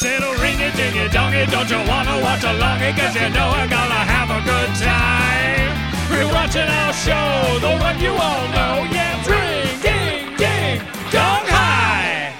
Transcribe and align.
It'll 0.00 0.34
ring 0.34 0.60
it, 0.60 0.76
ding 0.76 0.94
it, 0.96 1.10
dong 1.10 1.34
it. 1.34 1.50
Don't 1.50 1.68
you 1.68 1.78
wanna 1.78 2.20
watch 2.22 2.44
along? 2.44 2.78
Cause 2.94 3.14
you 3.16 3.28
know 3.30 3.50
we're 3.50 3.68
gonna 3.68 4.04
have 4.14 4.30
a 4.30 4.40
good 4.44 4.74
time. 4.76 5.74
We're 6.08 6.32
watching 6.32 6.68
our 6.68 6.92
show, 6.92 7.58
the 7.58 7.76
one 7.78 7.98
you 7.98 8.10
all 8.10 8.48
know. 8.48 8.86
Yeah, 8.92 9.18
ring, 9.26 9.80
ding, 9.80 10.36
ding, 10.36 10.78
dong 11.10 11.44
high. 11.46 12.32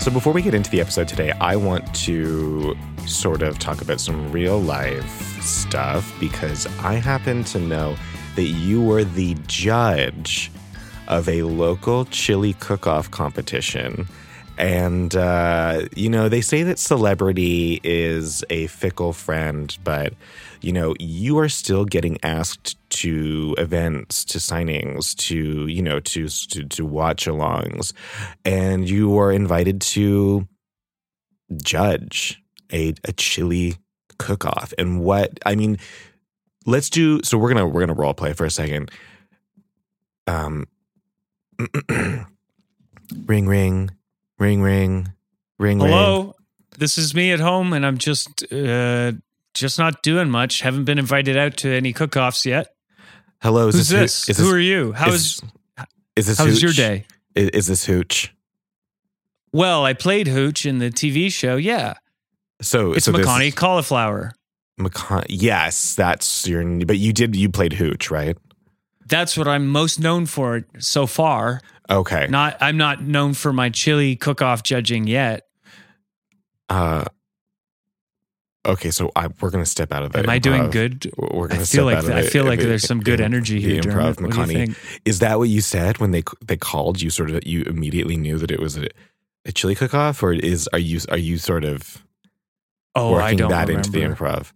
So, 0.00 0.10
before 0.10 0.32
we 0.32 0.42
get 0.42 0.54
into 0.54 0.70
the 0.70 0.80
episode 0.80 1.06
today, 1.06 1.30
I 1.40 1.54
want 1.54 1.94
to 2.06 2.76
sort 3.06 3.42
of 3.42 3.60
talk 3.60 3.82
about 3.82 4.00
some 4.00 4.32
real 4.32 4.60
life 4.60 5.40
stuff 5.40 6.12
because 6.18 6.66
I 6.80 6.94
happen 6.94 7.44
to 7.44 7.60
know 7.60 7.96
that 8.34 8.42
you 8.42 8.82
were 8.82 9.04
the 9.04 9.36
judge 9.46 10.50
of 11.06 11.28
a 11.28 11.42
local 11.42 12.06
chili 12.06 12.54
cook 12.54 12.88
off 12.88 13.10
competition. 13.10 14.08
And, 14.60 15.16
uh, 15.16 15.86
you 15.96 16.10
know, 16.10 16.28
they 16.28 16.42
say 16.42 16.62
that 16.64 16.78
celebrity 16.78 17.80
is 17.82 18.44
a 18.50 18.66
fickle 18.66 19.14
friend, 19.14 19.74
but, 19.82 20.12
you 20.60 20.70
know, 20.70 20.94
you 20.98 21.38
are 21.38 21.48
still 21.48 21.86
getting 21.86 22.18
asked 22.22 22.76
to 22.90 23.54
events, 23.56 24.22
to 24.26 24.36
signings, 24.36 25.16
to, 25.16 25.66
you 25.66 25.80
know, 25.80 25.98
to, 26.00 26.28
to, 26.28 26.64
to 26.64 26.84
watch 26.84 27.24
alongs. 27.24 27.94
And 28.44 28.86
you 28.86 29.18
are 29.18 29.32
invited 29.32 29.80
to 29.80 30.46
judge 31.56 32.42
a, 32.70 32.92
a 33.04 33.12
chili 33.12 33.78
cook 34.18 34.44
off. 34.44 34.74
And 34.76 35.00
what, 35.00 35.40
I 35.46 35.54
mean, 35.54 35.78
let's 36.66 36.90
do, 36.90 37.22
so 37.22 37.38
we're 37.38 37.54
going 37.54 37.64
to, 37.64 37.66
we're 37.66 37.86
going 37.86 37.88
to 37.88 37.94
role 37.94 38.12
play 38.12 38.34
for 38.34 38.44
a 38.44 38.50
second. 38.50 38.90
Um, 40.26 40.66
ring, 43.26 43.46
ring, 43.46 43.90
ring, 44.40 44.62
ring, 44.62 45.12
ring, 45.58 45.78
ring. 45.78 45.92
Hello, 45.92 46.34
this 46.78 46.98
is 46.98 47.14
me 47.14 47.30
at 47.30 47.38
home, 47.38 47.72
and 47.72 47.86
I'm 47.86 47.98
just 47.98 48.50
uh, 48.52 49.12
just 49.54 49.78
not 49.78 50.02
doing 50.02 50.28
much. 50.30 50.62
Haven't 50.62 50.84
been 50.86 50.98
invited 50.98 51.36
out 51.36 51.56
to 51.58 51.70
any 51.70 51.92
cook-offs 51.92 52.44
yet. 52.44 52.74
Hello, 53.42 53.68
is 53.68 53.76
Who's 53.76 53.88
this, 53.88 54.26
this? 54.26 54.26
Who, 54.26 54.30
is 54.30 54.38
Who 54.38 54.44
this, 54.44 54.52
are 54.54 54.60
you? 54.60 54.92
How 54.92 55.08
is, 55.10 55.14
is 55.14 55.42
is 56.16 56.26
this 56.26 56.38
how 56.38 56.46
was 56.46 56.62
your 56.62 56.72
day? 56.72 57.06
Is, 57.34 57.50
is 57.50 57.66
this 57.68 57.84
Hooch? 57.86 58.34
Well, 59.52 59.84
I 59.84 59.94
played 59.94 60.26
Hooch 60.26 60.66
in 60.66 60.78
the 60.78 60.90
TV 60.90 61.30
show. 61.32 61.56
Yeah, 61.56 61.94
So 62.60 62.92
it's 62.92 63.04
so 63.04 63.12
McConnie 63.12 63.54
Cauliflower. 63.54 64.32
McCon- 64.80 65.26
yes, 65.28 65.94
that's 65.94 66.46
your. 66.46 66.64
But 66.84 66.98
you 66.98 67.12
did. 67.12 67.36
You 67.36 67.50
played 67.50 67.74
Hooch, 67.74 68.10
right? 68.10 68.36
That's 69.10 69.36
what 69.36 69.46
I'm 69.46 69.66
most 69.68 70.00
known 70.00 70.24
for 70.26 70.64
so 70.78 71.06
far. 71.06 71.60
Okay. 71.90 72.26
Not 72.30 72.56
I'm 72.60 72.76
not 72.78 73.02
known 73.02 73.34
for 73.34 73.52
my 73.52 73.68
chili 73.68 74.16
cook-off 74.16 74.62
judging 74.62 75.06
yet. 75.06 75.46
Uh. 76.68 77.04
Okay, 78.66 78.90
so 78.90 79.10
I, 79.16 79.28
we're 79.40 79.48
gonna 79.50 79.64
step 79.64 79.90
out 79.90 80.02
of 80.02 80.12
the. 80.12 80.18
Am 80.18 80.28
I 80.28 80.38
doing 80.38 80.70
good? 80.70 81.10
We're 81.16 81.46
I 81.46 81.48
gonna 81.48 81.60
feel 81.60 81.66
step 81.66 81.84
like 81.86 81.96
out 81.96 82.04
of 82.04 82.10
th- 82.10 82.26
I 82.26 82.28
feel 82.28 82.44
like 82.44 82.60
the- 82.60 82.66
there's 82.66 82.86
some 82.86 83.00
good 83.00 83.20
energy 83.20 83.58
here. 83.60 83.80
Improv, 83.82 84.16
Dermot. 84.16 84.36
What 84.36 84.46
do 84.48 84.52
you 84.52 84.66
McConnie. 84.68 85.00
Is 85.06 85.20
that 85.20 85.38
what 85.38 85.48
you 85.48 85.62
said 85.62 85.96
when 85.98 86.10
they 86.10 86.22
they 86.44 86.58
called 86.58 87.00
you? 87.00 87.08
Sort 87.08 87.30
of, 87.30 87.46
you 87.46 87.62
immediately 87.62 88.16
knew 88.18 88.36
that 88.36 88.50
it 88.50 88.60
was 88.60 88.76
a, 88.76 88.86
a 89.46 89.52
chili 89.52 89.74
cook 89.74 89.94
off, 89.94 90.22
or 90.22 90.34
is 90.34 90.68
are 90.74 90.78
you 90.78 91.00
are 91.08 91.16
you 91.18 91.38
sort 91.38 91.64
of 91.64 92.04
Oh, 92.94 93.14
I 93.14 93.22
working 93.22 93.38
don't 93.38 93.50
that 93.50 93.68
remember. 93.68 93.78
into 93.78 93.90
the 93.92 94.00
improv? 94.00 94.52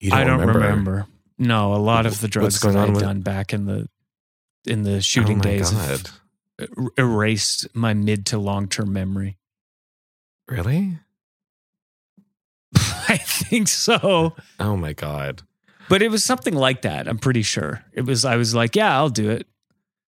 You 0.00 0.12
I 0.14 0.24
don't 0.24 0.40
remember. 0.40 1.06
No, 1.38 1.74
a 1.74 1.76
lot 1.76 2.06
of 2.06 2.20
the 2.20 2.28
drugs 2.28 2.58
going 2.58 2.74
that 2.76 2.88
I'd 2.88 2.94
with- 2.94 3.00
done 3.02 3.20
back 3.20 3.52
in 3.52 3.66
the 3.66 3.88
in 4.66 4.82
the 4.84 4.96
Oh 4.96 5.00
shooting 5.00 5.38
my 5.38 5.42
days 5.44 5.72
er- 6.60 6.68
erased 6.96 7.66
my 7.74 7.92
mid 7.94 8.24
to 8.26 8.38
long 8.38 8.68
term 8.68 8.92
memory. 8.92 9.36
Really? 10.48 10.98
I 12.76 13.16
think 13.18 13.68
so, 13.68 14.34
Oh 14.58 14.76
my 14.76 14.92
god. 14.92 15.42
but 15.88 16.02
it 16.02 16.10
was 16.10 16.24
something 16.24 16.54
like 16.54 16.82
that. 16.82 17.06
I'm 17.08 17.18
pretty 17.18 17.42
sure 17.42 17.84
it 17.92 18.02
was. 18.02 18.24
I 18.24 18.36
was 18.36 18.54
like, 18.54 18.74
yeah, 18.76 18.96
I'll 18.96 19.10
do 19.10 19.30
it. 19.30 19.46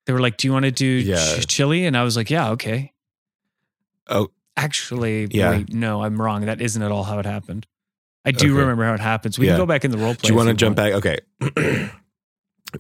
They 0.07 0.13
were 0.13 0.21
like, 0.21 0.37
do 0.37 0.49
you 0.49 0.53
want 0.53 0.65
to 0.65 0.71
do 0.71 0.87
Yeah. 0.87 1.17
ch- 1.39 1.47
chili? 1.47 1.85
And 1.87 1.97
I 1.97 2.03
was 2.05 2.17
like, 2.17 2.31
yeah, 2.31 2.51
okay. 2.51 2.93
Oh. 4.09 4.29
Actually, 4.57 5.29
Yeah. 5.31 5.51
wait, 5.51 5.73
no, 5.75 6.03
I'm 6.03 6.21
wrong. 6.21 6.47
That 6.47 6.61
isn't 6.63 6.81
at 6.83 6.91
all 6.91 7.05
how 7.05 7.19
it 7.19 7.27
happened. 7.27 7.67
I 8.27 8.33
do 8.33 8.49
Okay. 8.53 8.61
remember 8.61 8.85
how 8.85 8.95
it 8.95 9.01
happens. 9.01 9.39
We 9.39 9.47
Yeah. 9.47 9.53
can 9.53 9.61
go 9.61 9.67
back 9.67 9.85
in 9.85 9.91
the 9.93 9.99
role 9.99 10.15
play. 10.15 10.27
Do 10.27 10.33
you 10.33 10.35
want 10.37 10.49
to 10.49 10.55
jump 10.55 10.77
want. 10.77 11.03
back? 11.03 11.19
Okay. 11.55 11.91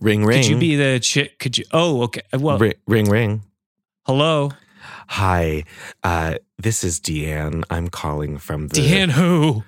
ring 0.00 0.24
ring. 0.24 0.42
Could 0.42 0.50
you 0.50 0.58
be 0.58 0.76
the 0.76 0.98
chick? 1.00 1.38
Could 1.38 1.56
you? 1.56 1.64
Oh, 1.72 2.02
okay. 2.02 2.22
Well, 2.36 2.58
ring, 2.58 2.74
ring 2.86 3.08
ring. 3.08 3.42
hello, 4.06 4.50
Hi, 5.08 5.62
uh, 6.02 6.34
this 6.58 6.82
is 6.82 6.98
Deanne. 7.00 7.62
I'm 7.70 7.88
calling 7.88 8.38
from 8.38 8.66
the. 8.68 8.76
Deanne. 8.80 9.10
Who? 9.10 9.62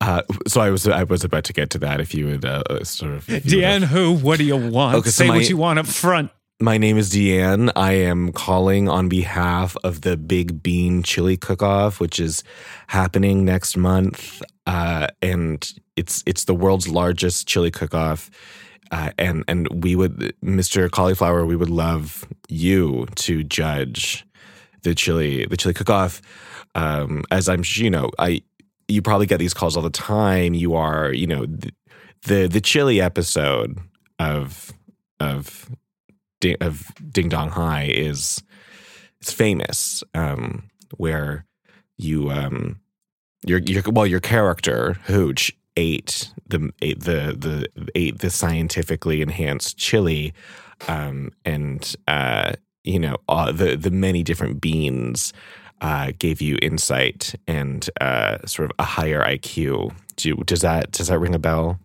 Uh, 0.00 0.22
so 0.48 0.60
I 0.60 0.70
was 0.70 0.86
I 0.88 1.04
was 1.04 1.22
about 1.22 1.44
to 1.44 1.52
get 1.52 1.70
to 1.70 1.78
that. 1.78 2.00
If 2.00 2.12
you 2.12 2.26
would 2.26 2.44
uh, 2.44 2.64
uh, 2.68 2.82
sort 2.84 3.12
of. 3.12 3.28
if 3.30 3.46
you 3.46 3.58
would 3.58 3.64
Deanne, 3.64 3.84
who? 3.84 4.12
What 4.12 4.38
do 4.38 4.44
you 4.44 4.56
want? 4.56 4.96
Okay, 4.96 5.10
so 5.10 5.22
Say 5.24 5.28
my- 5.28 5.36
what 5.36 5.48
you 5.48 5.56
want 5.56 5.78
up 5.78 5.86
front. 5.86 6.30
My 6.60 6.78
name 6.78 6.98
is 6.98 7.10
Deanne. 7.10 7.72
I 7.74 7.94
am 7.94 8.30
calling 8.30 8.88
on 8.88 9.08
behalf 9.08 9.76
of 9.82 10.02
the 10.02 10.16
Big 10.16 10.62
Bean 10.62 11.02
Chili 11.02 11.36
Cook-Off, 11.36 11.98
which 11.98 12.20
is 12.20 12.44
happening 12.86 13.44
next 13.44 13.76
month, 13.76 14.40
uh, 14.64 15.08
and 15.20 15.68
it's 15.96 16.22
it's 16.26 16.44
the 16.44 16.54
world's 16.54 16.86
largest 16.86 17.48
chili 17.48 17.72
cook-off. 17.72 18.30
Uh, 18.92 19.10
and 19.18 19.42
and 19.48 19.66
we 19.82 19.96
would, 19.96 20.32
Mr. 20.44 20.88
Cauliflower, 20.88 21.44
we 21.44 21.56
would 21.56 21.70
love 21.70 22.24
you 22.48 23.06
to 23.16 23.42
judge 23.42 24.24
the 24.82 24.94
chili 24.94 25.46
the 25.46 25.56
chili 25.56 25.74
cook-off. 25.74 26.22
Um, 26.76 27.24
as 27.32 27.48
I'm, 27.48 27.64
you 27.66 27.90
know, 27.90 28.10
I 28.20 28.42
you 28.86 29.02
probably 29.02 29.26
get 29.26 29.40
these 29.40 29.54
calls 29.54 29.76
all 29.76 29.82
the 29.82 29.90
time. 29.90 30.54
You 30.54 30.74
are, 30.76 31.12
you 31.12 31.26
know, 31.26 31.46
the 31.46 31.72
the, 32.26 32.46
the 32.46 32.60
chili 32.60 33.00
episode 33.00 33.76
of 34.20 34.72
of 35.18 35.68
Ding, 36.44 36.56
of 36.60 36.92
Ding 37.10 37.30
Dong 37.30 37.48
High 37.48 37.84
is 37.84 38.42
it's 39.18 39.32
famous, 39.32 40.04
um, 40.12 40.68
where 40.98 41.46
you 41.96 42.30
um, 42.30 42.80
your 43.46 43.60
your 43.60 43.82
well 43.90 44.06
your 44.06 44.20
character 44.20 44.98
Hooch 45.04 45.50
ate 45.78 46.30
the 46.46 46.70
ate 46.82 47.00
the 47.00 47.34
the 47.38 47.88
ate 47.94 48.18
the 48.18 48.28
scientifically 48.28 49.22
enhanced 49.22 49.78
chili, 49.78 50.34
um, 50.86 51.30
and 51.46 51.96
uh, 52.08 52.52
you 52.82 52.98
know 52.98 53.16
uh, 53.26 53.50
the 53.50 53.76
the 53.76 53.90
many 53.90 54.22
different 54.22 54.60
beans. 54.60 55.32
Uh, 55.80 56.12
gave 56.18 56.40
you 56.40 56.56
insight 56.62 57.34
and 57.46 57.90
uh, 58.00 58.38
sort 58.46 58.70
of 58.70 58.74
a 58.78 58.84
higher 58.84 59.22
IQ. 59.22 59.92
Do 60.16 60.36
does 60.46 60.60
that 60.60 60.92
does 60.92 61.08
that 61.08 61.18
ring 61.18 61.34
a 61.34 61.38
bell? 61.38 61.78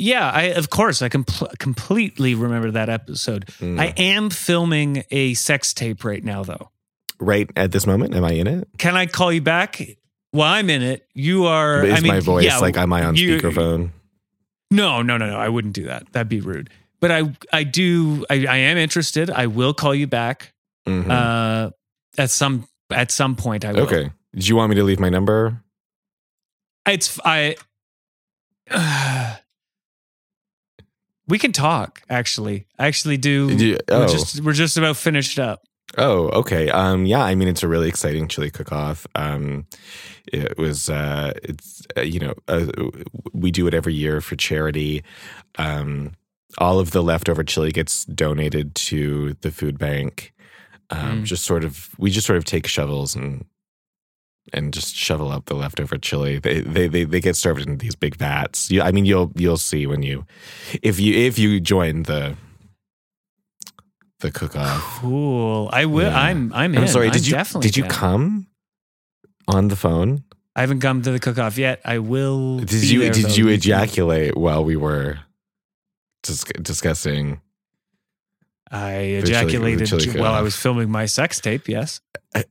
Yeah, 0.00 0.30
I 0.30 0.42
of 0.54 0.70
course 0.70 1.02
I 1.02 1.08
compl- 1.08 1.58
completely 1.58 2.34
remember 2.36 2.70
that 2.70 2.88
episode. 2.88 3.46
Mm. 3.60 3.80
I 3.80 3.86
am 3.96 4.30
filming 4.30 5.02
a 5.10 5.34
sex 5.34 5.74
tape 5.74 6.04
right 6.04 6.22
now, 6.22 6.44
though. 6.44 6.70
right 7.18 7.50
at 7.56 7.72
this 7.72 7.84
moment, 7.86 8.14
am 8.14 8.24
I 8.24 8.32
in 8.32 8.46
it? 8.46 8.68
Can 8.78 8.96
I 8.96 9.06
call 9.06 9.32
you 9.32 9.40
back? 9.42 9.82
Well, 10.32 10.46
I'm 10.46 10.70
in 10.70 10.82
it. 10.82 11.04
You 11.14 11.46
are. 11.46 11.84
Is 11.84 11.98
I 11.98 12.00
mean, 12.00 12.12
my 12.12 12.20
voice 12.20 12.44
yeah, 12.44 12.58
like 12.58 12.76
am 12.76 12.92
I 12.92 13.04
on 13.04 13.16
you- 13.16 13.38
speakerphone? 13.38 13.90
No, 14.70 15.02
no, 15.02 15.16
no, 15.16 15.30
no. 15.30 15.36
I 15.38 15.48
wouldn't 15.48 15.74
do 15.74 15.84
that. 15.86 16.12
That'd 16.12 16.28
be 16.28 16.40
rude. 16.42 16.70
But 17.00 17.10
I, 17.10 17.22
I 17.52 17.64
do. 17.64 18.24
I, 18.30 18.44
I 18.46 18.56
am 18.56 18.76
interested. 18.76 19.30
I 19.30 19.46
will 19.46 19.72
call 19.74 19.94
you 19.94 20.06
back. 20.06 20.52
Mhm. 20.86 21.10
Uh, 21.10 21.70
at 22.18 22.30
some 22.30 22.68
at 22.90 23.10
some 23.10 23.34
point, 23.34 23.64
I 23.64 23.72
will. 23.72 23.80
okay. 23.80 24.10
Do 24.36 24.46
you 24.46 24.54
want 24.56 24.70
me 24.70 24.76
to 24.76 24.84
leave 24.84 25.00
my 25.00 25.08
number? 25.08 25.62
It's 26.86 27.18
I. 27.24 27.56
we 31.28 31.38
can 31.38 31.52
talk. 31.52 32.02
Actually, 32.10 32.66
I 32.78 32.86
actually 32.86 33.16
do. 33.16 33.48
You- 33.50 33.78
oh. 33.88 34.00
We're 34.00 34.08
just 34.08 34.40
we're 34.42 34.52
just 34.52 34.76
about 34.76 34.96
finished 34.96 35.38
up. 35.38 35.62
Oh, 35.96 36.28
okay. 36.40 36.68
Um, 36.68 37.06
yeah. 37.06 37.22
I 37.24 37.34
mean, 37.34 37.48
it's 37.48 37.62
a 37.62 37.68
really 37.68 37.88
exciting 37.88 38.28
chili 38.28 38.50
cook-off. 38.50 39.06
Um, 39.14 39.66
it 40.30 40.58
was. 40.58 40.90
Uh, 40.90 41.32
it's. 41.42 41.82
Uh, 41.96 42.02
you 42.02 42.20
know, 42.20 42.34
uh, 42.46 42.66
we 43.32 43.50
do 43.50 43.66
it 43.66 43.74
every 43.74 43.94
year 43.94 44.20
for 44.20 44.36
charity. 44.36 45.02
Um, 45.56 46.12
all 46.58 46.78
of 46.78 46.90
the 46.90 47.02
leftover 47.02 47.42
chili 47.44 47.70
gets 47.72 48.04
donated 48.06 48.74
to 48.74 49.34
the 49.40 49.50
food 49.50 49.78
bank. 49.78 50.32
Um, 50.90 51.20
Mm. 51.20 51.24
Just 51.24 51.44
sort 51.44 51.64
of, 51.64 51.90
we 51.98 52.10
just 52.10 52.26
sort 52.26 52.38
of 52.38 52.44
take 52.46 52.66
shovels 52.66 53.14
and 53.14 53.44
and 54.52 54.72
just 54.72 54.94
shovel 54.94 55.30
up 55.30 55.46
the 55.46 55.54
leftover 55.54 55.98
chili. 55.98 56.38
They 56.38 56.60
they 56.60 56.88
they, 56.88 57.04
they 57.04 57.20
get 57.20 57.36
served 57.36 57.66
in 57.66 57.78
these 57.78 57.94
big 57.94 58.16
vats. 58.16 58.70
You, 58.70 58.82
I 58.82 58.92
mean, 58.92 59.04
you'll 59.04 59.32
you'll 59.34 59.56
see 59.56 59.86
when 59.86 60.02
you 60.02 60.24
if 60.82 60.98
you 61.00 61.14
if 61.14 61.38
you 61.38 61.60
join 61.60 62.04
the 62.04 62.36
the 64.20 64.30
cook 64.30 64.56
off. 64.56 64.82
Cool. 65.00 65.70
I 65.72 65.84
will. 65.84 66.10
Yeah. 66.10 66.18
I'm. 66.18 66.52
I'm. 66.52 66.76
I'm 66.76 66.88
sorry. 66.88 67.10
Did 67.10 67.26
you 67.26 67.34
definitely 67.34 67.68
did 67.68 67.76
you 67.76 67.84
down. 67.84 67.92
come 67.92 68.46
on 69.46 69.68
the 69.68 69.76
phone? 69.76 70.24
I 70.56 70.60
haven't 70.62 70.80
come 70.80 71.02
to 71.02 71.12
the 71.12 71.20
cook 71.20 71.38
off 71.38 71.56
yet. 71.56 71.80
I 71.84 71.98
will. 71.98 72.58
Did 72.58 72.82
you 72.84 73.00
there, 73.00 73.12
did 73.12 73.26
though. 73.26 73.34
you 73.34 73.44
can- 73.44 73.54
ejaculate 73.54 74.36
while 74.36 74.64
we 74.64 74.76
were 74.76 75.20
dis- 76.22 76.44
discussing? 76.60 77.40
I 78.70 78.92
ejaculated 79.22 79.86
chili 79.86 80.20
while 80.20 80.34
I 80.34 80.42
was 80.42 80.56
filming 80.56 80.90
my 80.90 81.06
sex 81.06 81.40
tape. 81.40 81.68
Yes. 81.68 82.00
Uh, 82.34 82.42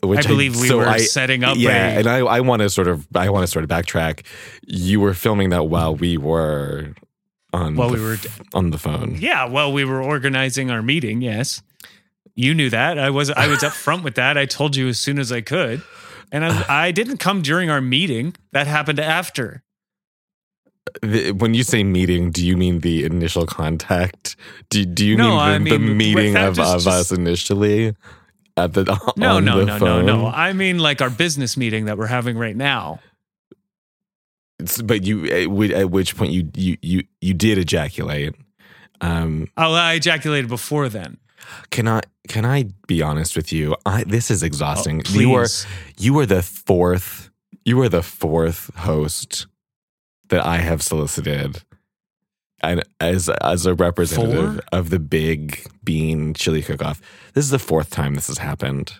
Which 0.00 0.26
I 0.26 0.28
believe 0.28 0.54
we 0.60 0.68
so 0.68 0.78
were 0.78 0.86
I- 0.88 0.98
setting 0.98 1.42
up. 1.42 1.56
yeah, 1.56 1.88
a, 1.88 1.98
and 1.98 2.06
I, 2.06 2.18
I 2.18 2.40
want 2.40 2.62
to 2.62 2.70
sort 2.70 2.86
of 2.88 3.06
I 3.14 3.30
want 3.30 3.42
to 3.44 3.46
sort 3.48 3.64
of 3.64 3.68
backtrack. 3.70 4.24
You 4.66 5.00
were 5.00 5.12
filming 5.14 5.50
that 5.50 5.64
while 5.64 5.94
we 5.96 6.16
were 6.16 6.94
on 7.52 7.74
While 7.74 7.88
the, 7.90 7.94
we 7.96 8.02
were- 8.04 8.16
on 8.54 8.70
the 8.70 8.78
phone. 8.78 9.16
yeah. 9.18 9.46
Well, 9.46 9.72
we 9.72 9.84
were 9.84 10.00
organizing 10.02 10.70
our 10.70 10.82
meeting. 10.82 11.20
Yes, 11.20 11.62
you 12.36 12.54
knew 12.54 12.70
that. 12.70 12.96
I 12.98 13.10
was. 13.10 13.30
I 13.30 13.48
was 13.48 13.64
up 13.64 13.72
front 13.72 14.04
with 14.04 14.14
that. 14.14 14.38
I 14.38 14.46
told 14.46 14.76
you 14.76 14.86
as 14.86 15.00
soon 15.00 15.18
as 15.18 15.32
I 15.32 15.40
could, 15.40 15.82
and 16.30 16.44
I, 16.44 16.64
I 16.86 16.90
didn't 16.92 17.16
come 17.18 17.42
during 17.42 17.68
our 17.68 17.80
meeting. 17.80 18.36
That 18.52 18.68
happened 18.68 19.00
after. 19.00 19.64
The- 21.02 21.32
when 21.32 21.54
you 21.54 21.64
say 21.64 21.82
meeting, 21.84 22.30
do 22.30 22.44
you 22.46 22.56
mean 22.56 22.80
the 22.80 23.04
initial 23.04 23.46
contact? 23.46 24.36
Do 24.70 24.84
do 24.84 25.04
you 25.04 25.16
No, 25.16 25.30
mean, 25.58 25.64
the, 25.64 25.74
I 25.74 25.76
the 25.76 25.78
meeting 25.78 26.36
of, 26.36 26.54
just- 26.56 26.86
of 26.86 26.86
us 26.86 27.10
initially 27.12 27.94
at 28.58 28.74
the 28.74 28.84
No, 29.16 29.38
no, 29.40 29.58
the 29.60 29.64
no, 29.66 29.78
phone? 29.78 30.06
no, 30.06 30.16
no. 30.22 30.26
I 30.26 30.52
mean, 30.52 30.78
like 30.78 31.00
our 31.00 31.10
business 31.10 31.56
meeting 31.56 31.86
that 31.86 31.96
we're 31.98 32.06
having 32.06 32.36
right 32.36 32.56
now. 32.56 33.00
It's- 34.58 34.82
But 34.82 35.04
you 35.04 35.24
at, 35.26 35.90
which 35.90 36.16
point 36.16 36.32
you 36.32 36.50
you 36.54 36.76
you 36.82 37.04
you 37.20 37.34
did 37.34 37.58
ejaculate. 37.58 38.34
Um, 39.00 39.48
Oh, 39.56 39.72
I 39.72 39.94
ejaculated 39.94 40.48
before 40.48 40.88
then. 40.88 41.18
can 41.70 41.86
I 41.86 42.00
can 42.28 42.44
I 42.44 42.64
be 42.88 43.00
honest 43.00 43.36
with 43.36 43.52
you? 43.52 43.76
I 43.86 44.04
this 44.04 44.30
is 44.30 44.42
exhausting. 44.42 45.02
Oh, 45.08 45.12
you 45.12 45.30
were 45.30 45.42
please. 45.42 45.66
you 45.98 46.12
were 46.14 46.26
the 46.26 46.42
fourth 46.42 47.30
you 47.64 47.76
were 47.76 47.88
the 47.88 48.02
fourth 48.02 48.74
host 48.78 49.46
that 50.30 50.44
I 50.44 50.56
have 50.58 50.82
solicited 50.82 51.62
and 52.60 52.82
as 53.00 53.28
as 53.28 53.66
a 53.66 53.74
representative 53.74 54.54
Four? 54.54 54.60
of 54.72 54.90
the 54.90 54.98
big 54.98 55.66
bean 55.84 56.34
chili 56.34 56.62
cook 56.62 56.82
off. 56.84 57.00
This 57.34 57.44
is 57.44 57.50
the 57.50 57.58
fourth 57.58 57.90
time 57.90 58.14
this 58.14 58.26
has 58.28 58.38
happened. 58.38 58.94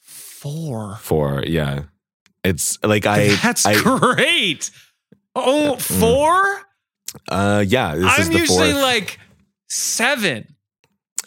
Four. 0.00 0.96
Four, 0.96 1.42
yeah. 1.46 1.84
It's 2.42 2.78
like 2.84 3.06
I 3.06 3.34
That's 3.36 3.64
I, 3.66 3.80
great. 3.80 4.70
Oh, 5.34 5.76
four? 5.76 6.62
uh 7.30 7.64
yeah, 7.66 7.94
this 7.94 8.04
I'm 8.18 8.32
the 8.32 8.38
usually 8.40 8.72
fourth. 8.72 8.82
like 8.82 9.18
seven. 9.68 10.54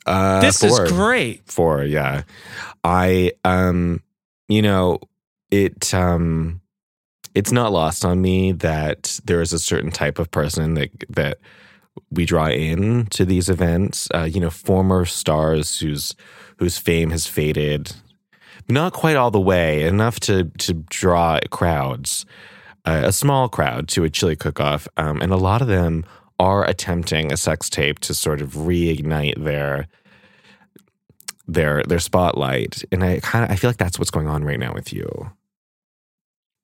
uh, 0.05 0.41
this 0.41 0.59
four. 0.59 0.85
is 0.85 0.91
great. 0.91 1.49
Four, 1.49 1.83
yeah. 1.83 2.23
I 2.83 3.31
um 3.43 4.01
you 4.49 4.61
know, 4.61 4.99
it 5.51 5.93
um 5.93 6.61
it's 7.35 7.51
not 7.51 7.71
lost 7.71 8.03
on 8.03 8.21
me 8.21 8.51
that 8.51 9.19
there 9.25 9.41
is 9.41 9.53
a 9.53 9.59
certain 9.59 9.91
type 9.91 10.19
of 10.19 10.31
person 10.31 10.73
that 10.75 10.89
that 11.09 11.37
we 12.11 12.25
draw 12.25 12.47
in 12.49 13.05
to 13.07 13.25
these 13.25 13.49
events. 13.49 14.07
Uh, 14.13 14.23
you 14.23 14.39
know, 14.39 14.49
former 14.49 15.05
stars 15.05 15.79
whose 15.79 16.15
whose 16.57 16.77
fame 16.77 17.11
has 17.11 17.27
faded, 17.27 17.91
not 18.67 18.93
quite 18.93 19.15
all 19.15 19.31
the 19.31 19.39
way, 19.39 19.83
enough 19.83 20.19
to 20.21 20.45
to 20.59 20.73
draw 20.89 21.39
crowds, 21.51 22.25
uh, 22.85 23.03
a 23.05 23.11
small 23.11 23.49
crowd 23.49 23.87
to 23.89 24.03
a 24.03 24.09
chili 24.09 24.35
cook-off, 24.35 24.87
um, 24.97 25.21
and 25.21 25.31
a 25.31 25.37
lot 25.37 25.61
of 25.61 25.67
them 25.67 26.05
are 26.39 26.65
attempting 26.65 27.31
a 27.31 27.37
sex 27.37 27.69
tape 27.69 27.99
to 27.99 28.13
sort 28.13 28.41
of 28.41 28.53
reignite 28.53 29.43
their 29.43 29.87
their 31.47 31.83
their 31.83 31.99
spotlight. 31.99 32.83
And 32.91 33.03
I 33.03 33.19
kind 33.21 33.45
of 33.45 33.51
I 33.51 33.55
feel 33.55 33.69
like 33.69 33.77
that's 33.77 33.99
what's 33.99 34.11
going 34.11 34.27
on 34.27 34.43
right 34.43 34.59
now 34.59 34.73
with 34.73 34.93
you. 34.93 35.31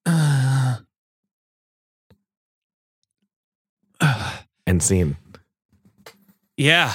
Uh, 4.01 4.33
And 4.67 4.83
scene. 4.83 5.15
Yeah. 6.57 6.93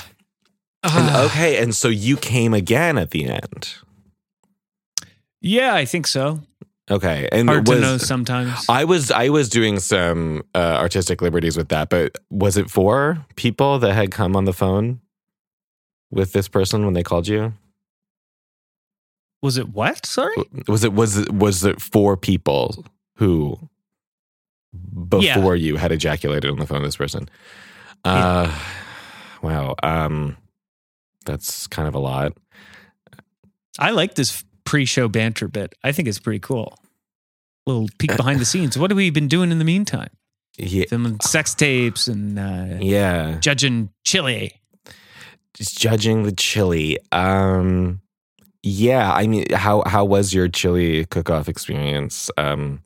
And 0.82 1.10
Uh, 1.10 1.24
okay, 1.26 1.60
and 1.62 1.74
so 1.74 1.88
you 1.88 2.16
came 2.16 2.54
again 2.54 2.98
at 2.98 3.10
the 3.10 3.26
end. 3.26 3.74
yeah, 5.40 5.74
I 5.74 5.84
think 5.84 6.06
so. 6.06 6.40
Okay, 6.90 7.28
and 7.30 7.48
Hard 7.48 7.68
was, 7.68 7.76
to 7.76 7.80
know 7.82 7.98
sometimes. 7.98 8.64
I 8.68 8.84
was 8.84 9.10
I 9.10 9.28
was 9.28 9.48
doing 9.48 9.78
some 9.78 10.42
uh, 10.54 10.76
artistic 10.80 11.20
liberties 11.20 11.56
with 11.56 11.68
that, 11.68 11.90
but 11.90 12.16
was 12.30 12.56
it 12.56 12.70
for 12.70 13.26
people 13.36 13.78
that 13.80 13.92
had 13.92 14.10
come 14.10 14.34
on 14.36 14.44
the 14.46 14.54
phone 14.54 15.00
with 16.10 16.32
this 16.32 16.48
person 16.48 16.84
when 16.84 16.94
they 16.94 17.02
called 17.02 17.28
you? 17.28 17.52
Was 19.42 19.58
it 19.58 19.68
what? 19.68 20.06
Sorry? 20.06 20.34
Was 20.66 20.82
it 20.82 20.92
was 20.94 21.18
it 21.18 21.32
was 21.32 21.64
it 21.64 21.80
four 21.80 22.16
people 22.16 22.84
who 23.16 23.58
before 25.08 25.56
you 25.56 25.76
had 25.76 25.92
ejaculated 25.92 26.50
on 26.50 26.58
the 26.58 26.66
phone 26.66 26.80
with 26.80 26.88
this 26.88 26.96
person? 26.96 27.28
Uh, 28.04 28.50
wow. 29.42 29.74
Um, 29.82 30.36
that's 31.24 31.66
kind 31.66 31.88
of 31.88 31.94
a 31.94 31.98
lot. 31.98 32.32
I 33.78 33.90
like 33.90 34.14
this 34.14 34.44
pre-show 34.64 35.08
banter 35.08 35.48
bit. 35.48 35.74
I 35.84 35.92
think 35.92 36.08
it's 36.08 36.18
pretty 36.18 36.40
cool. 36.40 36.74
A 37.66 37.70
Little 37.70 37.88
peek 37.98 38.16
behind 38.16 38.40
the 38.40 38.44
scenes. 38.44 38.78
What 38.78 38.90
have 38.90 38.96
we 38.96 39.10
been 39.10 39.28
doing 39.28 39.50
in 39.50 39.58
the 39.58 39.64
meantime? 39.64 40.10
Yeah, 40.56 40.86
Filming 40.88 41.20
sex 41.20 41.54
tapes 41.54 42.08
and 42.08 42.38
uh, 42.38 42.78
yeah. 42.80 43.38
judging 43.38 43.90
chili. 44.04 44.60
Just 45.54 45.78
judging 45.78 46.24
the 46.24 46.32
chili. 46.32 46.98
Um, 47.12 48.00
yeah. 48.64 49.12
I 49.12 49.28
mean, 49.28 49.44
how 49.52 49.84
how 49.86 50.04
was 50.04 50.34
your 50.34 50.48
chili 50.48 51.04
cook-off 51.04 51.48
experience? 51.48 52.28
Um, 52.36 52.82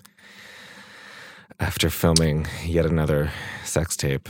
after 1.62 1.88
filming 1.88 2.46
yet 2.64 2.84
another 2.84 3.31
sex 3.64 3.96
tape. 3.96 4.28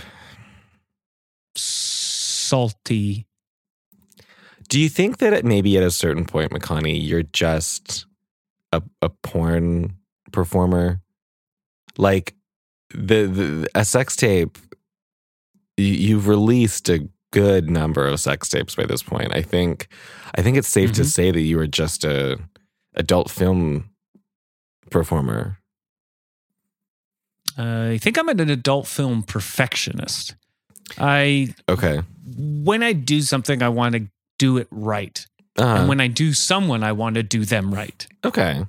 Salty. 2.56 3.26
Do 4.69 4.78
you 4.78 4.90
think 4.90 5.16
that 5.19 5.32
at 5.32 5.43
maybe 5.43 5.78
at 5.78 5.82
a 5.82 5.90
certain 5.90 6.26
point, 6.26 6.50
McConnie, 6.52 7.02
you're 7.02 7.22
just 7.22 8.04
a, 8.72 8.82
a 9.00 9.08
porn 9.08 9.96
performer? 10.32 11.00
Like 11.96 12.34
the, 12.90 13.25
the 13.26 13.69
a 13.75 13.87
sex 13.87 14.16
tape, 14.16 14.58
you, 15.78 15.87
you've 15.87 16.28
released 16.28 16.90
a 16.90 17.08
good 17.31 17.70
number 17.70 18.06
of 18.06 18.20
sex 18.20 18.50
tapes 18.50 18.75
by 18.75 18.84
this 18.84 19.02
point. 19.02 19.34
I 19.34 19.40
think 19.40 19.88
I 20.34 20.43
think 20.43 20.58
it's 20.58 20.69
safe 20.69 20.93
to 20.93 21.02
Mhm. 21.02 21.06
say 21.06 21.31
that 21.31 21.40
you 21.40 21.58
are 21.58 21.66
just 21.66 22.04
a 22.04 22.38
adult 22.94 23.31
film 23.31 23.88
performer. 24.90 25.56
Uh, 27.58 27.93
I 27.93 27.99
think 27.99 28.19
I'm 28.19 28.28
an 28.28 28.50
adult 28.50 28.87
film 28.87 29.22
perfectionist. 29.22 30.34
I 30.98 31.54
Okay. 31.68 32.02
when 32.36 32.82
I 32.82 32.92
do 32.92 33.20
something, 33.22 33.62
I 33.62 33.68
want 33.68 33.94
to 33.94 34.06
do 34.38 34.56
it 34.58 34.68
right, 34.70 35.24
Uh, 35.58 35.62
and 35.80 35.88
when 35.88 36.00
I 36.00 36.08
do 36.08 36.32
someone, 36.32 36.82
I 36.82 36.92
want 36.92 37.14
to 37.16 37.22
do 37.22 37.44
them 37.44 37.72
right. 37.74 38.06
okay. 38.24 38.64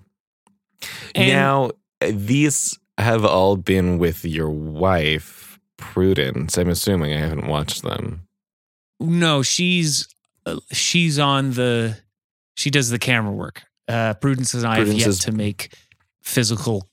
And- 1.16 1.28
now 1.30 1.72
these 2.02 2.78
have 2.98 3.24
all 3.26 3.56
been 3.58 3.98
with 3.98 4.26
your 4.26 4.50
wife, 4.50 5.58
Prudence. 5.78 6.58
I'm 6.58 6.70
assuming 6.70 7.14
I 7.14 7.18
haven't 7.20 7.48
watched 7.48 7.82
them. 7.84 8.28
No, 9.00 9.42
she's 9.44 10.08
uh, 10.46 10.60
she's 10.72 11.18
on 11.20 11.52
the 11.54 11.98
she 12.56 12.70
does 12.70 12.90
the 12.90 13.00
camera 13.00 13.32
work. 13.32 13.64
Uh, 13.88 14.14
Prudence 14.16 14.54
and 14.54 14.66
I 14.66 14.76
Prudence 14.76 14.94
have 15.00 15.00
yet 15.00 15.08
is- 15.10 15.20
to 15.20 15.32
make 15.32 15.74
physical 16.22 16.88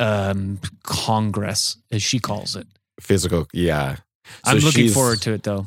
um, 0.00 0.58
congress, 0.82 1.76
as 1.92 2.02
she 2.02 2.18
calls 2.18 2.56
it. 2.56 2.66
Physical, 3.00 3.46
yeah. 3.52 3.96
I'm 4.44 4.58
looking 4.58 4.88
forward 4.90 5.20
to 5.22 5.32
it 5.32 5.42
though. 5.42 5.66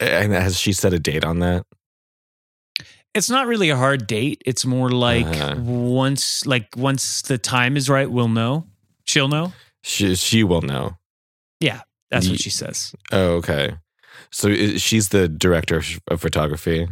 And 0.00 0.32
has 0.32 0.58
she 0.58 0.72
set 0.72 0.92
a 0.92 0.98
date 0.98 1.24
on 1.24 1.38
that? 1.40 1.64
It's 3.14 3.30
not 3.30 3.46
really 3.46 3.70
a 3.70 3.76
hard 3.76 4.06
date. 4.06 4.42
It's 4.44 4.66
more 4.66 4.90
like 4.90 5.26
Uh-huh. 5.26 5.54
once 5.60 6.44
like 6.44 6.68
once 6.76 7.22
the 7.22 7.38
time 7.38 7.76
is 7.76 7.88
right, 7.88 8.10
we'll 8.10 8.28
know. 8.28 8.66
She'll 9.06 9.28
know. 9.28 9.54
She 9.82 10.14
she 10.16 10.44
will 10.44 10.60
know. 10.60 10.98
Yeah, 11.60 11.80
that's 12.10 12.28
what 12.28 12.40
she 12.40 12.50
says. 12.50 12.94
Oh, 13.12 13.36
okay. 13.36 13.76
So 14.30 14.52
she's 14.76 15.08
the 15.08 15.28
director 15.28 15.78
of- 16.10 16.20
photography. 16.20 16.88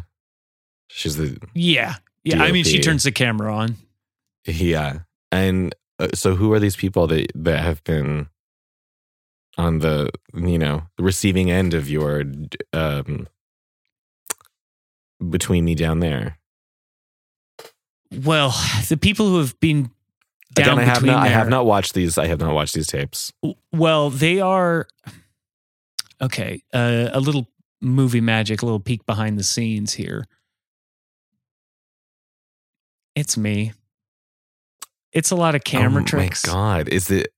She's 0.88 1.16
the 1.16 1.36
Yeah. 1.54 1.96
Yeah. 2.22 2.42
I 2.42 2.52
mean, 2.52 2.64
she 2.64 2.80
turns 2.80 3.02
the 3.02 3.12
camera 3.12 3.54
on. 3.54 3.76
yeah. 4.46 5.00
And 5.30 5.74
uh, 5.98 6.08
so 6.14 6.36
who 6.36 6.52
are 6.54 6.60
these 6.60 6.76
people 6.76 7.06
that 7.08 7.30
that 7.34 7.62
have 7.62 7.84
been 7.84 8.28
on 9.56 9.78
the 9.78 10.11
you 10.34 10.58
know 10.58 10.82
receiving 10.99 11.50
end 11.50 11.75
of 11.75 11.88
your 11.88 12.25
um 12.73 13.28
between 15.30 15.64
me 15.64 15.75
down 15.75 16.00
there? 16.00 16.38
Well, 18.12 18.54
the 18.88 18.96
people 18.96 19.28
who 19.28 19.38
have 19.38 19.58
been 19.61 19.90
down 20.54 20.78
Again, 20.78 20.78
I 20.78 20.84
have 20.84 21.02
not 21.02 21.23
I 21.25 21.28
have 21.28 21.49
not 21.49 21.66
watched 21.66 21.94
these. 21.94 22.16
I 22.16 22.26
have 22.26 22.40
not 22.40 22.54
watched 22.54 22.75
these 22.75 22.87
tapes. 22.87 23.32
Well, 23.73 24.11
they 24.11 24.40
are 24.40 24.87
okay. 26.20 26.62
Uh, 26.73 27.08
a 27.12 27.20
little 27.20 27.49
movie 27.80 28.20
magic, 28.20 28.62
a 28.62 28.66
little 28.66 28.80
peek 28.80 29.04
behind 29.06 29.38
the 29.38 29.42
scenes 29.42 29.94
here. 29.94 30.26
It's 33.14 33.37
me. 33.37 33.73
It's 35.14 35.30
a 35.30 35.37
lot 35.37 35.54
of 35.54 35.64
camera 35.64 36.02
tricks. 36.04 36.44
oh 36.44 36.44
tricks, 36.44 36.47
My 36.49 36.52
God, 36.52 36.88
is 36.88 37.11
it? 37.11 37.28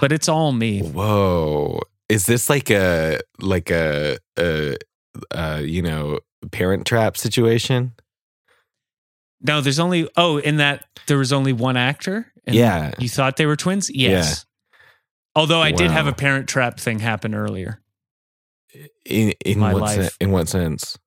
but 0.00 0.12
it's 0.12 0.28
all 0.28 0.52
me. 0.52 0.80
Whoa. 0.80 1.80
Is 2.08 2.24
this 2.26 2.48
like 2.48 2.70
a 2.70 3.20
like 3.40 3.70
a 3.70 4.18
a, 4.38 4.76
uh 5.34 5.60
you 5.62 5.82
know 5.82 6.20
parent 6.52 6.86
trap 6.86 7.16
situation? 7.18 7.92
No, 9.40 9.60
there's 9.60 9.78
only 9.78 10.08
oh, 10.16 10.38
in 10.38 10.56
that 10.56 10.84
there 11.06 11.18
was 11.18 11.32
only 11.32 11.52
one 11.52 11.76
actor. 11.76 12.32
And 12.46 12.56
Yeah. 12.56 12.92
you 12.98 13.08
thought 13.08 13.36
they 13.36 13.46
were 13.46 13.56
twins. 13.56 13.90
Yes. 13.92 14.46
Although 15.34 15.60
I 15.60 15.70
did 15.72 15.90
have 15.90 16.06
a 16.06 16.12
parent 16.12 16.48
trap 16.48 16.80
thing 16.80 16.98
happen 17.00 17.34
earlier. 17.34 17.80
In 19.04 19.32
in 19.44 19.58
My 19.58 19.72
what 19.72 19.82
life. 19.82 20.00
sen- 20.00 20.10
in 20.20 20.30
what 20.30 20.48
sense? 20.48 20.98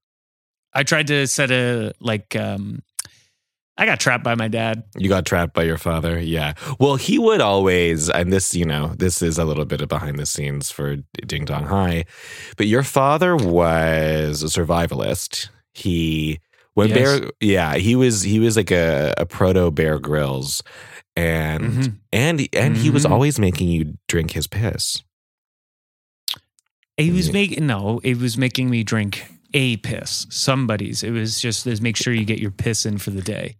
I 0.73 0.83
tried 0.83 1.07
to 1.07 1.27
set 1.27 1.51
a 1.51 1.93
like. 1.99 2.35
um 2.35 2.81
I 3.77 3.85
got 3.85 3.99
trapped 3.99 4.23
by 4.23 4.35
my 4.35 4.47
dad. 4.47 4.83
You 4.97 5.09
got 5.09 5.25
trapped 5.25 5.53
by 5.53 5.63
your 5.63 5.77
father. 5.77 6.19
Yeah. 6.19 6.53
Well, 6.79 6.97
he 6.97 7.17
would 7.17 7.41
always, 7.41 8.09
and 8.09 8.31
this, 8.31 8.53
you 8.53 8.65
know, 8.65 8.93
this 8.97 9.21
is 9.21 9.37
a 9.39 9.45
little 9.45 9.65
bit 9.65 9.81
of 9.81 9.89
behind 9.89 10.19
the 10.19 10.25
scenes 10.25 10.69
for 10.69 10.97
Ding 11.25 11.45
Dong 11.45 11.65
High, 11.65 12.05
but 12.57 12.67
your 12.67 12.83
father 12.83 13.35
was 13.35 14.43
a 14.43 14.47
survivalist. 14.47 15.49
He 15.73 16.39
when 16.73 16.89
Yes. 16.89 16.97
Bear, 17.21 17.29
yeah, 17.39 17.75
he 17.75 17.95
was 17.95 18.21
he 18.23 18.39
was 18.39 18.55
like 18.57 18.71
a, 18.71 19.13
a 19.17 19.25
proto 19.25 19.71
Bear 19.71 19.99
Grylls, 19.99 20.61
and 21.15 21.63
Mhm. 21.63 21.97
and 22.13 22.47
and 22.53 22.77
he 22.77 22.89
was 22.89 23.05
Mhm. 23.05 23.11
always 23.11 23.39
making 23.39 23.69
you 23.69 23.97
drink 24.07 24.31
his 24.31 24.47
piss. 24.47 25.01
He 26.97 27.11
was 27.11 27.31
making 27.33 27.65
no, 27.65 27.99
it 28.03 28.17
was 28.17 28.37
making 28.37 28.69
me 28.69 28.83
drink 28.83 29.25
a 29.53 29.77
piss. 29.77 30.27
Somebody's. 30.29 31.03
It 31.03 31.11
was 31.11 31.39
just 31.41 31.63
to 31.63 31.81
make 31.81 31.95
sure 31.97 32.13
you 32.13 32.25
get 32.25 32.39
your 32.39 32.51
piss 32.51 32.85
in 32.85 32.97
for 32.97 33.09
the 33.11 33.21
day. 33.21 33.55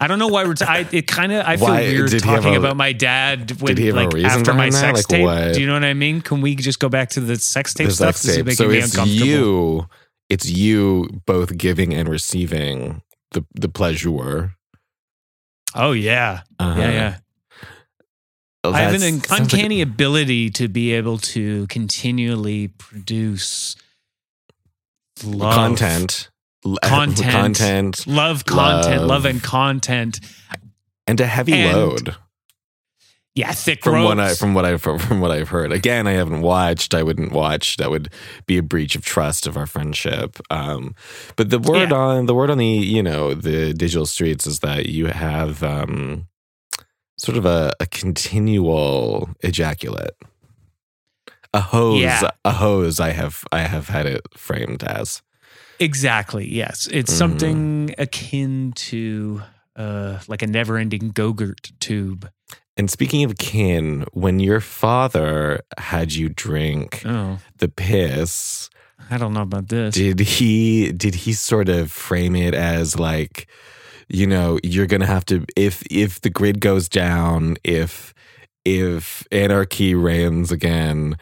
I 0.00 0.06
don't 0.06 0.18
know 0.18 0.28
why 0.28 0.44
we're. 0.44 0.54
T- 0.54 0.64
I, 0.64 0.86
it 0.92 1.06
kind 1.06 1.32
of. 1.32 1.44
I 1.46 1.56
feel 1.56 1.66
Why- 1.68 1.80
weird 1.82 2.10
did 2.10 2.22
he 2.22 2.28
have 2.30 2.40
talking 2.42 2.56
a- 2.56 2.58
about 2.58 2.76
my 2.76 2.92
dad 2.92 3.60
when, 3.60 3.76
he 3.76 3.86
have 3.86 3.96
a 3.96 4.04
like, 4.06 4.24
after 4.24 4.54
my 4.54 4.70
sex 4.70 4.98
Like, 4.98 5.06
tape. 5.08 5.24
what? 5.24 5.54
Do 5.54 5.60
you 5.60 5.66
know 5.66 5.74
what 5.74 5.84
I 5.84 5.94
mean? 5.94 6.20
Can 6.20 6.40
we 6.40 6.54
just 6.54 6.78
go 6.80 6.88
back 6.88 7.10
to 7.10 7.20
the 7.20 7.36
sex 7.36 7.74
tape 7.74 7.88
The 7.88 7.94
stuff? 7.94 8.16
sex 8.16 8.36
tape. 8.36 8.50
So 8.52 8.70
it's 8.70 8.94
uncomfortable. 8.94 9.26
you, 9.26 9.86
it's 10.28 10.48
you 10.48 11.08
both 11.26 11.56
giving 11.58 11.92
and 11.94 12.08
receiving 12.08 13.02
the 13.32 13.44
the 13.54 13.68
pleasure. 13.68 14.54
Oh 15.74 15.92
yeah, 15.92 16.42
Uh-huh. 16.58 16.80
yeah, 16.80 16.90
yeah. 16.90 17.16
Oh, 18.64 18.72
I 18.72 18.80
have 18.80 18.94
an 18.94 19.00
that's- 19.00 19.12
un- 19.14 19.20
sounds 19.24 19.30
like- 19.30 19.40
uncanny 19.52 19.80
ability 19.80 20.50
to 20.50 20.68
be 20.68 20.92
able 20.92 21.18
to 21.18 21.66
continually 21.68 22.68
produce 22.68 23.76
love. 25.24 25.54
content, 25.54 26.28
Content. 26.82 27.30
content, 27.32 28.06
love 28.06 28.44
content, 28.44 29.00
love, 29.02 29.08
Love. 29.08 29.24
and 29.26 29.42
content. 29.42 30.20
and 31.06 31.20
a 31.20 31.26
heavy 31.26 31.52
And 31.54 31.72
load. 31.76 32.16
Yeah, 33.34 33.52
thick 33.52 33.84
From 33.84 34.02
what. 34.02 34.18
I 34.18 34.34
from 34.34 34.52
what 34.54 34.64
I 34.64 34.76
from, 34.78 34.98
from 34.98 35.20
what 35.20 35.30
I've 35.30 35.50
heard. 35.50 35.70
Again, 35.70 36.08
I 36.08 36.12
haven't 36.12 36.40
watched. 36.42 36.92
I 36.92 37.04
wouldn't 37.04 37.30
watch. 37.30 37.76
That 37.76 37.88
would 37.88 38.08
be 38.46 38.58
a 38.58 38.62
breach 38.64 38.96
of 38.96 39.04
trust 39.04 39.46
of 39.46 39.56
our 39.56 39.66
friendship. 39.66 40.38
Um, 40.50 40.96
but 41.36 41.50
the 41.50 41.60
word 41.60 41.90
Yeah. 41.90 41.96
on 41.96 42.26
the 42.26 42.34
word 42.34 42.50
on 42.50 42.58
the 42.58 42.66
you 42.66 43.00
know 43.02 43.34
the 43.34 43.72
digital 43.72 44.06
streets 44.06 44.44
is 44.44 44.58
that 44.60 44.86
you 44.86 45.06
have 45.06 45.62
um, 45.62 46.26
sort 47.16 47.38
of 47.38 47.46
a, 47.46 47.72
a 47.78 47.86
continual 47.86 49.30
ejaculate. 49.44 50.16
A 51.54 51.60
hose, 51.60 52.00
Yeah. 52.00 52.30
a 52.44 52.52
hose. 52.52 52.98
I 52.98 53.10
have 53.10 53.44
I 53.52 53.60
have 53.60 53.86
had 53.88 54.06
it 54.06 54.22
framed 54.36 54.82
as. 54.82 55.22
Exactly. 55.80 56.46
Yes, 56.52 56.88
it's 56.90 57.12
Mhm. 57.12 57.16
something 57.16 57.94
akin 57.98 58.72
to 58.76 59.42
uh, 59.76 60.18
like 60.26 60.42
a 60.42 60.46
never-ending 60.46 61.10
Go-Gurt 61.14 61.70
tube. 61.78 62.28
And 62.76 62.90
speaking 62.90 63.22
of 63.22 63.38
kin, 63.38 64.04
when 64.12 64.40
your 64.40 64.60
father 64.60 65.60
had 65.78 66.12
you 66.14 66.28
drink 66.28 67.02
Oh, 67.04 67.38
the 67.58 67.68
piss, 67.68 68.70
I 69.08 69.18
don't 69.18 69.32
know 69.32 69.42
about 69.42 69.68
this. 69.68 69.94
did 69.94 70.18
he 70.18 70.90
did 70.92 71.14
he 71.14 71.32
sort 71.32 71.68
of 71.68 71.92
frame 71.92 72.34
it 72.34 72.54
as 72.54 72.98
like, 72.98 73.46
you 74.08 74.26
know, 74.26 74.58
you're 74.64 74.86
gonna 74.86 75.06
have 75.06 75.24
to 75.26 75.44
if 75.54 75.82
if 75.90 76.20
the 76.22 76.30
grid 76.30 76.58
goes 76.60 76.88
down, 76.88 77.56
if 77.62 78.12
if 78.64 79.22
anarchy 79.30 79.94
reigns 79.94 80.50
again, 80.50 81.16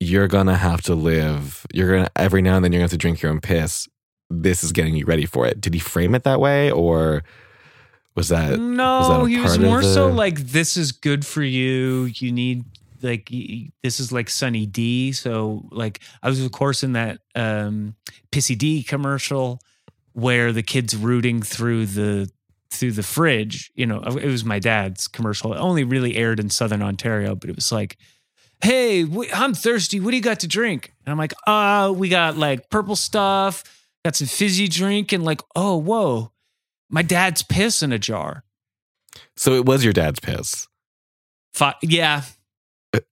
you're 0.00 0.28
gonna 0.28 0.56
have 0.56 0.82
to 0.82 0.94
live. 0.94 1.66
You're 1.72 1.96
gonna 1.96 2.10
every 2.16 2.42
now 2.42 2.56
and 2.56 2.64
then 2.64 2.72
you're 2.72 2.78
gonna 2.78 2.84
have 2.84 2.90
to 2.90 2.98
drink 2.98 3.22
your 3.22 3.30
own 3.30 3.40
piss. 3.40 3.88
This 4.30 4.64
is 4.64 4.72
getting 4.72 4.96
you 4.96 5.04
ready 5.04 5.26
for 5.26 5.46
it. 5.46 5.60
Did 5.60 5.74
he 5.74 5.80
frame 5.80 6.14
it 6.14 6.24
that 6.24 6.40
way, 6.40 6.70
or 6.70 7.22
was 8.14 8.28
that 8.28 8.50
was 8.50 8.58
that 8.58 8.58
no, 8.58 9.24
he 9.24 9.38
was 9.40 9.58
more 9.58 9.82
so 9.82 10.08
like, 10.08 10.38
"This 10.38 10.76
is 10.76 10.92
good 10.92 11.26
for 11.26 11.42
you. 11.42 12.04
You 12.04 12.32
need 12.32 12.64
like 13.02 13.30
this 13.82 14.00
is 14.00 14.12
like 14.12 14.30
Sunny 14.30 14.66
D." 14.66 15.12
So 15.12 15.68
like, 15.70 16.00
I 16.22 16.28
was 16.28 16.42
of 16.44 16.50
course 16.52 16.82
in 16.82 16.92
that 16.92 17.20
um, 17.34 17.94
Pissy 18.30 18.56
D 18.56 18.82
commercial 18.82 19.60
where 20.12 20.52
the 20.52 20.62
kids 20.62 20.96
rooting 20.96 21.42
through 21.42 21.86
the 21.86 22.30
through 22.70 22.92
the 22.92 23.02
fridge. 23.02 23.70
You 23.74 23.86
know, 23.86 24.00
it 24.00 24.26
was 24.26 24.44
my 24.44 24.58
dad's 24.58 25.06
commercial. 25.08 25.52
It 25.52 25.58
only 25.58 25.84
really 25.84 26.16
aired 26.16 26.40
in 26.40 26.50
Southern 26.50 26.82
Ontario, 26.82 27.34
but 27.34 27.50
it 27.50 27.56
was 27.56 27.70
like. 27.70 27.96
Hey, 28.62 29.06
I'm 29.32 29.54
thirsty. 29.54 30.00
What 30.00 30.10
do 30.10 30.16
you 30.16 30.22
got 30.22 30.40
to 30.40 30.48
drink? 30.48 30.92
And 31.04 31.12
I'm 31.12 31.18
like, 31.18 31.34
uh, 31.46 31.92
we 31.94 32.08
got 32.08 32.36
like 32.36 32.70
purple 32.70 32.96
stuff, 32.96 33.62
got 34.04 34.16
some 34.16 34.26
fizzy 34.26 34.68
drink, 34.68 35.12
and 35.12 35.24
like, 35.24 35.42
oh, 35.54 35.76
whoa, 35.76 36.32
my 36.88 37.02
dad's 37.02 37.42
piss 37.42 37.82
in 37.82 37.92
a 37.92 37.98
jar. 37.98 38.44
so? 39.36 39.54
It 39.54 39.66
was 39.66 39.84
your 39.84 39.92
dad's 39.92 40.20
piss. 40.20 40.66
Fi- 41.52 41.76
yeah, 41.82 42.22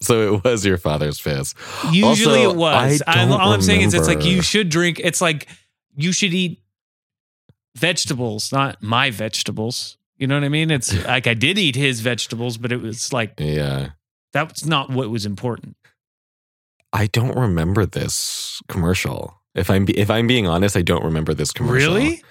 So 0.00 0.34
it 0.34 0.44
was 0.44 0.66
your 0.66 0.76
father's 0.76 1.20
piss. 1.20 1.54
usually 1.90 2.44
Also, 2.44 2.50
it 2.50 2.56
was. 2.56 3.02
I 3.06 3.10
I 3.10 3.24
don't 3.24 3.40
all 3.40 3.52
I'm 3.52 3.62
saying 3.62 3.82
is, 3.82 3.94
it's 3.94 4.06
like 4.06 4.24
you 4.24 4.42
should 4.42 4.68
drink. 4.68 5.00
It's 5.02 5.20
like 5.20 5.48
you 5.96 6.12
should 6.12 6.34
eat 6.34 6.62
vegetables, 7.76 8.52
not 8.52 8.82
my 8.82 9.10
vegetables. 9.10 9.96
You 10.18 10.26
know 10.26 10.34
what 10.36 10.44
I 10.44 10.48
mean? 10.48 10.70
It's 10.70 10.92
like 11.06 11.26
I 11.26 11.34
did 11.34 11.58
eat 11.58 11.74
his 11.74 12.00
vegetables, 12.00 12.58
but 12.58 12.70
it 12.70 12.82
was 12.82 13.12
like 13.12 13.34
Yeah. 13.38 13.90
That's 14.34 14.66
not 14.66 14.90
what 14.90 15.08
was 15.08 15.24
important. 15.24 15.76
I 16.92 17.06
don't 17.06 17.34
remember 17.36 17.86
this 17.86 18.60
commercial. 18.68 19.40
If 19.54 19.70
I'm 19.70 19.86
be- 19.86 19.96
if 19.98 20.10
I'm 20.10 20.26
being 20.26 20.46
honest, 20.46 20.76
I 20.76 20.82
don't 20.82 21.02
remember 21.04 21.32
this 21.32 21.50
commercial. 21.52 21.94
Really? 21.94 22.22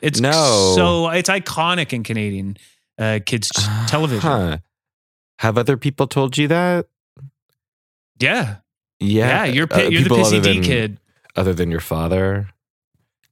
It's 0.00 0.18
No. 0.20 0.72
so 0.74 1.08
it's 1.10 1.28
iconic 1.30 1.92
in 1.92 2.02
Canadian 2.02 2.56
uh, 2.98 3.20
kids 3.24 3.50
television. 3.86 4.20
Huh. 4.28 4.58
Have 5.38 5.56
other 5.56 5.76
people 5.76 6.06
told 6.08 6.36
you 6.36 6.48
that? 6.48 6.86
Yeah, 8.18 8.56
Yeah. 9.00 9.44
yeah. 9.44 9.44
You're 9.44 9.72
Uh, 9.72 9.82
you're 9.88 10.02
the 10.02 10.08
pissy 10.10 10.42
D 10.42 10.60
kid. 10.60 10.98
Other 11.36 11.54
than 11.54 11.70
your 11.70 11.80
father? 11.80 12.48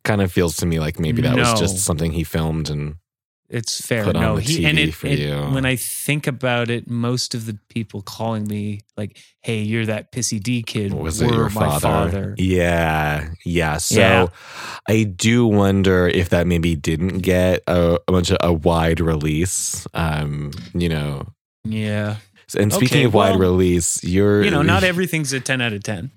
Kind 0.04 0.22
of 0.22 0.32
feels 0.32 0.56
to 0.56 0.66
me 0.66 0.80
like 0.80 0.98
maybe 0.98 1.20
that 1.22 1.36
was 1.36 1.58
just 1.60 1.78
something 1.84 2.12
he 2.12 2.24
filmed 2.24 2.70
and 2.70 2.96
It's 3.52 3.84
fair. 3.84 4.12
no, 4.12 4.36
he 4.36 4.64
and 4.64 4.78
it, 4.78 4.94
for 4.94 5.08
it- 5.08 5.18
you. 5.18 5.34
when 5.52 5.66
I 5.66 5.74
think 5.74 6.28
about 6.28 6.70
it, 6.70 6.88
most 6.88 7.34
of 7.34 7.46
the 7.46 7.58
people 7.68 8.00
calling 8.00 8.46
me 8.46 8.82
like, 8.96 9.18
"Hey, 9.42 9.60
you're 9.62 9.86
that 9.86 10.12
pissy 10.12 10.40
D 10.40 10.62
kid," 10.62 10.94
was 10.94 11.20
it 11.20 11.28
your 11.32 11.50
my 11.50 11.66
father? 11.66 11.80
father. 11.80 12.34
Yeah. 12.38 13.30
Yeah. 13.44 13.78
So 13.78 13.98
Yeah. 14.00 14.26
I 14.88 15.02
do 15.02 15.48
wonder 15.48 16.06
if 16.06 16.28
that 16.28 16.46
maybe 16.46 16.76
didn't 16.76 17.18
get 17.18 17.62
a, 17.66 17.98
a 18.06 18.12
bunch 18.12 18.30
of 18.30 18.36
a 18.40 18.52
wide 18.52 19.00
release. 19.00 19.84
Um, 19.94 20.52
you 20.72 20.88
know. 20.88 21.26
Yeah, 21.64 22.16
And 22.56 22.72
speaking 22.72 22.98
Okay, 22.98 23.04
of 23.06 23.12
wide 23.14 23.30
well, 23.30 23.40
release, 23.40 24.02
you're 24.02 24.42
you 24.44 24.50
know, 24.50 24.62
not 24.62 24.82
everything's 24.84 25.32
a 25.34 25.40
ten 25.40 25.60
out 25.60 25.72
of 25.74 25.82
ten. 25.82 26.10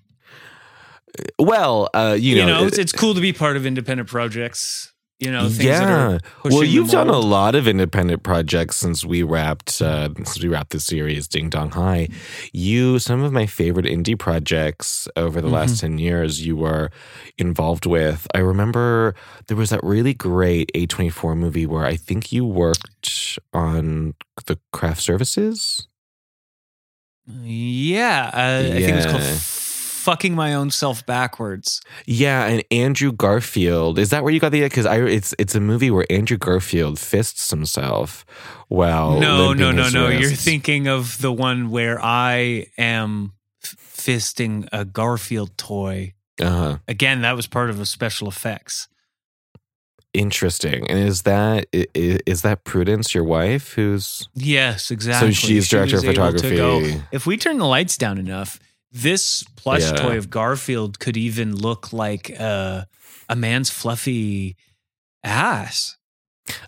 well, 1.38 1.90
uh, 1.94 2.16
you 2.18 2.36
You 2.38 2.46
know, 2.46 2.62
know, 2.62 2.68
it's, 2.68 2.78
it's 2.78 2.92
cool 2.92 3.14
to 3.14 3.22
be 3.22 3.34
part 3.34 3.58
of 3.58 3.66
independent 3.66 4.08
projects. 4.08 4.93
You 5.24 5.32
know, 5.32 5.44
things 5.44 5.58
that 5.58 5.66
yeah. 5.90 6.18
Well, 6.44 6.64
you've 6.64 6.90
done 6.92 7.10
a 7.10 7.20
lot 7.20 7.56
of 7.56 7.68
independent 7.68 8.24
projects 8.24 8.78
since 8.78 9.06
we 9.06 9.24
wrapped 9.24 9.82
uh, 9.82 10.10
since 10.16 10.42
we 10.42 10.50
wrapped 10.50 10.72
the 10.72 10.80
series 10.80 11.28
Ding 11.28 11.50
Dong 11.50 11.72
High. 11.72 12.10
You 12.52 13.00
some 13.00 13.24
of 13.24 13.32
my 13.32 13.46
favorite 13.46 13.86
indie 13.86 14.18
projects 14.18 15.08
over 15.16 15.40
the 15.42 15.48
last 15.50 15.64
Mm-hmm. 15.76 15.98
10 15.98 15.98
years 16.00 16.46
you 16.46 16.56
were 16.58 16.90
involved 17.38 17.86
with. 17.86 18.28
I 18.36 18.40
remember 18.40 19.16
there 19.48 19.58
was 19.58 19.70
that 19.70 19.84
really 19.84 20.14
great 20.14 20.70
A24 20.76 21.38
movie 21.38 21.66
where 21.66 21.86
I 21.86 21.96
think 21.96 22.32
you 22.32 22.46
worked 22.46 23.40
on 23.54 24.14
the 24.46 24.60
craft 24.74 25.02
services. 25.02 25.88
Yeah, 27.26 28.30
uh, 28.34 28.68
I 28.68 28.80
think 28.82 28.98
it's 28.98 29.06
called 29.06 29.22
Yeah. 29.22 29.30
"Fucking 30.04 30.36
My 30.36 30.54
Own 30.54 30.70
Self 30.72 31.06
Backwards." 31.06 31.82
Yeah, 32.06 32.46
and 32.46 32.64
Andrew 32.72 33.12
Garfield. 33.12 33.98
Is 34.00 34.10
that 34.12 34.24
where 34.24 34.34
you 34.34 34.40
got 34.40 34.52
the 34.52 34.60
idea? 34.60 34.70
because 34.70 34.86
I 34.86 34.98
it's 34.98 35.34
it's 35.40 35.56
a 35.56 35.60
movie 35.60 35.90
where 35.92 36.06
Andrew 36.10 36.38
Garfield 36.38 37.00
fists 37.00 37.50
himself. 37.50 38.26
Well, 38.70 39.20
no, 39.20 39.54
no, 39.54 39.72
no, 39.72 39.90
no. 39.90 40.10
You're 40.10 40.32
thinking 40.32 40.88
of 40.88 41.20
the 41.22 41.32
one 41.32 41.70
where 41.70 42.00
I 42.04 42.68
am 42.78 43.34
f- 43.64 43.76
fisting 43.80 44.68
a 44.72 44.84
Garfield 44.86 45.58
toy. 45.58 46.14
Uh-huh. 46.42 46.78
Again, 46.88 47.22
that 47.22 47.36
was 47.36 47.46
part 47.48 47.70
of 47.70 47.78
the 47.78 47.86
special 47.86 48.28
effects. 48.28 48.88
Interesting. 50.14 50.88
And 50.90 51.00
is 51.00 51.24
that 51.24 51.66
i- 51.74 51.88
i- 51.98 52.20
is 52.28 52.44
that 52.44 52.64
Prudence, 52.66 53.16
your 53.16 53.24
wife, 53.24 53.74
who's 53.74 54.28
Yes, 54.36 54.92
exactly. 54.92 55.34
so 55.34 55.48
she's 55.48 55.66
She 55.66 55.76
director 55.76 55.96
of 55.98 56.04
was 56.04 56.10
able 56.18 56.32
to 56.34 56.38
photography? 56.40 56.92
go, 56.94 57.02
if 57.12 57.26
we 57.26 57.36
turn 57.36 57.58
the 57.58 57.66
lights 57.66 57.98
down 57.98 58.20
enough, 58.20 58.60
This 58.94 59.44
plush 59.56 59.82
Yeah. 59.82 59.94
toy 59.94 60.18
of 60.18 60.30
Garfield 60.30 61.00
could 61.00 61.18
even 61.18 61.56
look 61.56 61.92
like 61.92 62.32
uh, 62.40 62.86
a 63.28 63.36
man's 63.36 63.70
fluffy 63.72 64.56
ass. 65.24 65.98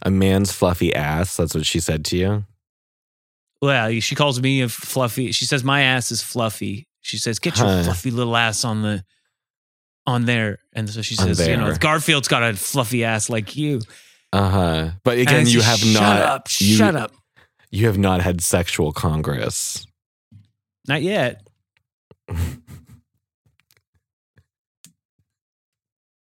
A 0.02 0.10
man's 0.10 0.52
fluffy 0.52 0.94
ass. 0.96 1.38
That's 1.38 1.54
what 1.54 1.66
she 1.66 1.80
said 1.80 2.04
to 2.06 2.18
you. 2.18 2.46
Well, 3.62 3.92
she 4.00 4.16
calls 4.16 4.42
me 4.42 4.62
a 4.62 4.70
fluffy. 4.70 5.32
She 5.34 5.46
says 5.46 5.64
my 5.64 5.82
ass 5.82 6.12
is 6.12 6.22
fluffy. 6.22 6.88
She 7.02 7.18
says, 7.18 7.40
"Get 7.40 7.58
your 7.58 7.68
Huh. 7.68 7.84
fluffy 7.84 8.10
little 8.12 8.36
ass 8.36 8.64
on 8.66 8.82
the 8.82 9.04
on 10.08 10.26
there." 10.26 10.60
And 10.74 10.90
so 10.90 11.02
she 11.02 11.16
says, 11.16 11.46
"You 11.48 11.58
know. 11.58 11.74
Garfield's 11.76 12.28
got 12.28 12.42
a 12.44 12.56
fluffy 12.56 13.04
ass 13.04 13.30
like 13.30 13.56
you." 13.56 13.82
Uh 14.34 14.50
huh. 14.50 14.90
But 15.04 15.20
again, 15.20 15.46
you 15.48 15.62
have 15.62 15.80
shut 15.80 16.02
not. 16.02 16.22
up, 16.22 16.48
you, 16.60 16.76
shut 16.76 16.96
up. 16.96 17.12
You 17.70 17.86
have 17.88 17.98
not 17.98 18.22
had 18.22 18.42
sexual 18.42 18.92
congress. 18.92 19.86
Not 20.88 21.02
yet. 21.02 21.48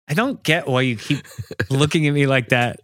I 0.09 0.15
don't 0.15 0.43
get 0.43 0.67
why 0.69 0.83
you 0.83 0.97
keep 0.97 1.25
looking 1.71 2.07
at 2.07 2.13
me 2.15 2.27
like 2.27 2.51
that. 2.51 2.81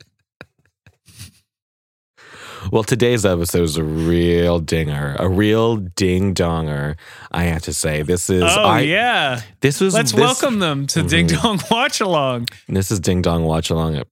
Well, 2.70 2.84
today's 2.84 3.24
episode 3.24 3.62
is 3.62 3.76
a 3.78 3.84
real 3.84 4.58
dinger, 4.60 5.16
a 5.18 5.28
real 5.28 5.76
ding 5.76 6.34
donger. 6.34 6.96
I 7.32 7.44
have 7.44 7.62
to 7.62 7.72
say, 7.72 8.02
this 8.02 8.28
is. 8.28 8.42
oh 8.42 8.62
I, 8.64 8.80
yeah, 8.80 9.40
This 9.60 9.80
was. 9.80 9.94
let's 9.94 10.12
this, 10.12 10.20
welcome 10.20 10.58
them 10.58 10.86
to 10.88 11.02
Ding 11.02 11.26
Mhm. 11.26 11.42
Dong 11.42 11.60
Watch 11.70 12.00
Along. 12.02 12.46
This 12.68 12.90
is 12.90 13.00
Ding 13.00 13.22
Dong 13.22 13.44
Watch 13.44 13.70
Along. 13.70 14.02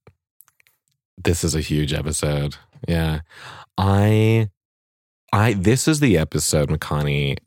This 1.23 1.43
is 1.43 1.53
a 1.53 1.61
huge 1.61 1.93
episode. 1.93 2.55
Yeah. 2.87 3.19
I 3.77 4.49
I 5.31 5.53
this 5.53 5.87
is 5.87 5.99
the 5.99 6.17
episode, 6.17 6.69
McConnie, 6.69 7.37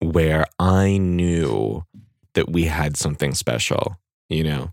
where 0.00 0.44
I 0.58 0.98
knew 0.98 1.84
that 2.34 2.50
we 2.50 2.64
had 2.64 2.96
something 2.96 3.34
special. 3.34 3.96
You 4.30 4.44
know, 4.44 4.72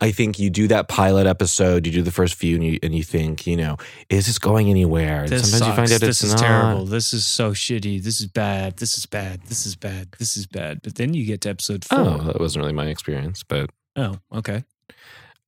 I 0.00 0.12
think 0.12 0.38
you 0.38 0.48
do 0.48 0.66
that 0.68 0.88
pilot 0.88 1.26
episode, 1.26 1.86
you 1.86 1.92
do 1.92 2.00
the 2.00 2.10
first 2.10 2.36
few, 2.36 2.54
and 2.54 2.64
you, 2.64 2.78
and 2.82 2.94
you 2.94 3.02
think, 3.04 3.46
you 3.46 3.54
know, 3.54 3.76
is 4.08 4.24
this 4.24 4.38
going 4.38 4.70
anywhere? 4.70 5.24
And 5.24 5.28
This 5.28 5.50
sometimes 5.50 5.58
sucks. 5.58 5.68
you 5.68 5.76
find 5.76 5.92
out 5.92 6.00
this 6.06 6.22
it's 6.22 6.24
is 6.24 6.30
not. 6.32 6.40
terrible. 6.40 6.84
This 6.86 7.12
is 7.12 7.26
so 7.26 7.50
shitty. 7.52 8.02
This 8.02 8.20
is 8.20 8.26
bad. 8.28 8.78
This 8.78 8.96
is 8.96 9.04
bad. 9.04 9.42
This 9.42 9.66
is 9.66 9.76
bad. 9.76 10.12
This 10.18 10.38
is 10.38 10.46
bad. 10.46 10.80
But 10.82 10.94
then 10.94 11.12
you 11.12 11.26
get 11.26 11.42
to 11.42 11.50
episode 11.50 11.84
four. 11.84 11.98
Oh, 11.98 12.18
that 12.24 12.40
wasn't 12.40 12.62
really 12.62 12.72
my 12.72 12.86
experience, 12.86 13.42
but 13.42 13.68
oh 13.94 14.16
okay. 14.32 14.64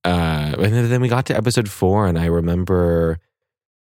uh, 0.05 0.53
and 0.59 0.73
then, 0.73 0.89
then 0.89 1.01
we 1.01 1.09
got 1.09 1.25
to 1.25 1.35
episode 1.35 1.67
four, 1.67 2.05
and 2.05 2.19
I 2.19 2.25
remember 2.27 3.17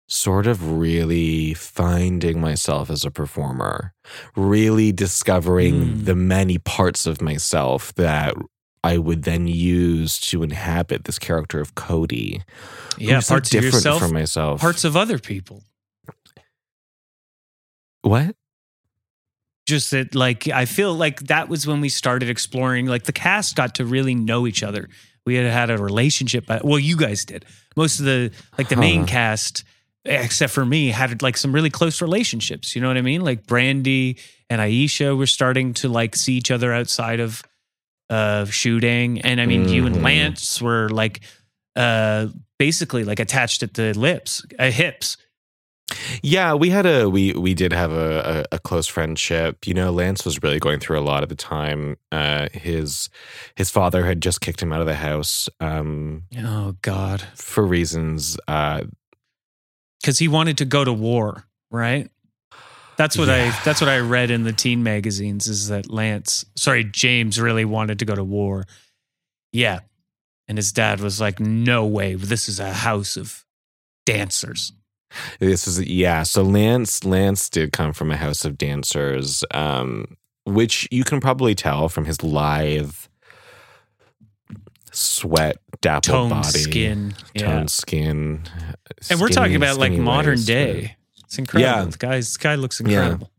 sort 0.06 0.46
of 0.46 0.72
really 0.78 1.54
finding 1.54 2.40
myself 2.40 2.90
as 2.90 3.04
a 3.04 3.10
performer, 3.10 3.92
really 4.36 4.92
discovering 4.92 5.74
Mm. 5.74 6.04
the 6.04 6.14
many 6.14 6.58
parts 6.58 7.06
of 7.06 7.20
myself 7.22 7.94
that 7.94 8.34
I 8.82 8.98
would 8.98 9.22
then 9.22 9.46
use 9.46 10.18
to 10.28 10.42
inhabit 10.42 11.04
this 11.04 11.18
character 11.18 11.58
of 11.60 11.74
Cody. 11.74 12.42
Yeah, 12.98 13.14
who's 13.16 13.26
so 13.26 13.34
parts 13.34 13.48
of 13.48 13.52
different 13.52 13.74
yourself, 13.76 14.02
from 14.02 14.12
myself. 14.12 14.60
parts 14.60 14.84
of 14.84 14.94
other 14.96 15.18
people. 15.18 15.64
what? 18.02 18.36
just 19.66 19.92
that 19.92 20.14
like 20.14 20.46
i 20.48 20.66
feel 20.66 20.92
like 20.92 21.20
that 21.28 21.48
was 21.48 21.66
when 21.66 21.80
we 21.80 21.88
started 21.88 22.28
exploring 22.28 22.84
like 22.84 23.04
the 23.04 23.12
cast 23.14 23.56
got 23.56 23.74
to 23.74 23.82
really 23.86 24.14
know 24.14 24.46
each 24.46 24.62
other 24.62 24.90
we 25.24 25.36
had 25.36 25.50
had 25.50 25.70
a 25.70 25.78
relationship 25.78 26.44
but 26.46 26.62
well 26.66 26.78
you 26.78 26.98
guys 26.98 27.24
did 27.24 27.46
most 27.74 27.98
of 27.98 28.04
the 28.04 28.30
like 28.58 28.68
the 28.68 28.76
main 28.76 29.06
cast 29.06 29.64
except 30.04 30.52
for 30.52 30.64
me 30.66 30.88
had 30.90 31.22
like 31.22 31.36
some 31.36 31.52
really 31.54 31.70
close 31.70 32.02
relationships 32.02 32.74
you 32.76 32.82
know 32.82 32.88
what 32.88 32.96
i 32.98 33.02
mean 33.02 33.22
like 33.22 33.46
brandy 33.46 34.18
and 34.50 34.60
aisha 34.60 35.16
were 35.16 35.26
starting 35.26 35.72
to 35.72 35.88
like 35.88 36.14
see 36.14 36.34
each 36.34 36.50
other 36.50 36.72
outside 36.72 37.20
of 37.20 37.42
uh 38.10 38.44
shooting 38.46 39.20
and 39.22 39.40
i 39.40 39.46
mean 39.46 39.66
you 39.68 39.86
and 39.86 39.96
Mhm. 39.96 40.02
lance 40.04 40.60
were 40.60 40.88
like 40.90 41.20
uh 41.76 42.26
basically 42.58 43.02
like 43.04 43.18
attached 43.18 43.62
at 43.62 43.74
the 43.74 43.94
lips 43.98 44.44
uh, 44.58 44.70
hips 44.70 45.16
Yeah, 46.22 46.54
we 46.54 46.70
had 46.70 46.86
a 46.86 47.08
we 47.10 47.32
we 47.34 47.52
did 47.54 47.72
have 47.72 47.92
a, 47.92 48.44
a, 48.52 48.56
a 48.56 48.58
close 48.58 48.86
friendship. 48.86 49.66
You 49.66 49.74
know, 49.74 49.92
Lance 49.92 50.24
was 50.24 50.42
really 50.42 50.58
going 50.58 50.80
through 50.80 50.98
a 50.98 51.04
lot 51.04 51.22
at 51.22 51.28
the 51.28 51.34
time. 51.36 51.96
Uh, 52.10 52.48
his 52.54 53.10
his 53.54 53.70
father 53.70 54.04
had 54.06 54.22
just 54.22 54.40
kicked 54.40 54.62
him 54.62 54.72
out 54.72 54.80
of 54.80 54.86
the 54.86 54.94
house 54.94 55.48
um, 55.60 56.22
oh 56.38 56.74
god 56.80 57.20
for 57.34 57.64
reasons. 57.66 58.38
Uh, 58.48 58.84
because 60.04 60.18
he 60.18 60.28
wanted 60.28 60.58
to 60.58 60.66
go 60.66 60.84
to 60.84 60.92
war, 60.92 61.46
right? 61.70 62.10
That's 62.98 63.16
what 63.16 63.28
Yeah. 63.28 63.50
I 63.56 63.64
that's 63.64 63.80
what 63.80 63.88
I 63.88 64.00
read 64.00 64.30
in 64.30 64.42
the 64.42 64.52
teen 64.52 64.82
magazines 64.82 65.46
is 65.46 65.68
that 65.68 65.90
Lance, 65.90 66.44
sorry, 66.56 66.84
James 66.84 67.40
really 67.40 67.64
wanted 67.64 68.00
to 68.00 68.04
go 68.04 68.14
to 68.14 68.22
war. 68.22 68.66
Yeah. 69.50 69.80
And 70.46 70.58
his 70.58 70.72
dad 70.72 71.00
was 71.00 71.22
like, 71.22 71.40
"No 71.40 71.86
way. 71.86 72.16
This 72.16 72.50
is 72.50 72.60
a 72.60 72.70
house 72.74 73.16
of 73.16 73.46
dancers." 74.04 74.72
this 75.38 75.66
is 75.66 75.80
yeah. 75.80 76.22
So 76.22 76.42
Lance 76.42 77.02
Lance 77.02 77.48
did 77.48 77.72
come 77.72 77.94
from 77.94 78.10
a 78.10 78.16
house 78.16 78.44
of 78.44 78.58
dancers, 78.58 79.42
um, 79.52 80.18
which 80.44 80.86
you 80.90 81.02
can 81.02 81.18
probably 81.18 81.54
tell 81.54 81.88
from 81.88 82.04
his 82.04 82.22
lithe, 82.22 82.92
sweat 84.92 85.56
dappled 85.84 86.30
Toned 86.30 86.30
body, 86.30 86.58
skin. 86.58 87.14
Yeah. 87.34 87.46
toned 87.46 87.70
skin, 87.70 88.42
And 89.10 89.20
we're 89.20 89.28
talking 89.28 89.54
about 89.56 89.78
like 89.78 89.92
modern 89.92 90.32
waist, 90.36 90.46
day. 90.46 90.96
It's 91.24 91.38
incredible. 91.38 91.84
Yeah. 91.84 91.84
The 91.90 91.98
guy's 91.98 92.26
this 92.28 92.36
guy 92.36 92.54
looks 92.56 92.80
Yeah. 92.80 92.86
incredible. 92.88 93.30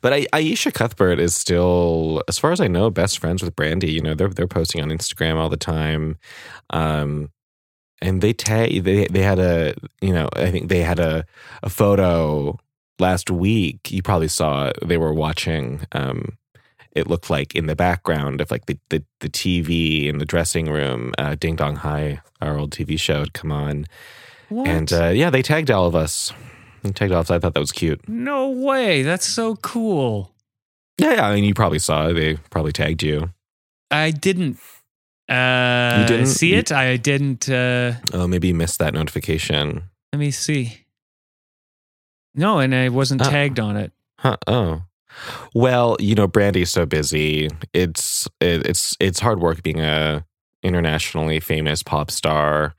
But 0.00 0.12
I, 0.12 0.26
Aisha 0.32 0.72
Cuthbert 0.72 1.18
is 1.18 1.34
still, 1.34 2.22
as 2.28 2.38
far 2.38 2.52
as 2.52 2.60
I 2.60 2.68
know, 2.68 2.88
best 2.88 3.18
friends 3.18 3.42
with 3.42 3.56
Brandy. 3.56 3.90
You 3.90 4.00
know, 4.00 4.14
they're 4.14 4.28
they're 4.28 4.46
posting 4.46 4.80
on 4.80 4.90
Instagram 4.90 5.36
all 5.36 5.48
the 5.48 5.56
time, 5.56 6.18
um, 6.70 7.30
and 8.00 8.20
they 8.20 8.32
tag 8.32 8.84
they 8.84 9.06
they 9.08 9.22
had 9.22 9.40
a 9.40 9.74
you 10.00 10.12
know 10.12 10.28
I 10.36 10.52
think 10.52 10.68
they 10.68 10.82
had 10.82 11.00
a 11.00 11.24
a 11.64 11.68
photo 11.68 12.56
last 13.00 13.28
week. 13.28 13.90
You 13.90 14.02
probably 14.02 14.28
saw 14.28 14.68
it. 14.68 14.76
they 14.86 14.98
were 14.98 15.12
watching. 15.12 15.80
Um, 15.90 16.37
it 16.98 17.06
looked 17.06 17.30
like 17.30 17.54
in 17.54 17.66
the 17.66 17.76
background 17.76 18.40
of 18.40 18.50
like 18.50 18.66
the 18.66 18.78
the, 18.90 19.02
the 19.20 19.28
TV 19.28 20.06
in 20.08 20.18
the 20.18 20.26
dressing 20.26 20.70
room, 20.70 21.14
uh, 21.18 21.34
Ding 21.38 21.56
Dong 21.56 21.76
High, 21.76 22.20
our 22.40 22.58
old 22.58 22.70
TV 22.72 22.98
show, 23.00 23.20
had 23.20 23.32
come 23.32 23.52
on, 23.52 23.86
What? 24.48 24.68
and 24.68 24.92
uh, 24.92 25.08
yeah, 25.08 25.30
they 25.30 25.42
tagged 25.42 25.70
all 25.70 25.86
of 25.86 25.94
us. 25.94 26.32
They 26.82 26.90
tagged 26.90 27.12
all 27.12 27.20
of 27.20 27.26
us. 27.26 27.30
I 27.30 27.38
thought 27.38 27.54
that 27.54 27.60
was 27.60 27.72
cute. 27.72 28.06
no 28.08 28.48
way. 28.50 29.02
That's 29.02 29.26
so 29.26 29.56
cool. 29.56 30.32
Yeah, 31.00 31.14
yeah. 31.14 31.26
I 31.28 31.34
mean, 31.34 31.44
you 31.44 31.54
probably 31.54 31.78
saw 31.78 32.08
it. 32.08 32.14
They 32.14 32.36
probably 32.50 32.72
tagged 32.72 33.02
you. 33.02 33.30
I 33.90 34.10
didn't 34.10 34.58
uh 35.28 36.06
didn't? 36.06 36.26
see 36.26 36.50
You- 36.52 36.58
it. 36.58 36.72
I 36.72 36.96
didn't 36.96 37.48
uh 37.48 37.92
Oh, 38.12 38.26
maybe 38.26 38.48
you 38.48 38.54
missed 38.54 38.78
that 38.80 38.94
notification. 38.94 39.82
Let 40.12 40.18
me 40.18 40.30
see. 40.30 40.84
No, 42.34 42.58
and 42.60 42.74
I 42.74 42.88
wasn't 42.88 43.22
Oh. 43.22 43.30
tagged 43.30 43.58
on 43.60 43.76
it. 43.76 43.92
Huh. 44.20 44.36
Oh. 44.46 44.82
Well, 45.54 45.96
you 45.98 46.14
know, 46.14 46.26
Brandy's 46.26 46.70
so 46.70 46.86
busy. 46.86 47.48
It's 47.72 48.28
it, 48.40 48.66
it's 48.66 48.96
it's 49.00 49.20
hard 49.20 49.40
work 49.40 49.62
being 49.62 49.80
a 49.80 50.24
internationally 50.62 51.40
famous 51.40 51.82
pop 51.82 52.10
star. 52.10 52.74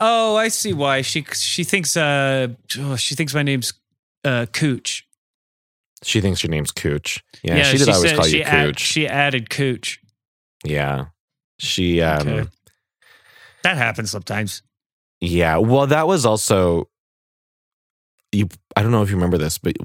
Oh, 0.00 0.36
I 0.36 0.48
see 0.48 0.72
why. 0.72 1.02
She 1.02 1.24
she 1.34 1.64
thinks 1.64 1.96
uh 1.96 2.48
oh, 2.78 2.96
she 2.96 3.14
thinks 3.14 3.34
my 3.34 3.42
name's 3.42 3.72
uh 4.24 4.46
Cooch. 4.52 5.02
She 6.02 6.20
thinks 6.20 6.42
your 6.42 6.50
name's 6.50 6.70
Cooch. 6.72 7.22
Yeah, 7.42 7.62
she 7.64 7.76
did 7.78 7.88
always 7.88 8.10
said 8.10 8.16
call 8.16 8.26
she 8.26 8.38
you 8.38 8.44
Cooch. 8.44 8.78
she 8.80 9.06
added 9.06 9.50
Cooch. 9.50 10.00
yeah. 10.64 11.06
She 11.58 12.00
um 12.00 12.26
Okay. 12.28 12.48
That 13.64 13.76
happens 13.76 14.10
sometimes. 14.10 14.62
yeah, 15.20 15.58
well 15.58 15.86
that 15.86 16.06
was 16.06 16.24
also 16.24 16.88
you 18.32 18.48
I 18.76 18.82
don't 18.82 18.92
know 18.92 19.02
if 19.02 19.10
you 19.10 19.16
remember 19.16 19.36
this, 19.38 19.58
but 19.58 19.76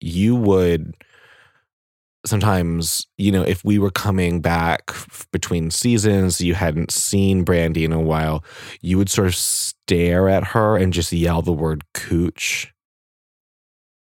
you 0.00 0.34
would 0.36 0.94
sometimes, 2.26 3.06
you 3.16 3.32
know, 3.32 3.42
if 3.42 3.64
we 3.64 3.78
were 3.78 3.90
coming 3.90 4.40
back 4.40 4.90
between 5.32 5.70
seasons, 5.70 6.40
you 6.40 6.54
hadn't 6.54 6.90
seen 6.90 7.44
Brandy 7.44 7.84
in 7.84 7.92
a 7.92 8.00
while, 8.00 8.44
you 8.82 8.98
would 8.98 9.08
sort 9.10 9.26
of 9.28 9.34
stare 9.34 10.28
at 10.28 10.48
her 10.48 10.76
and 10.76 10.92
just 10.92 11.12
yell 11.12 11.40
the 11.42 11.52
word 11.52 11.84
cooch. 11.94 12.72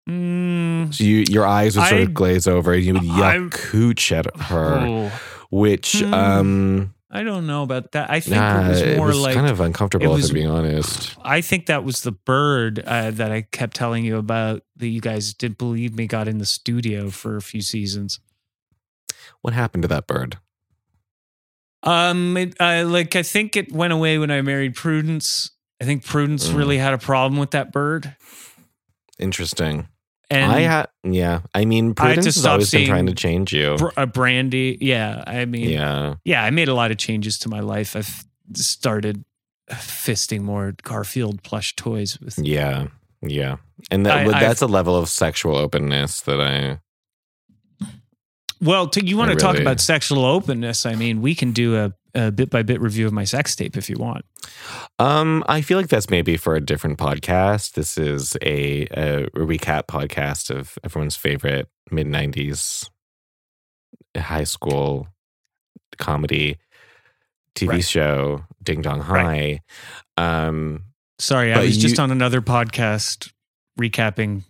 Mm, 0.08 0.94
So 0.94 1.02
you, 1.02 1.24
your 1.28 1.44
eyes 1.46 1.76
would 1.76 1.86
sort 1.88 2.00
I- 2.00 2.04
of 2.04 2.14
glaze 2.14 2.46
over 2.46 2.72
and 2.72 2.84
you 2.84 2.92
would 2.94 3.02
yell 3.02 3.22
I- 3.24 3.48
cooch 3.50 4.12
at 4.12 4.26
her, 4.36 4.78
oh, 4.78 5.12
which, 5.50 6.00
Hmm. 6.00 6.14
um, 6.14 6.94
I 7.10 7.22
don't 7.22 7.46
know 7.46 7.62
about 7.62 7.92
that. 7.92 8.10
I 8.10 8.18
think 8.20 8.36
nah, 8.36 8.66
it 8.68 8.68
was 8.68 8.96
more 8.96 9.14
like 9.14 9.34
kind 9.34 9.46
of 9.48 9.60
uncomfortable, 9.60 10.12
was- 10.12 10.24
if 10.24 10.30
I'm 10.30 10.34
being 10.34 10.48
honest. 10.48 11.16
I 11.22 11.40
think 11.40 11.66
that 11.66 11.84
was 11.84 12.00
the 12.02 12.10
bird 12.12 12.80
uh, 12.80 13.12
that 13.12 13.30
I 13.30 13.42
kept 13.42 13.76
telling 13.76 14.04
you 14.04 14.16
about 14.16 14.62
that 14.76 14.88
you 14.88 15.00
guys 15.00 15.32
didn't 15.32 15.58
believe 15.58 15.94
me 15.94 16.06
got 16.08 16.26
in 16.26 16.38
the 16.38 16.46
studio 16.46 17.10
for 17.10 17.36
a 17.36 17.42
few 17.42 17.60
seasons. 17.62 18.18
What 19.42 19.54
happened 19.54 19.82
to 19.82 19.88
that 19.88 20.06
bird? 20.08 20.38
Um, 21.84 22.36
it, 22.36 22.60
I 22.60 22.82
like 22.82 23.14
I 23.14 23.22
think 23.22 23.56
it 23.56 23.70
went 23.70 23.92
away 23.92 24.18
when 24.18 24.30
I 24.32 24.42
married 24.42 24.74
Prudence. 24.74 25.50
I 25.80 25.84
think 25.84 26.04
Prudence 26.04 26.48
Mm. 26.48 26.56
really 26.56 26.78
had 26.78 26.92
a 26.94 26.98
problem 26.98 27.38
with 27.38 27.52
that 27.52 27.70
bird, 27.72 28.16
Interesting. 29.18 29.86
And 30.28 30.50
I 30.50 30.64
ha- 30.64 30.86
yeah. 31.04 31.40
I 31.54 31.64
mean, 31.64 31.90
I 31.90 31.92
Prudence 31.92 32.24
has 32.26 32.40
stop 32.40 32.52
always 32.52 32.70
been 32.70 32.86
trying 32.88 33.06
to 33.06 33.14
change 33.14 33.52
you. 33.52 33.76
Br- 33.76 33.88
uh, 33.96 34.06
Brandy, 34.06 34.76
yeah. 34.80 35.22
I 35.26 35.44
mean, 35.44 35.70
yeah. 35.70 36.14
yeah, 36.24 36.42
I 36.42 36.50
made 36.50 36.68
a 36.68 36.74
lot 36.74 36.90
of 36.90 36.96
changes 36.96 37.38
to 37.40 37.48
my 37.48 37.60
life. 37.60 37.94
I've 37.94 38.24
started 38.54 39.24
fisting 39.70 40.40
more 40.42 40.74
Garfield 40.82 41.42
plush 41.44 41.76
toys 41.76 42.18
with 42.20 42.38
Yeah. 42.38 42.88
Yeah. 43.22 43.56
And 43.90 44.04
that, 44.06 44.18
I- 44.18 44.24
but 44.24 44.34
I've- 44.34 44.44
that's 44.46 44.62
a 44.62 44.66
level 44.66 44.96
of 44.96 45.08
sexual 45.08 45.54
openness 45.56 46.20
that 46.22 46.40
I 46.40 46.80
Well, 48.60 48.88
to, 48.88 49.04
you 49.04 49.16
want 49.16 49.30
I 49.30 49.34
to 49.34 49.40
talk 49.40 49.58
about 49.58 49.80
sexual 49.80 50.24
openness? 50.24 50.86
I 50.86 50.94
mean, 50.94 51.20
we 51.20 51.34
can 51.34 51.52
do 51.52 51.76
a, 51.76 51.92
a 52.16 52.32
bit 52.32 52.50
by 52.50 52.62
bit 52.62 52.80
review 52.80 53.06
of 53.06 53.12
my 53.12 53.24
sex 53.24 53.54
tape 53.54 53.76
if 53.76 53.88
you 53.88 53.96
want. 53.98 54.24
Um, 54.98 55.44
I 55.48 55.60
feel 55.60 55.78
like 55.78 55.88
that's 55.88 56.10
maybe 56.10 56.36
for 56.36 56.56
a 56.56 56.60
different 56.60 56.98
podcast. 56.98 57.72
This 57.72 57.96
is 57.98 58.36
a, 58.42 58.82
a 58.86 59.26
recap 59.36 59.84
podcast 59.86 60.50
of 60.50 60.78
everyone's 60.82 61.16
favorite 61.16 61.68
mid 61.90 62.06
'90s 62.06 62.88
high 64.16 64.44
school 64.44 65.08
comedy 65.98 66.58
TV 67.54 67.68
Right. 67.68 67.84
show, 67.84 68.44
Ding 68.62 68.82
Dong 68.82 69.00
High. 69.00 69.60
Right. 70.18 70.46
Um, 70.46 70.84
Sorry, 71.18 71.52
I 71.52 71.62
was 71.62 71.78
just 71.78 71.98
on 71.98 72.10
another 72.10 72.40
podcast 72.42 73.32
recapping 73.80 74.42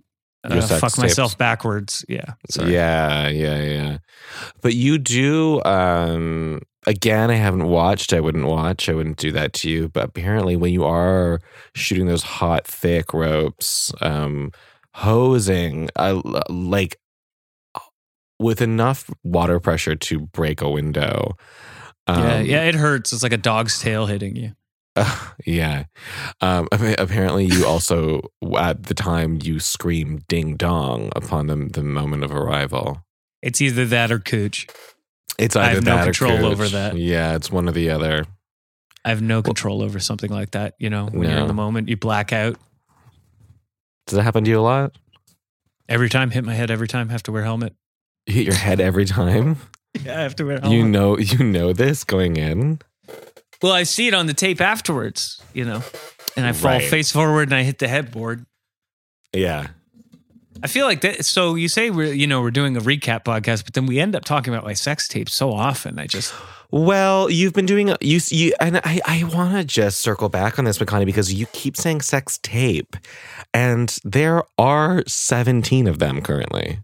uh, 0.45 0.61
fuck 0.79 0.99
myself 0.99 1.37
backwards. 1.39 2.05
Yeah, 2.09 2.35
sorry. 2.51 2.73
yeah, 2.75 3.29
yeah, 3.29 3.63
yeah. 3.63 3.99
But 4.63 4.75
you 4.75 4.99
do. 4.99 5.63
Um, 5.65 6.63
again, 6.87 7.31
I 7.31 7.35
haven't 7.35 7.69
watched. 7.69 8.13
I 8.13 8.21
wouldn't 8.21 8.47
watch. 8.47 8.89
I 8.89 8.95
wouldn't 8.95 9.19
do 9.19 9.33
that 9.33 9.53
to 9.55 9.71
you. 9.71 9.89
But 9.89 10.05
apparently, 10.05 10.57
when 10.57 10.73
you 10.73 10.85
are 10.85 11.41
shooting 11.75 12.07
those 12.07 12.23
hot, 12.23 12.67
thick 12.67 13.13
ropes, 13.13 13.93
um, 14.01 14.53
hosing, 14.95 15.91
I 15.97 16.21
like 16.49 16.99
with 18.39 18.61
enough 18.61 19.11
water 19.25 19.61
pressure 19.61 19.97
to 19.97 20.21
break 20.21 20.61
a 20.61 20.71
window. 20.71 21.37
Um, 22.07 22.23
yeah, 22.23 22.41
yeah, 22.41 22.63
it 22.65 22.75
hurts. 22.75 23.13
It's 23.13 23.23
like 23.23 23.33
a 23.33 23.39
dog's 23.39 23.81
tail 23.81 24.07
hitting 24.07 24.37
you. 24.37 24.53
yeah. 25.47 25.85
Um, 26.41 26.69
apparently, 26.73 27.47
you 27.47 27.67
also 27.67 28.23
at 28.59 28.85
the 28.85 28.95
time 28.95 29.39
you 29.43 29.61
scream 29.61 30.23
"ding 30.29 30.57
dong" 30.57 31.11
upon 31.17 31.47
the 31.47 31.57
the 31.57 31.83
moment 31.83 32.25
of 32.25 32.33
arrival. 32.33 33.03
It's 33.43 33.61
either 33.61 33.85
that 33.87 34.11
or 34.11 34.19
cooch. 34.19 34.67
It's 35.39 35.55
I 35.57 35.67
either 35.73 35.75
have 35.77 35.85
no 35.85 36.05
control 36.05 36.47
over 36.47 36.67
that. 36.69 36.97
Yeah, 36.97 37.35
it's 37.37 37.51
one 37.51 37.69
or 37.69 37.73
the 37.73 37.91
other. 37.91 38.25
I 39.05 39.11
have 39.11 39.23
no 39.23 39.43
control 39.43 39.83
over 39.83 40.01
something 40.01 40.31
like 40.31 40.53
that. 40.53 40.75
You 40.79 40.91
know, 40.91 41.07
when 41.07 41.29
you're 41.29 41.39
in 41.39 41.47
the 41.47 41.55
moment, 41.55 41.89
you 41.89 41.97
black 41.97 42.33
out. 42.33 42.59
Does 44.07 44.17
that 44.17 44.23
happen 44.23 44.45
to 44.45 44.51
you 44.51 44.59
a 44.59 44.63
lot? 44.63 44.97
Every 45.89 46.09
time, 46.09 46.31
hit 46.31 46.45
my 46.45 46.55
head. 46.55 46.71
Every 46.71 46.89
time, 46.89 47.09
have 47.11 47.23
to 47.25 47.33
wear 47.33 47.43
helmet. 47.45 47.75
You 48.27 48.35
hit 48.35 48.45
your 48.47 48.55
head 48.55 48.81
every 48.81 49.05
time. 49.05 49.57
Yeah, 50.05 50.19
I 50.19 50.23
have 50.25 50.37
to 50.37 50.45
wear 50.45 50.59
helmet. 50.61 50.77
You 50.77 50.87
know, 50.87 51.17
you 51.17 51.39
know 51.43 51.73
this 51.73 52.05
going 52.05 52.37
in. 52.37 52.81
Well, 53.63 53.73
I 53.73 53.85
see 53.85 54.09
it 54.09 54.13
on 54.13 54.27
the 54.27 54.35
tape 54.35 54.61
afterwards, 54.61 55.41
you 55.55 55.65
know, 55.65 55.83
and 56.37 56.45
I 56.45 56.53
fall 56.53 56.73
Right. 56.73 56.85
face 56.85 57.11
forward 57.11 57.49
and 57.49 57.55
I 57.55 57.63
hit 57.63 57.79
the 57.79 57.89
headboard. 57.89 58.45
Yeah, 59.33 59.69
I 60.63 60.67
feel 60.69 60.87
like 60.87 61.01
that. 61.03 61.25
So 61.25 61.55
you 61.55 61.69
say 61.69 61.91
we're, 61.91 62.13
you 62.13 62.27
know, 62.27 62.41
we're 62.41 62.51
doing 62.51 62.77
a 62.77 62.81
recap 62.81 63.25
podcast, 63.25 63.65
but 63.65 63.75
then 63.75 63.87
we 63.87 63.99
end 64.01 64.15
up 64.17 64.25
talking 64.25 64.53
about 64.53 64.65
my 64.65 64.73
sex 64.75 65.09
tape 65.09 65.29
so 65.29 65.53
often. 65.53 65.99
I 65.99 66.07
just, 66.07 66.35
Well, 66.71 67.31
you've 67.31 67.53
been 67.53 67.67
doing 67.67 67.89
you 68.01 68.21
you 68.31 68.53
and 68.61 68.79
I 68.79 69.01
I 69.05 69.25
want 69.25 69.55
to 69.55 69.65
just 69.65 70.01
circle 70.01 70.29
back 70.29 70.59
on 70.59 70.65
this 70.65 70.79
McConnie 70.79 71.07
because 71.07 71.33
you 71.33 71.47
keep 71.53 71.77
saying 71.77 72.01
sex 72.01 72.39
tape 72.43 72.97
and 73.55 73.97
there 74.05 74.43
are 74.59 75.03
17 75.07 75.87
of 75.87 75.99
them 75.99 76.21
currently. 76.23 76.79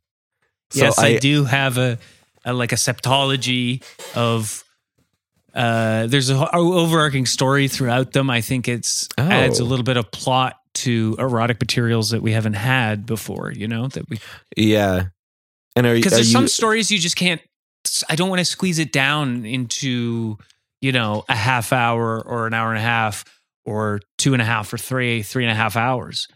So 0.70 0.84
yes, 0.84 0.98
I, 0.98 1.18
do 1.18 1.44
have 1.44 1.76
a, 1.78 1.98
a 2.44 2.52
like 2.52 2.72
a 2.72 2.76
septology 2.76 3.82
of. 4.14 4.64
Uh, 5.54 6.06
there's 6.06 6.30
a, 6.30 6.50
overarching 6.56 7.26
story 7.26 7.68
throughout 7.68 8.12
them. 8.12 8.30
I 8.30 8.40
think 8.40 8.68
it's 8.68 9.06
adds 9.18 9.60
a 9.60 9.62
Oh. 9.62 9.66
little 9.66 9.84
bit 9.84 9.98
of 9.98 10.10
plot 10.10 10.58
to 10.74 11.16
erotic 11.18 11.60
materials 11.60 12.10
that 12.10 12.22
we 12.22 12.32
haven't 12.32 12.54
had 12.54 13.06
before. 13.06 13.52
You 13.52 13.68
know 13.68 13.88
that 13.88 14.08
we 14.08 14.18
Yeah. 14.56 15.06
And 15.74 15.86
are, 15.86 15.94
you 15.94 16.00
because 16.00 16.14
are 16.14 16.16
there's 16.16 16.28
you 16.28 16.32
some 16.32 16.48
stories 16.48 16.90
you 16.90 16.98
just 16.98 17.16
can't 17.16 17.40
i 18.08 18.14
don't 18.14 18.28
want 18.28 18.38
to 18.38 18.44
squeeze 18.44 18.78
it 18.78 18.92
down 18.92 19.44
into 19.44 20.36
you 20.80 20.92
know 20.92 21.24
a 21.28 21.34
half 21.34 21.72
hour 21.72 22.20
or 22.20 22.46
an 22.46 22.54
hour 22.54 22.68
and 22.68 22.78
a 22.78 22.82
half 22.82 23.24
or 23.64 24.00
two 24.18 24.34
and 24.34 24.42
a 24.42 24.44
half 24.44 24.72
or 24.72 24.78
three 24.78 25.22
three 25.22 25.44
and 25.44 25.50
a 25.50 25.54
half 25.54 25.76
hours 25.76 26.28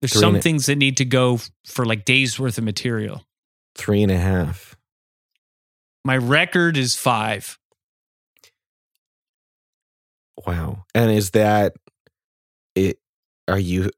there's 0.00 0.18
some 0.18 0.36
and 0.36 0.42
things 0.42 0.66
that 0.66 0.76
need 0.76 0.96
to 0.96 1.04
go 1.04 1.40
for 1.66 1.84
like 1.84 2.04
days 2.04 2.38
worth 2.38 2.56
of 2.56 2.64
material 2.64 3.24
three 3.74 4.02
and 4.02 4.12
a 4.12 4.16
half? 4.16 4.76
my 6.04 6.16
record 6.16 6.76
is 6.76 6.94
five 6.94 7.58
Wow. 10.46 10.84
And 10.94 11.10
is 11.10 11.30
that? 11.30 11.74
Are 13.48 13.58
you 13.58 13.90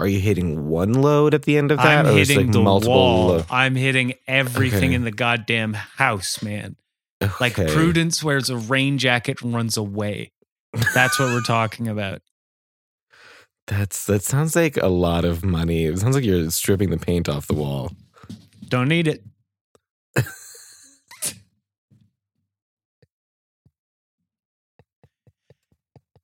are 0.00 0.06
you 0.08 0.20
hitting 0.20 0.68
one 0.68 0.92
load 0.94 1.34
at 1.34 1.42
the 1.42 1.56
end 1.58 1.70
of 1.72 1.78
that, 1.78 2.06
i'm 2.06 2.14
or 2.14 2.18
is 2.18 2.30
it 2.30 2.34
hitting 2.34 2.46
like 2.48 2.52
the 2.52 2.62
multiple? 2.62 2.94
wall 2.94 3.26
lo- 3.28 3.44
i'm 3.50 3.74
hitting 3.74 4.14
everything 4.26 4.84
Okay. 4.90 4.94
in 4.94 5.02
the 5.04 5.10
goddamn 5.10 5.74
house 5.74 6.40
man 6.42 6.76
like 7.40 7.54
prudence 7.54 8.22
wears 8.22 8.48
a 8.48 8.56
rain 8.56 8.96
jacket 8.98 9.42
and 9.42 9.52
runs 9.54 9.76
away 9.76 10.30
that's 10.94 11.18
what 11.18 11.26
we're 11.30 11.40
talking 11.46 11.88
about 11.88 12.22
That's 13.66 14.06
that 14.06 14.22
sounds 14.22 14.54
like 14.56 14.76
a 14.76 14.86
lot 14.88 15.24
of 15.24 15.44
money. 15.44 15.84
It 15.84 15.98
sounds 15.98 16.14
like 16.14 16.24
you're 16.24 16.48
stripping 16.50 16.90
the 16.90 16.96
paint 16.98 17.28
off 17.28 17.46
the 17.48 17.54
wall. 17.54 17.92
don't 18.68 18.88
need 18.88 19.06
it 19.08 19.22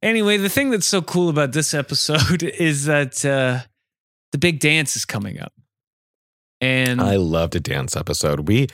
Anyway, 0.04 0.36
the 0.36 0.50
thing 0.50 0.68
that's 0.70 0.86
so 0.86 1.00
cool 1.00 1.28
about 1.30 1.52
this 1.52 1.72
episode 1.72 2.42
is 2.58 2.84
that 2.84 3.24
uh, 3.24 3.60
the 4.32 4.38
big 4.38 4.60
dance 4.60 4.96
is 4.96 5.04
coming 5.06 5.40
up. 5.40 5.52
And 6.60 7.00
I 7.00 7.16
loved 7.16 7.56
a 7.56 7.60
dance 7.60 7.96
episode. 7.96 8.46
We 8.48 8.68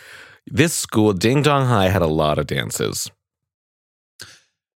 this 0.47 0.75
school 0.75 1.13
Ding 1.13 1.43
Dong 1.43 1.67
High 1.67 1.89
had 1.89 2.03
a 2.03 2.07
lot 2.09 2.39
of 2.39 2.47
dances. 2.47 3.11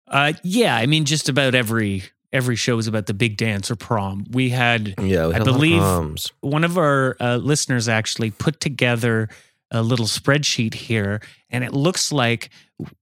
uh, 0.08 0.34
yeah, 0.44 0.76
I 0.76 0.86
mean, 0.86 1.06
just 1.06 1.28
about 1.30 1.56
every 1.56 2.04
every 2.32 2.56
show 2.56 2.78
is 2.78 2.88
about 2.88 3.06
the 3.08 3.14
big 3.14 3.38
dance 3.38 3.70
or 3.72 3.76
prom. 3.76 4.26
We 4.32 4.50
had 4.50 4.96
Yeah, 5.00 5.28
we 5.28 5.34
I 5.34 5.38
had 5.38 5.42
of 5.48 5.54
believe- 5.54 5.80
proms. 5.82 6.32
one 6.42 6.64
of 6.64 6.78
our 6.78 7.16
uh, 7.20 7.38
listeners 7.38 7.88
actually 7.90 8.32
put 8.32 8.60
together 8.60 9.28
a 9.72 9.82
little 9.82 10.06
spreadsheet 10.06 10.74
here, 10.76 11.20
and 11.50 11.64
it 11.64 11.74
looks 11.74 12.12
like 12.12 12.50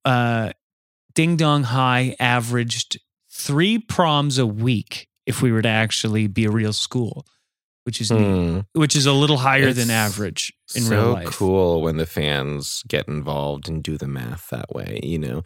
uh, 0.06 0.52
Ding 1.16 1.36
Dong 1.38 1.64
High 1.64 2.16
averaged 2.20 3.00
three 3.46 3.78
proms 3.80 4.38
a 4.38 4.46
week 4.46 5.08
if 5.26 5.42
we 5.42 5.52
were 5.52 5.62
to 5.62 5.70
actually 5.70 6.28
be 6.28 6.46
a 6.46 6.52
real 6.52 6.74
school, 6.74 7.26
which 7.84 8.02
is 8.02 8.10
Hmm. 8.10 8.60
which 8.74 8.96
is 8.96 9.06
a 9.06 9.14
little 9.14 9.38
higher 9.38 9.74
than 9.74 9.90
average 9.90 10.54
in 10.76 10.84
so 10.84 10.96
real 11.04 11.14
life. 11.14 11.28
cool 11.28 11.82
when 11.82 11.98
the 11.98 12.06
fans 12.06 12.84
get 12.88 13.08
involved 13.08 13.68
and 13.70 13.84
do 13.84 13.98
the 13.98 14.08
math 14.08 14.50
that 14.50 14.74
way 14.74 15.00
you 15.04 15.18
know 15.20 15.42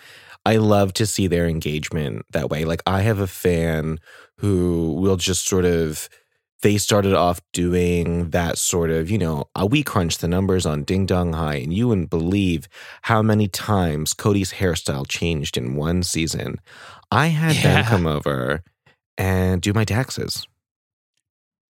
i 0.45 0.57
love 0.57 0.93
to 0.93 1.05
see 1.05 1.27
their 1.27 1.47
engagement 1.47 2.23
that 2.31 2.49
way 2.49 2.63
like 2.65 2.83
i 2.85 3.01
have 3.01 3.19
a 3.19 3.25
fan 3.27 3.99
who 4.37 4.93
will 5.01 5.15
just 5.17 5.47
sort 5.47 5.65
of 5.65 6.07
they 6.61 6.77
started 6.77 7.13
off 7.13 7.39
doing 7.53 8.29
that 8.31 8.57
sort 8.57 8.89
of 8.91 9.09
you 9.09 9.17
know 9.17 9.45
we 9.69 9.81
crunched 9.83 10.21
the 10.21 10.27
numbers 10.27 10.65
on 10.65 10.83
ding 10.83 11.05
dong 11.05 11.33
high 11.33 11.55
and 11.55 11.73
you 11.73 11.87
wouldn't 11.87 12.09
believe 12.09 12.67
how 13.03 13.21
many 13.21 13.47
times 13.47 14.13
cody's 14.13 14.53
hairstyle 14.53 15.07
changed 15.07 15.57
in 15.57 15.75
one 15.75 16.03
season 16.03 16.59
i 17.11 17.27
had 17.27 17.55
them 17.57 17.83
come 17.85 18.07
over 18.07 18.63
and 19.17 19.61
do 19.61 19.73
my 19.73 19.85
taxes 19.85 20.47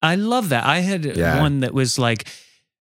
I 0.01 0.15
love 0.15 0.49
that. 0.49 0.65
I 0.65 0.79
had 0.81 1.03
Yeah. 1.17 1.39
one 1.39 1.61
that 1.61 1.73
was 1.73 1.97
like, 1.97 2.27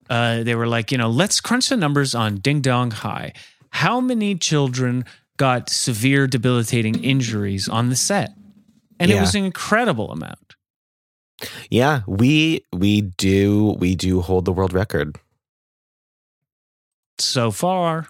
uh, 0.09 0.43
they 0.43 0.55
were 0.55 0.67
like, 0.67 0.91
you 0.91 0.97
know, 0.97 1.09
let's 1.09 1.39
crunch 1.39 1.69
the 1.69 1.77
numbers 1.77 2.13
on 2.13 2.37
Ding 2.37 2.59
Dong 2.59 2.91
High. 2.91 3.31
How 3.69 4.01
many 4.01 4.35
children 4.35 5.05
got 5.37 5.69
severe 5.69 6.27
debilitating 6.27 7.01
injuries 7.01 7.69
on 7.69 7.87
the 7.87 7.95
set? 7.95 8.31
And 8.99 9.09
it 9.09 9.19
was 9.21 9.35
an 9.35 9.45
incredible 9.45 10.11
amount. 10.11 10.55
yeah 11.69 12.01
we 12.07 12.65
we 12.73 13.01
do 13.01 13.75
we 13.79 13.95
do 13.95 14.19
hold 14.19 14.43
the 14.43 14.51
world 14.51 14.73
record 14.73 15.17
So 17.19 17.51
far, 17.51 18.07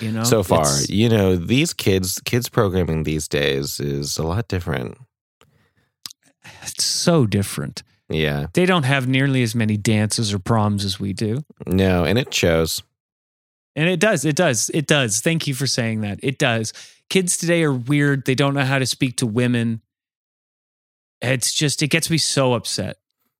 you 0.00 0.12
know, 0.12 0.24
so 0.24 0.42
far 0.42 0.60
it's- 0.62 0.88
you 0.90 1.08
know 1.08 1.36
these 1.36 1.72
kids 1.72 2.20
kids 2.24 2.48
programming 2.48 3.02
these 3.04 3.26
days 3.28 3.80
is 3.80 4.18
a 4.18 4.22
lot 4.22 4.46
different 4.48 4.96
it's 6.62 6.84
so 6.84 7.26
different. 7.26 7.82
yeah 8.08 8.46
They 8.54 8.66
don't 8.66 8.84
have 8.84 9.06
nearly 9.08 9.42
as 9.42 9.54
many 9.54 9.76
dances 9.76 10.32
or 10.32 10.38
proms 10.38 10.84
as 10.84 10.98
we 11.00 11.12
do. 11.12 11.44
no 11.66 12.04
and 12.04 12.18
it 12.18 12.32
shows 12.34 12.82
And 13.76 13.88
it 13.88 14.00
does. 14.00 14.24
It 14.24 14.34
does. 14.36 14.68
It 14.74 14.86
does. 14.88 15.20
Thank 15.20 15.46
you 15.46 15.54
for 15.54 15.66
saying 15.66 16.00
that. 16.02 16.18
It 16.22 16.38
does. 16.38 16.72
Kids 17.08 17.36
today 17.36 17.62
are 17.62 17.72
weird. 17.72 18.24
They 18.26 18.34
don't 18.34 18.52
know 18.54 18.64
how 18.64 18.78
to 18.80 18.86
speak 18.86 19.16
to 19.18 19.26
women. 19.26 19.80
It's 21.22 21.52
just, 21.54 21.80
it 21.82 21.88
gets 21.88 22.10
me 22.10 22.18
so 22.18 22.54
upset. 22.54 22.96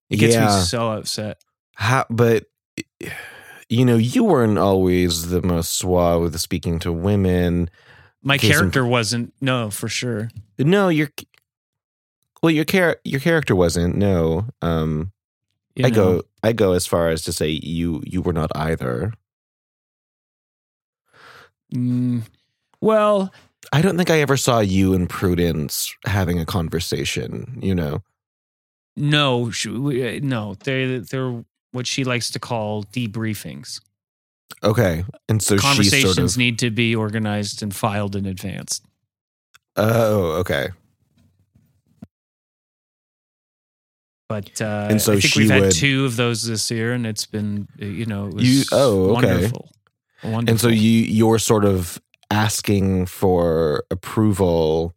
It 0.09 0.17
gets 0.19 0.35
Yeah. 0.35 0.47
me 0.57 0.63
so 0.63 0.93
upset. 0.93 1.43
How, 1.75 2.07
but 2.11 2.45
you 3.71 3.85
know, 3.85 3.97
you 3.97 4.25
weren't 4.25 4.59
always 4.59 5.29
the 5.31 5.41
most 5.41 5.77
suave 5.77 6.21
with 6.23 6.39
speaking 6.41 6.81
to 6.81 6.93
women. 6.93 7.71
My 8.23 8.37
character 8.37 8.85
wasn't. 8.85 9.33
No, 9.41 9.71
for 9.71 9.89
sure. 9.89 10.29
No, 10.59 10.89
your 10.89 11.09
well, 12.43 12.51
your 12.51 12.65
char- 12.65 12.99
your 13.05 13.21
character 13.21 13.55
wasn't. 13.55 13.97
No, 13.97 14.47
um, 14.61 15.13
You 15.77 15.87
I 15.87 15.89
know? 15.91 15.95
go 15.95 16.23
I 16.43 16.53
go 16.53 16.73
as 16.73 16.87
far 16.87 17.09
as 17.11 17.23
to 17.23 17.33
say 17.33 17.49
you 17.49 18.03
you 18.05 18.21
were 18.21 18.33
not 18.33 18.51
either. 18.57 19.15
Mm, 21.75 22.23
well, 22.81 23.33
I 23.73 23.83
don't 23.83 23.97
think 23.97 24.11
I 24.11 24.21
ever 24.21 24.37
saw 24.37 24.59
you 24.59 24.95
and 24.95 25.09
Prudence 25.09 25.95
having 26.05 26.41
a 26.41 26.45
conversation. 26.45 27.59
You 27.63 27.77
know, 27.77 28.03
no, 28.97 29.51
uh, 29.51 30.19
no. 30.23 30.55
They're 30.65 31.45
what 31.73 31.87
she 31.87 32.05
likes 32.05 32.31
to 32.33 32.39
call 32.39 32.85
debriefings. 32.85 33.81
okay, 34.63 35.05
and 35.29 35.43
so 35.43 35.57
Conversations 35.59 36.15
sort 36.17 36.31
of 36.31 36.37
need 36.37 36.59
to 36.59 36.71
be 36.71 36.95
organized 36.97 37.63
and 37.63 37.75
filed 37.75 38.17
in 38.17 38.27
advance. 38.27 38.81
oh 39.77 40.33
okay. 40.41 40.69
But 44.29 44.61
uh, 44.63 44.87
And 44.91 45.03
so 45.03 45.15
I 45.15 45.21
think 45.21 45.35
we've 45.35 45.51
had 45.51 45.63
would- 45.63 45.73
two 45.73 46.05
of 46.05 46.17
those 46.17 46.45
this 46.45 46.71
year, 46.71 46.93
and 46.93 47.05
it's 47.07 47.27
been 47.27 47.67
uh, 47.81 47.85
you 47.87 48.07
know 48.07 48.29
it 48.29 48.35
was 48.35 48.45
You- 48.49 48.65
oh, 48.73 49.05
okay. 49.05 49.13
wonderful. 49.13 49.71
Wonderful. 50.23 50.51
And 50.51 50.61
so 50.61 50.69
you 50.69 50.91
you're 51.03 51.39
sort 51.39 51.65
of 51.65 52.01
asking 52.31 53.07
for 53.07 53.85
approval 53.91 54.95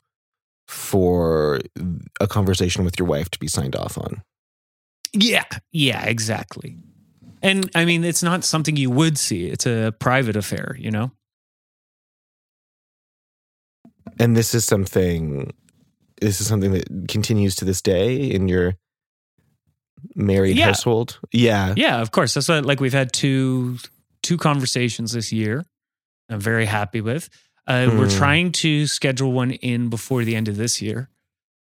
for 0.67 1.61
a 2.19 2.27
conversation 2.27 2.83
with 2.85 2.99
your 2.99 3.07
wife 3.07 3.29
to 3.31 3.39
be 3.39 3.47
signed 3.47 3.75
off 3.75 3.97
on. 3.97 4.21
Yeah, 5.13 5.43
yeah, 5.71 6.05
exactly. 6.05 6.77
And 7.41 7.69
I 7.75 7.85
mean, 7.85 8.03
it's 8.03 8.23
not 8.23 8.43
something 8.43 8.75
you 8.77 8.89
would 8.89 9.17
see. 9.17 9.47
It's 9.47 9.65
a 9.65 9.93
private 9.99 10.35
affair, 10.35 10.75
you 10.79 10.89
know? 10.91 11.11
And 14.19 14.35
this 14.35 14.53
is 14.53 14.65
something 14.65 15.51
this 16.21 16.39
is 16.39 16.47
something 16.47 16.71
that 16.71 16.87
continues 17.09 17.55
to 17.57 17.65
this 17.65 17.81
day 17.81 18.15
in 18.15 18.47
your 18.47 18.75
married 20.15 20.55
Yeah. 20.57 20.67
household. 20.67 21.19
Yeah. 21.33 21.73
Yeah, 21.75 21.99
of 22.01 22.11
course. 22.11 22.33
That's 22.33 22.47
what, 22.47 22.65
like 22.65 22.79
we've 22.79 22.93
had 22.93 23.11
two 23.11 23.77
two 24.21 24.37
conversations 24.37 25.11
this 25.11 25.33
year. 25.33 25.65
I'm 26.29 26.39
very 26.39 26.65
happy 26.65 27.01
with. 27.01 27.29
Uh, 27.67 27.87
We're 27.97 28.07
Mm. 28.07 28.17
trying 28.17 28.51
to 28.53 28.87
schedule 28.87 29.33
one 29.33 29.51
in 29.51 29.89
before 29.89 30.23
the 30.23 30.35
end 30.35 30.47
of 30.47 30.55
this 30.55 30.81
year. 30.81 31.09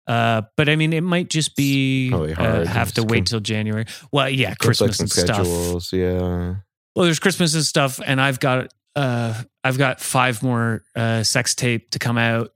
Uh, 0.07 0.43
but 0.55 0.69
I 0.69 0.75
mean, 0.77 0.93
it 0.93 1.01
might 1.01 1.29
just 1.29 1.55
be 1.55 2.11
uh, 2.13 2.65
have 2.65 2.93
to 2.93 3.03
wait 3.03 3.25
till 3.25 3.39
January. 3.41 3.85
Well, 4.11 4.29
yeah, 4.29 4.55
Christmas 4.55 4.99
and 4.99 5.11
Conflicting 5.11 5.45
stuff. 5.79 5.93
yeah. 5.93 6.55
Well, 6.95 7.05
there's 7.05 7.19
Christmas 7.19 7.53
and 7.53 7.63
stuff, 7.63 7.99
and 8.05 8.19
I've 8.21 8.39
got 8.39 8.73
uh, 8.95 9.33
I've 9.63 9.77
got 9.77 9.99
five 9.99 10.41
more 10.41 10.83
uh, 10.95 11.23
sex 11.23 11.53
tape 11.55 11.91
to 11.91 11.99
come 11.99 12.17
out. 12.17 12.53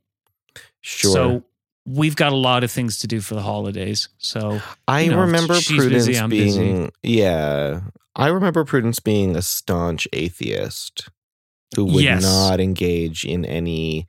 Sure. 0.79 1.11
So 1.11 1.43
we've 1.85 2.15
got 2.15 2.31
a 2.31 2.35
lot 2.35 2.63
of 2.63 2.71
things 2.71 2.99
to 2.99 3.07
do 3.07 3.21
for 3.21 3.35
the 3.35 3.41
holidays. 3.41 4.09
So 4.17 4.61
I 4.87 5.01
you 5.01 5.11
know, 5.11 5.19
remember 5.21 5.59
Prudence 5.61 6.07
busy. 6.07 6.27
being 6.27 6.91
yeah. 7.03 7.81
I 8.15 8.27
remember 8.27 8.65
Prudence 8.65 8.99
being 8.99 9.35
a 9.35 9.41
staunch 9.41 10.07
atheist 10.13 11.09
who 11.75 11.85
would 11.85 12.03
Yes. 12.03 12.23
not 12.23 12.59
engage 12.59 13.23
in 13.23 13.45
any 13.45 14.07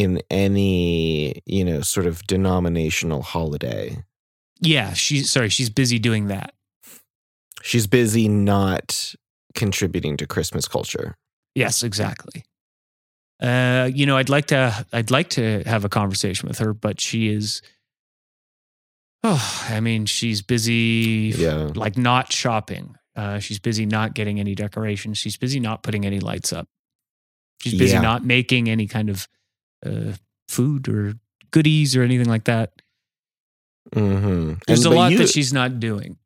in 0.00 0.20
any, 0.30 1.42
you 1.46 1.64
know, 1.64 1.80
sort 1.82 2.06
of 2.06 2.26
denominational 2.26 3.22
holiday. 3.22 4.02
yeah, 4.60 4.92
she's 4.92 5.30
sorry, 5.30 5.48
she's 5.48 5.70
busy 5.70 5.98
doing 5.98 6.26
that. 6.28 6.54
She's 7.62 7.86
busy 7.86 8.28
not 8.28 9.14
contributing 9.54 10.16
to 10.18 10.26
Christmas 10.26 10.66
culture. 10.66 11.16
Yes, 11.54 11.82
exactly. 11.82 12.42
Uh, 13.42 13.90
you 13.92 14.06
know, 14.06 14.16
I'd 14.16 14.28
like 14.28 14.46
to 14.46 14.86
I'd 14.92 15.10
like 15.10 15.30
to 15.30 15.62
have 15.66 15.84
a 15.84 15.88
conversation 15.88 16.48
with 16.48 16.58
her, 16.58 16.72
but 16.74 17.00
she 17.00 17.28
is 17.28 17.62
oh, 19.22 19.66
I 19.70 19.80
mean, 19.80 20.06
she's 20.06 20.42
busy 20.42 21.32
Yeah. 21.36 21.70
like 21.74 21.96
not 21.96 22.32
shopping. 22.32 22.96
Uh, 23.16 23.38
she's 23.38 23.58
busy 23.58 23.86
not 23.86 24.14
getting 24.14 24.38
any 24.40 24.54
decorations. 24.54 25.18
She's 25.18 25.36
busy 25.36 25.60
not 25.60 25.82
putting 25.82 26.06
any 26.06 26.20
lights 26.20 26.52
up. 26.52 26.68
She's 27.60 27.74
busy 27.74 27.94
Yeah. 27.94 28.00
not 28.02 28.24
making 28.24 28.68
any 28.70 28.86
kind 28.86 29.10
of 29.10 29.26
uh, 29.84 30.12
food 30.48 30.88
or 30.88 31.14
goodies 31.50 31.96
or 31.96 32.02
anything 32.02 32.28
like 32.28 32.44
that. 32.44 32.72
Mm-hmm. 33.94 34.54
There's 34.66 34.84
And- 34.84 34.94
a 34.94 34.96
lot 34.96 35.12
you- 35.12 35.18
that 35.18 35.28
she's 35.28 35.52
not 35.52 35.80
doing. 35.80 36.16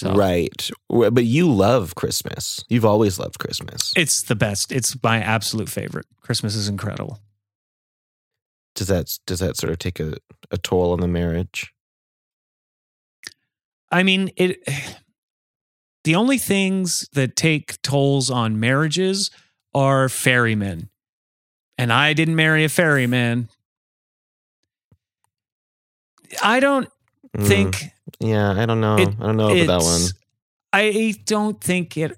So 0.00 0.14
Right. 0.14 0.70
But 0.88 1.24
you 1.26 1.52
love 1.52 1.94
Christmas. 1.96 2.64
You've 2.68 2.84
always 2.86 3.18
loved 3.18 3.38
Christmas. 3.38 3.92
It's 3.96 4.22
the 4.22 4.34
best. 4.34 4.72
It's 4.72 4.96
my 5.02 5.18
absolute 5.20 5.68
favorite. 5.68 6.06
Christmas 6.22 6.54
is 6.54 6.68
incredible. 6.68 7.20
Does 8.74 8.86
that 8.88 9.18
does 9.26 9.40
that 9.40 9.56
sort 9.56 9.72
of 9.72 9.78
take 9.78 10.00
a, 10.00 10.14
a 10.50 10.56
toll 10.56 10.92
on 10.92 11.00
the 11.00 11.08
marriage? 11.08 11.72
I 13.90 14.02
mean, 14.02 14.30
it. 14.36 14.58
The 16.04 16.14
only 16.14 16.38
things 16.38 17.08
that 17.14 17.34
take 17.36 17.80
tolls 17.82 18.30
on 18.30 18.60
marriages 18.60 19.30
are 19.74 20.08
ferrymen, 20.08 20.88
and 21.78 21.92
I 21.92 22.12
didn't 22.12 22.36
marry 22.36 22.64
a 22.64 22.68
ferryman. 22.68 23.48
I 26.42 26.60
don't 26.60 26.88
Mm, 27.36 27.46
think 27.46 27.84
Yeah, 28.20 28.52
I 28.52 28.64
don't 28.66 28.80
know. 28.80 28.96
It- 28.96 29.08
I 29.20 29.26
don't 29.26 29.36
know 29.36 29.50
about 29.52 29.66
that 29.66 29.82
one. 29.84 30.00
I 30.72 31.14
don't 31.26 31.60
think 31.60 31.96
it. 31.96 32.16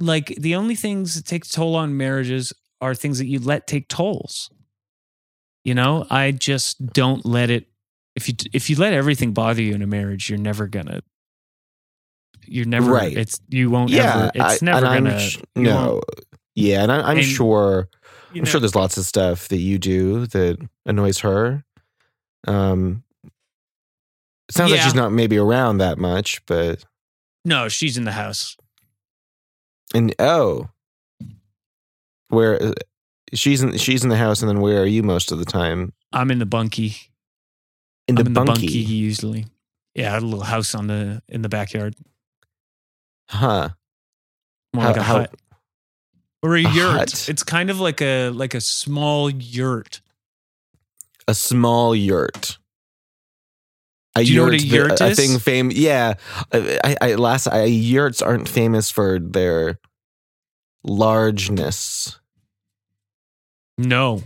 Like 0.00 0.34
the 0.38 0.54
only 0.56 0.74
things 0.74 1.14
that 1.14 1.24
take 1.24 1.48
toll 1.48 1.76
on 1.76 1.96
marriages 1.96 2.52
are 2.80 2.94
things 2.94 3.18
that 3.18 3.26
you 3.26 3.38
let 3.38 3.66
take 3.66 3.88
tolls. 3.88 4.50
You 5.64 5.74
know, 5.74 6.06
I 6.10 6.32
just 6.32 6.84
don't 6.92 7.24
let 7.24 7.48
it. 7.48 7.68
If 8.16 8.28
you 8.28 8.34
if 8.52 8.68
you 8.68 8.76
let 8.76 8.92
everything 8.92 9.32
bother 9.32 9.62
you 9.62 9.74
in 9.74 9.82
a 9.82 9.86
marriage, 9.86 10.28
you're 10.28 10.38
never 10.38 10.66
gonna. 10.66 11.00
You're 12.46 12.66
never. 12.66 12.92
Right. 12.92 13.16
It's 13.16 13.40
you 13.48 13.70
won't 13.70 13.90
Yeah, 13.90 14.14
ever. 14.14 14.30
It's 14.34 14.62
I- 14.62 14.64
never 14.66 14.80
gonna. 14.82 15.18
sh- 15.18 15.38
no. 15.56 16.02
Yeah, 16.54 16.82
and 16.82 16.92
I, 16.92 17.00
I'm 17.10 17.18
And, 17.18 17.26
sure. 17.26 17.88
You 18.34 18.40
I'm 18.40 18.44
know, 18.44 18.50
sure 18.50 18.60
there's 18.60 18.74
lots 18.74 18.96
of 18.96 19.04
stuff 19.04 19.48
that 19.48 19.58
you 19.58 19.78
do 19.78 20.26
that 20.28 20.58
annoys 20.86 21.18
her. 21.20 21.64
Um, 22.46 23.02
it 24.48 24.54
sounds 24.54 24.70
like 24.72 24.80
she's 24.82 24.94
not 24.94 25.12
maybe 25.12 25.38
around 25.38 25.78
that 25.78 25.98
much, 25.98 26.44
but 26.46 26.84
No, 27.44 27.68
she's 27.68 27.96
in 27.96 28.04
the 28.04 28.12
house. 28.12 28.56
and 29.94 30.14
oh, 30.18 30.68
where 32.28 32.62
uh, 32.62 32.72
she's 33.32 33.62
in 33.62 33.76
she's 33.78 34.02
in 34.04 34.10
the 34.10 34.16
house, 34.16 34.42
and 34.42 34.48
then 34.48 34.60
where 34.60 34.82
are 34.82 34.86
you 34.86 35.02
most 35.02 35.32
of 35.32 35.38
the 35.38 35.44
time? 35.44 35.92
I'm 36.12 36.30
in 36.30 36.38
the 36.38 36.46
bunkie. 36.46 36.96
In 38.06 38.16
the 38.16 38.20
I'm 38.22 38.26
in 38.28 38.32
bunkie, 38.34 38.52
the 38.52 38.66
bunkie 38.66 38.78
usually. 38.94 39.46
Yeah, 39.94 40.18
a 40.18 40.20
little 40.20 40.44
house 40.44 40.74
on 40.74 40.88
the 40.88 41.22
in 41.28 41.42
the 41.42 41.48
backyard. 41.48 41.94
huh? 43.30 43.70
More 44.74 44.82
How- 44.84 44.88
like 44.90 44.96
a 44.98 45.02
how- 45.02 45.14
hut. 45.20 45.34
Or 46.44 46.56
a, 46.56 46.60
A 46.64 46.70
yurt. 46.70 46.90
hut? 47.10 47.28
It's 47.30 47.42
kind 47.42 47.70
of 47.70 47.80
like 47.80 48.02
a 48.02 48.28
like 48.28 48.52
a 48.54 48.60
small 48.60 49.30
yurt. 49.30 50.02
A 51.26 51.34
small 51.34 51.96
yurt. 51.96 52.58
A 54.14 54.22
Do 54.22 54.30
you 54.30 54.36
know 54.38 54.44
what 54.44 54.54
a 54.54 54.58
the- 54.58 54.66
yurt 54.66 55.00
a 55.00 55.14
thing 55.14 55.38
fame. 55.38 55.70
Yeah, 55.74 56.14
uh, 56.52 56.76
I, 56.84 56.96
I 57.00 57.14
last 57.14 57.46
I, 57.48 57.64
yurts 57.64 58.20
aren't 58.20 58.46
famous 58.48 58.90
for 58.90 59.18
their 59.18 59.78
largeness. 60.84 62.20
No. 63.78 64.22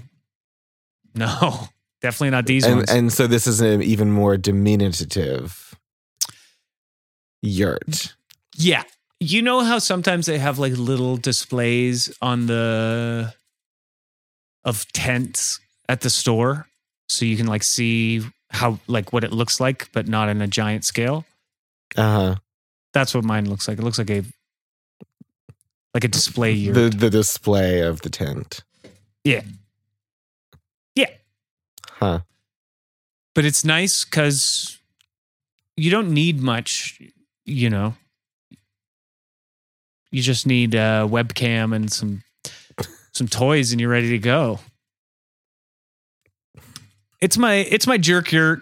No. 1.14 1.68
Definitely 2.02 2.30
not 2.30 2.46
these 2.46 2.64
and, 2.66 2.76
ones. 2.78 2.90
and 2.90 3.12
so 3.12 3.26
this 3.28 3.46
is 3.46 3.60
an 3.60 3.80
even 3.82 4.10
more 4.10 4.36
diminutive 4.36 5.74
yurt. 7.42 8.14
yeah. 8.56 8.82
You 9.20 9.42
know 9.42 9.60
how 9.60 9.78
sometimes 9.78 10.26
they 10.26 10.38
have 10.38 10.58
like 10.58 10.72
little 10.74 11.16
displays 11.16 12.16
on 12.22 12.46
the 12.46 13.34
of 14.64 14.86
tents 14.92 15.60
at 15.88 16.02
the 16.02 16.10
store 16.10 16.66
so 17.08 17.24
you 17.24 17.36
can 17.36 17.46
like 17.46 17.62
see 17.62 18.22
how 18.50 18.78
like 18.86 19.12
what 19.12 19.24
it 19.24 19.32
looks 19.32 19.60
like 19.60 19.88
but 19.92 20.06
not 20.06 20.28
in 20.28 20.40
a 20.40 20.46
giant 20.46 20.84
scale. 20.84 21.24
Uh 21.96 22.02
huh. 22.02 22.34
That's 22.92 23.14
what 23.14 23.24
mine 23.24 23.48
looks 23.48 23.66
like. 23.66 23.78
It 23.78 23.82
looks 23.82 23.98
like 23.98 24.10
a 24.10 24.22
like 25.94 26.04
a 26.04 26.08
display 26.08 26.52
yurt. 26.52 26.74
The 26.74 26.88
the 26.90 27.10
display 27.10 27.80
of 27.80 28.02
the 28.02 28.10
tent. 28.10 28.62
Yeah. 29.24 29.42
Yeah. 30.94 31.10
Huh. 31.90 32.20
but 33.34 33.44
it's 33.44 33.64
nice 33.64 34.04
because 34.04 34.78
you 35.76 35.90
don't 35.90 36.10
need 36.10 36.40
much, 36.40 37.00
you 37.44 37.68
know. 37.70 37.94
You 40.10 40.22
just 40.22 40.46
need 40.46 40.74
a 40.74 41.06
webcam 41.08 41.74
and 41.74 41.92
some 41.92 42.22
some 43.12 43.28
toys, 43.28 43.72
and 43.72 43.80
you're 43.80 43.90
ready 43.90 44.10
to 44.10 44.18
go. 44.18 44.60
It's 47.20 47.36
my 47.36 47.54
it's 47.56 47.86
my 47.86 47.98
jerk 47.98 48.32
yurt. 48.32 48.60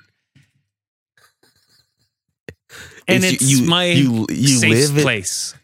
and 3.09 3.18
It's- 3.22 3.35
it's, 3.35 3.42
you- 3.44 3.66
my 3.66 3.85
you- 3.87 4.26
you 4.30 4.59
safe 4.59 4.70
live 4.72 4.98
it- 4.98 5.02
place. 5.02 5.54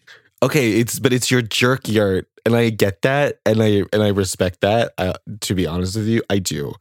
Okay, 0.42 0.72
it's 0.80 0.98
but 0.98 1.12
it's 1.12 1.30
your 1.30 1.42
jerk 1.42 1.88
yurt, 1.88 2.28
and 2.44 2.54
I 2.56 2.70
get 2.70 3.02
that, 3.02 3.38
and 3.46 3.62
I 3.62 3.84
and 3.92 4.02
I 4.02 4.08
respect 4.08 4.60
that. 4.62 4.92
I, 4.98 5.14
to 5.42 5.54
be 5.54 5.66
honest 5.66 5.96
with 5.96 6.06
you, 6.08 6.22
I 6.28 6.38
do. 6.40 6.74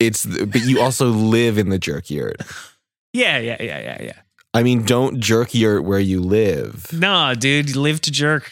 It's 0.00 0.26
but 0.26 0.62
you 0.62 0.80
also 0.80 1.06
live 1.06 1.56
in 1.58 1.68
the 1.68 1.78
jerk 1.78 2.10
yurt. 2.10 2.36
Yeah, 3.12 3.38
yeah, 3.38 3.56
yeah, 3.60 3.80
yeah, 3.80 4.02
yeah. 4.02 4.20
I 4.52 4.62
mean, 4.62 4.82
don't 4.84 5.20
jerk 5.20 5.54
yurt 5.54 5.84
where 5.84 6.00
you 6.00 6.20
live. 6.20 6.92
Nah, 6.92 7.34
dude, 7.34 7.70
you 7.70 7.80
live 7.80 8.00
to 8.02 8.10
jerk. 8.10 8.50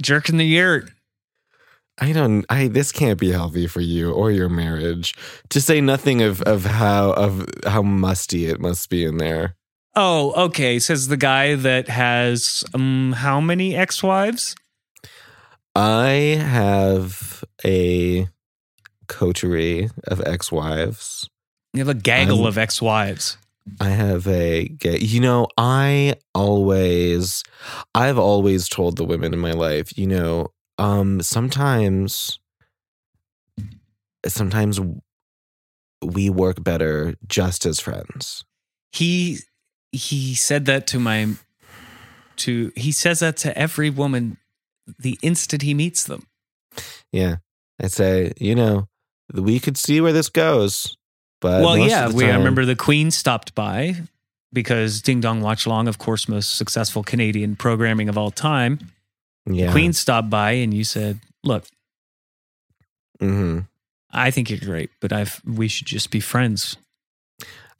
Jerk 0.00 0.28
in 0.28 0.36
the 0.36 0.44
yurt. 0.46 0.90
I 1.98 2.12
don't. 2.12 2.44
I 2.50 2.68
this 2.68 2.90
can't 2.92 3.18
be 3.20 3.30
healthy 3.30 3.66
for 3.66 3.80
you 3.80 4.12
or 4.12 4.30
your 4.32 4.48
marriage. 4.48 5.14
To 5.50 5.60
say 5.60 5.80
nothing 5.80 6.22
of 6.22 6.42
of 6.42 6.64
how 6.64 7.12
of 7.12 7.46
how 7.66 7.82
musty 7.82 8.46
it 8.46 8.60
must 8.60 8.90
be 8.90 9.04
in 9.04 9.18
there. 9.18 9.54
Oh, 9.94 10.32
okay. 10.46 10.80
Says 10.80 11.06
the 11.06 11.16
guy 11.16 11.54
that 11.54 11.88
has 11.88 12.64
um 12.74 13.12
how 13.12 13.40
many 13.40 13.76
ex-wives? 13.76 14.56
I 15.76 16.36
have 16.40 17.44
a 17.64 18.28
coterie 19.06 19.90
of 20.08 20.20
ex-wives. 20.26 21.28
You 21.72 21.78
have 21.80 21.88
a 21.88 21.94
gaggle 21.94 22.38
I'm- 22.38 22.46
of 22.46 22.58
ex-wives. 22.58 23.38
I 23.80 23.90
have 23.90 24.26
a 24.26 24.68
gay. 24.68 24.98
You 24.98 25.20
know, 25.20 25.48
I 25.56 26.14
always, 26.34 27.42
I've 27.94 28.18
always 28.18 28.68
told 28.68 28.96
the 28.96 29.04
women 29.04 29.32
in 29.32 29.40
my 29.40 29.52
life, 29.52 29.96
you 29.96 30.06
know, 30.06 30.48
um, 30.78 31.22
sometimes, 31.22 32.38
sometimes 34.26 34.80
we 36.02 36.28
work 36.28 36.62
better 36.62 37.14
just 37.26 37.64
as 37.64 37.80
friends. 37.80 38.44
He 38.92 39.38
he 39.92 40.34
said 40.34 40.66
that 40.66 40.86
to 40.88 40.98
my 40.98 41.34
to 42.36 42.72
he 42.76 42.92
says 42.92 43.20
that 43.20 43.36
to 43.38 43.56
every 43.56 43.90
woman 43.90 44.38
the 44.98 45.18
instant 45.22 45.62
he 45.62 45.74
meets 45.74 46.04
them. 46.04 46.26
Yeah, 47.12 47.36
I 47.80 47.86
say, 47.86 48.32
you 48.38 48.54
know, 48.54 48.88
we 49.32 49.60
could 49.60 49.76
see 49.76 50.00
where 50.00 50.12
this 50.12 50.28
goes, 50.28 50.96
but 51.44 51.62
well, 51.62 51.76
yeah, 51.76 52.10
we 52.10 52.24
I 52.24 52.36
remember 52.36 52.64
the 52.64 52.74
Queen 52.74 53.10
stopped 53.10 53.54
by 53.54 53.96
because 54.50 55.02
Ding 55.02 55.20
Dong 55.20 55.42
Watch 55.42 55.66
Long, 55.66 55.88
of 55.88 55.98
course, 55.98 56.26
most 56.26 56.56
successful 56.56 57.02
Canadian 57.02 57.54
programming 57.54 58.08
of 58.08 58.16
all 58.16 58.30
time. 58.30 58.78
yeah, 59.44 59.70
Queen 59.70 59.92
stopped 59.92 60.30
by 60.30 60.52
and 60.52 60.72
you 60.72 60.84
said, 60.84 61.20
"Look, 61.44 61.64
hmm 63.20 63.60
I 64.10 64.30
think 64.30 64.48
you're 64.48 64.58
great, 64.60 64.90
but 65.00 65.12
I've 65.12 65.40
we 65.44 65.68
should 65.68 65.86
just 65.86 66.10
be 66.10 66.20
friends 66.20 66.76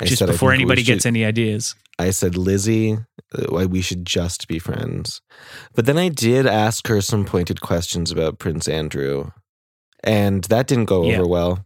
I 0.00 0.05
just 0.07 0.18
said, 0.18 0.27
before 0.29 0.53
anybody 0.53 0.83
should- 0.83 0.92
gets 0.94 1.07
any 1.07 1.24
ideas." 1.24 1.74
I 1.96 2.11
said, 2.11 2.37
Lizzie, 2.37 2.94
uh, 3.38 3.44
why 3.50 3.66
we 3.66 3.81
should 3.81 4.05
just 4.05 4.48
be 4.48 4.59
friends. 4.59 5.20
But 5.77 5.87
then 5.87 5.96
I 5.96 6.09
did 6.09 6.44
ask 6.44 6.88
her 6.88 7.00
some 7.00 7.24
pointed 7.24 7.61
questions 7.61 8.11
about 8.11 8.40
Prince 8.40 8.66
Andrew, 8.66 9.31
and 10.03 10.42
that 10.50 10.66
didn't 10.66 10.87
go 10.87 11.05
Yeah. 11.07 11.14
over 11.18 11.29
well. 11.29 11.64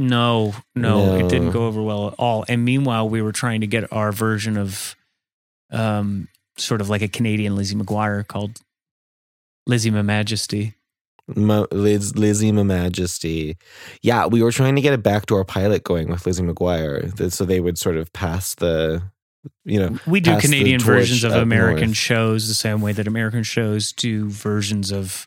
No, 0.00 0.54
no, 0.74 1.16
it 1.16 1.28
didn't 1.28 1.50
go 1.50 1.66
over 1.66 1.82
well 1.82 2.08
at 2.08 2.14
all. 2.18 2.44
And 2.48 2.64
meanwhile, 2.64 3.08
we 3.08 3.20
were 3.22 3.32
trying 3.32 3.60
to 3.60 3.66
get 3.66 3.92
our 3.92 4.12
version 4.12 4.56
of 4.56 4.96
um 5.70 6.28
sort 6.56 6.80
of 6.80 6.88
like 6.88 7.02
a 7.02 7.08
Canadian 7.08 7.54
Lizzie 7.56 7.76
McGuire 7.76 8.26
called 8.26 8.60
Lizzie 9.66 9.90
My 9.90 10.02
Majesty. 10.02 10.74
Mo- 11.36 11.68
Liz, 11.70 12.16
Lizzie 12.16 12.50
My 12.52 12.62
Majesty. 12.64 13.56
Yeah, 14.02 14.26
we 14.26 14.42
were 14.42 14.50
trying 14.52 14.74
to 14.76 14.80
get 14.82 14.94
a 14.94 14.98
backdoor 14.98 15.44
pilot 15.44 15.84
going 15.84 16.08
with 16.08 16.26
Lizzie 16.26 16.42
McGuire, 16.42 17.30
so 17.32 17.44
they 17.44 17.60
would 17.60 17.78
sort 17.78 17.96
of 17.96 18.12
pass 18.12 18.54
the, 18.56 19.00
you 19.64 19.78
know, 19.78 19.98
We 20.06 20.20
do 20.20 20.36
Canadian 20.40 20.80
versions 20.80 21.22
of 21.24 21.32
American 21.32 21.88
north. 21.90 21.96
shows 21.96 22.48
the 22.48 22.54
same 22.54 22.80
way 22.80 22.92
that 22.92 23.06
American 23.06 23.42
shows 23.44 23.92
do 23.92 24.28
versions 24.28 24.90
of 24.90 25.26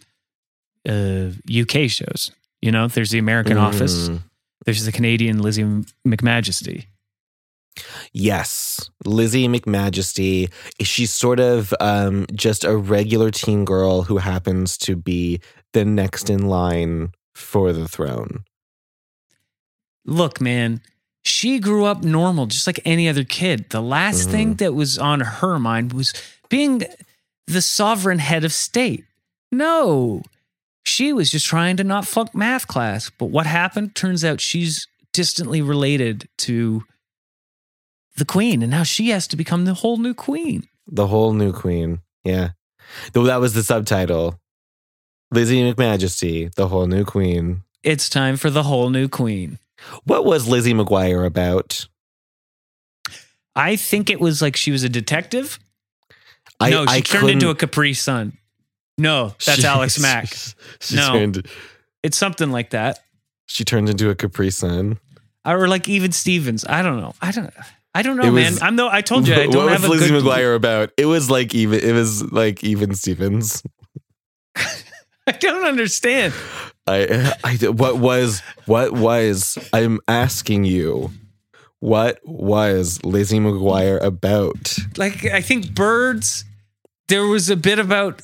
uh, 0.87 1.29
UK 1.49 1.89
shows. 1.89 2.31
You 2.61 2.71
know, 2.71 2.87
there's 2.87 3.11
the 3.11 3.19
American 3.19 3.57
Office, 3.57 4.09
Mhm. 4.09 4.23
There's 4.65 4.85
the 4.85 4.91
Canadian 4.91 5.41
Lizzie 5.41 5.63
McMajesty. 6.07 6.85
Yes, 8.11 8.89
Lizzie 9.03 9.47
McMajesty. 9.47 10.51
She's 10.81 11.11
sort 11.11 11.39
of 11.39 11.73
um, 11.79 12.27
just 12.33 12.63
a 12.63 12.77
regular 12.77 13.31
teen 13.31 13.65
girl 13.65 14.03
who 14.03 14.17
happens 14.17 14.77
to 14.79 14.95
be 14.95 15.41
the 15.73 15.83
next 15.83 16.29
in 16.29 16.45
line 16.47 17.11
for 17.33 17.73
the 17.73 17.87
throne. 17.87 18.43
Look, 20.05 20.39
man, 20.41 20.81
she 21.23 21.59
grew 21.59 21.85
up 21.85 22.03
normal, 22.03 22.45
just 22.45 22.67
like 22.67 22.79
any 22.85 23.07
other 23.09 23.23
kid. 23.23 23.69
The 23.69 23.81
last 23.81 24.27
Mhm. 24.27 24.31
thing 24.31 24.53
that 24.55 24.73
was 24.73 24.99
on 24.99 25.21
her 25.21 25.57
mind 25.57 25.93
was 25.93 26.13
being 26.49 26.83
the 27.47 27.61
sovereign 27.61 28.19
head 28.19 28.43
of 28.43 28.53
state. 28.53 29.05
No, 29.51 30.21
she 30.83 31.13
was 31.13 31.31
just 31.31 31.45
trying 31.45 31.77
to 31.77 31.83
not 31.83 32.07
fuck 32.07 32.35
math 32.35 32.67
class. 32.67 33.09
But 33.09 33.27
what 33.27 33.45
happened? 33.45 33.95
Turns 33.95 34.23
out 34.23 34.41
she's 34.41 34.87
distantly 35.11 35.61
related 35.61 36.27
to 36.39 36.83
the 38.15 38.25
queen, 38.25 38.61
and 38.61 38.71
now 38.71 38.83
she 38.83 39.09
has 39.09 39.27
to 39.27 39.35
become 39.35 39.65
the 39.65 39.73
whole 39.73 39.97
new 39.97 40.13
queen. 40.13 40.67
The 40.87 41.07
whole 41.07 41.33
new 41.33 41.53
queen. 41.53 41.99
Yeah. 42.23 42.49
Though 43.13 43.23
that 43.23 43.39
was 43.39 43.53
the 43.53 43.63
subtitle. 43.63 44.39
Lizzie 45.31 45.73
McMajesty, 45.73 46.53
the 46.53 46.67
whole 46.67 46.85
new 46.85 47.05
queen. 47.05 47.63
It's 47.81 48.09
time 48.09 48.37
for 48.37 48.49
the 48.49 48.63
whole 48.63 48.89
new 48.89 49.07
queen. 49.07 49.57
What 50.03 50.25
was 50.25 50.47
Lizzie 50.47 50.73
McGuire 50.73 51.25
about? 51.25 51.87
I 53.55 53.75
think 53.75 54.09
it 54.09 54.19
was 54.19 54.41
like 54.41 54.55
she 54.55 54.71
was 54.71 54.83
a 54.83 54.89
detective. 54.89 55.59
I, 56.59 56.69
no, 56.69 56.85
she 56.85 56.97
I 56.97 56.99
turned 57.01 57.29
into 57.29 57.49
a 57.49 57.55
Capri 57.55 57.93
Sun. 57.93 58.37
No, 58.97 59.33
that's 59.45 59.63
Alex 59.63 59.99
Mack. 59.99 60.33
She 60.79 60.95
No. 60.95 61.11
turned, 61.13 61.47
It's 62.03 62.17
something 62.17 62.51
like 62.51 62.71
that. 62.71 62.99
she 63.47 63.63
turned 63.63 63.89
into 63.89 64.09
a 64.09 64.15
Capri 64.15 64.49
Sun. 64.51 64.99
or 65.45 65.67
like 65.67 65.87
even 65.89 66.11
Stevens. 66.11 66.65
I 66.67 66.81
don't 66.81 66.99
know. 66.99 67.13
I 67.21 67.31
don't. 67.31 67.51
I 67.95 68.01
don't 68.01 68.17
know, 68.17 68.23
It 68.23 68.31
man. 68.31 68.53
I'm 68.61 68.75
no. 68.75 68.89
I 68.89 69.01
told 69.01 69.27
you 69.27 69.35
I 69.35 69.37
what 69.47 69.51
don't 69.53 69.65
was 69.65 69.73
have 69.73 69.83
a 69.85 69.87
Lizzie 69.87 70.09
good. 70.09 70.23
McGuire 70.23 70.55
about? 70.55 70.91
It 70.97 71.05
was 71.05 71.29
like 71.29 71.53
even. 71.53 71.79
It 71.79 71.91
was 71.93 72.31
like 72.31 72.63
even 72.63 72.95
Stevens. 72.95 73.61
I 74.55 75.31
don't 75.39 75.63
understand. 75.65 76.33
I, 76.85 77.33
I, 77.43 77.55
what 77.69 77.97
was, 77.97 78.41
what 78.65 78.91
was, 78.91 79.57
I'm 79.71 80.01
asking 80.07 80.65
you, 80.65 81.11
what 81.79 82.19
was 82.25 83.01
Lizzie 83.05 83.39
McGuire 83.39 84.01
about? 84.03 84.75
Like 84.97 85.23
I 85.25 85.39
think 85.41 85.73
birds. 85.73 86.43
There 87.09 87.25
was 87.27 87.49
a 87.49 87.55
bit 87.55 87.79
about. 87.79 88.21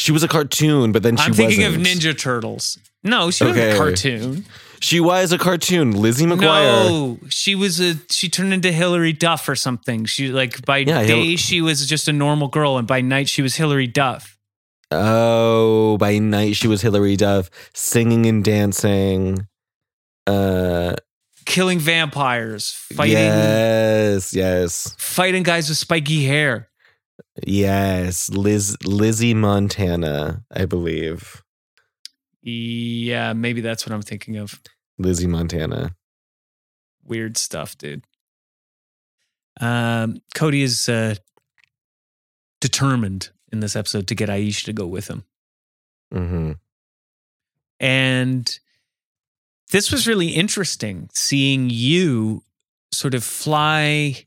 She 0.00 0.12
was 0.12 0.22
a 0.22 0.28
cartoon, 0.28 0.92
but 0.92 1.02
then 1.02 1.18
she 1.18 1.28
was 1.28 1.38
I'm 1.38 1.46
thinking 1.46 1.62
wasn't. 1.66 1.86
of 1.86 1.92
Ninja 1.92 2.18
Turtles. 2.18 2.78
No, 3.04 3.30
she 3.30 3.44
was 3.44 3.54
a 3.54 3.76
cartoon. 3.76 4.46
She 4.80 4.98
was 4.98 5.30
a 5.30 5.36
cartoon. 5.36 5.92
Lizzie 5.92 6.24
McGuire. 6.24 6.88
No, 6.88 7.18
she 7.28 7.54
was 7.54 7.80
a. 7.82 7.96
She 8.10 8.30
turned 8.30 8.54
into 8.54 8.72
Hilary 8.72 9.12
Duff 9.12 9.46
or 9.46 9.54
something. 9.54 10.06
She 10.06 10.28
like 10.28 10.64
by 10.64 10.78
Yeah, 10.78 11.02
Hil- 11.02 11.16
day 11.22 11.36
she 11.36 11.60
was 11.60 11.86
just 11.86 12.08
a 12.08 12.14
normal 12.14 12.48
girl, 12.48 12.78
and 12.78 12.88
by 12.88 13.02
night 13.02 13.28
she 13.28 13.42
was 13.42 13.56
Hilary 13.56 13.86
Duff. 13.86 14.38
Oh, 14.90 15.98
by 15.98 16.18
night 16.18 16.56
she 16.56 16.66
was 16.66 16.80
Hilary 16.80 17.16
Duff 17.16 17.50
singing 17.74 18.24
and 18.24 18.42
dancing. 18.42 19.46
Uh, 20.26 20.94
Killing 21.44 21.78
vampires, 21.78 22.72
fighting 22.72 23.14
yes, 23.16 24.32
yes, 24.32 24.94
fighting 24.98 25.42
guys 25.42 25.68
with 25.68 25.76
spiky 25.76 26.24
hair. 26.24 26.69
Yes. 27.46 28.28
Liz, 28.30 28.76
Lizzie 28.84 29.34
Montana, 29.34 30.42
I 30.50 30.64
believe. 30.66 31.42
Yeah, 32.42 33.32
maybe 33.34 33.60
that's 33.60 33.86
what 33.86 33.94
I'm 33.94 34.02
thinking 34.02 34.36
of. 34.36 34.60
Lizzie 34.98 35.26
Montana. 35.26 35.94
weird 37.04 37.36
stuff, 37.36 37.76
dude. 37.78 38.04
Um, 39.60 40.22
Cody 40.34 40.62
is 40.62 40.88
uh, 40.88 41.16
determined 42.60 43.30
in 43.52 43.60
this 43.60 43.76
episode 43.76 44.06
to 44.08 44.14
get 44.14 44.28
Aisha 44.28 44.64
to 44.66 44.72
go 44.72 44.86
with 44.86 45.08
him, 45.08 45.24
Mm-hmm. 46.14 46.52
and 47.78 48.58
this 49.70 49.92
was 49.92 50.06
really 50.08 50.28
interesting 50.28 51.08
seeing 51.12 51.68
you 51.70 52.42
sort 52.92 53.14
of 53.14 53.22
fly, 53.24 54.24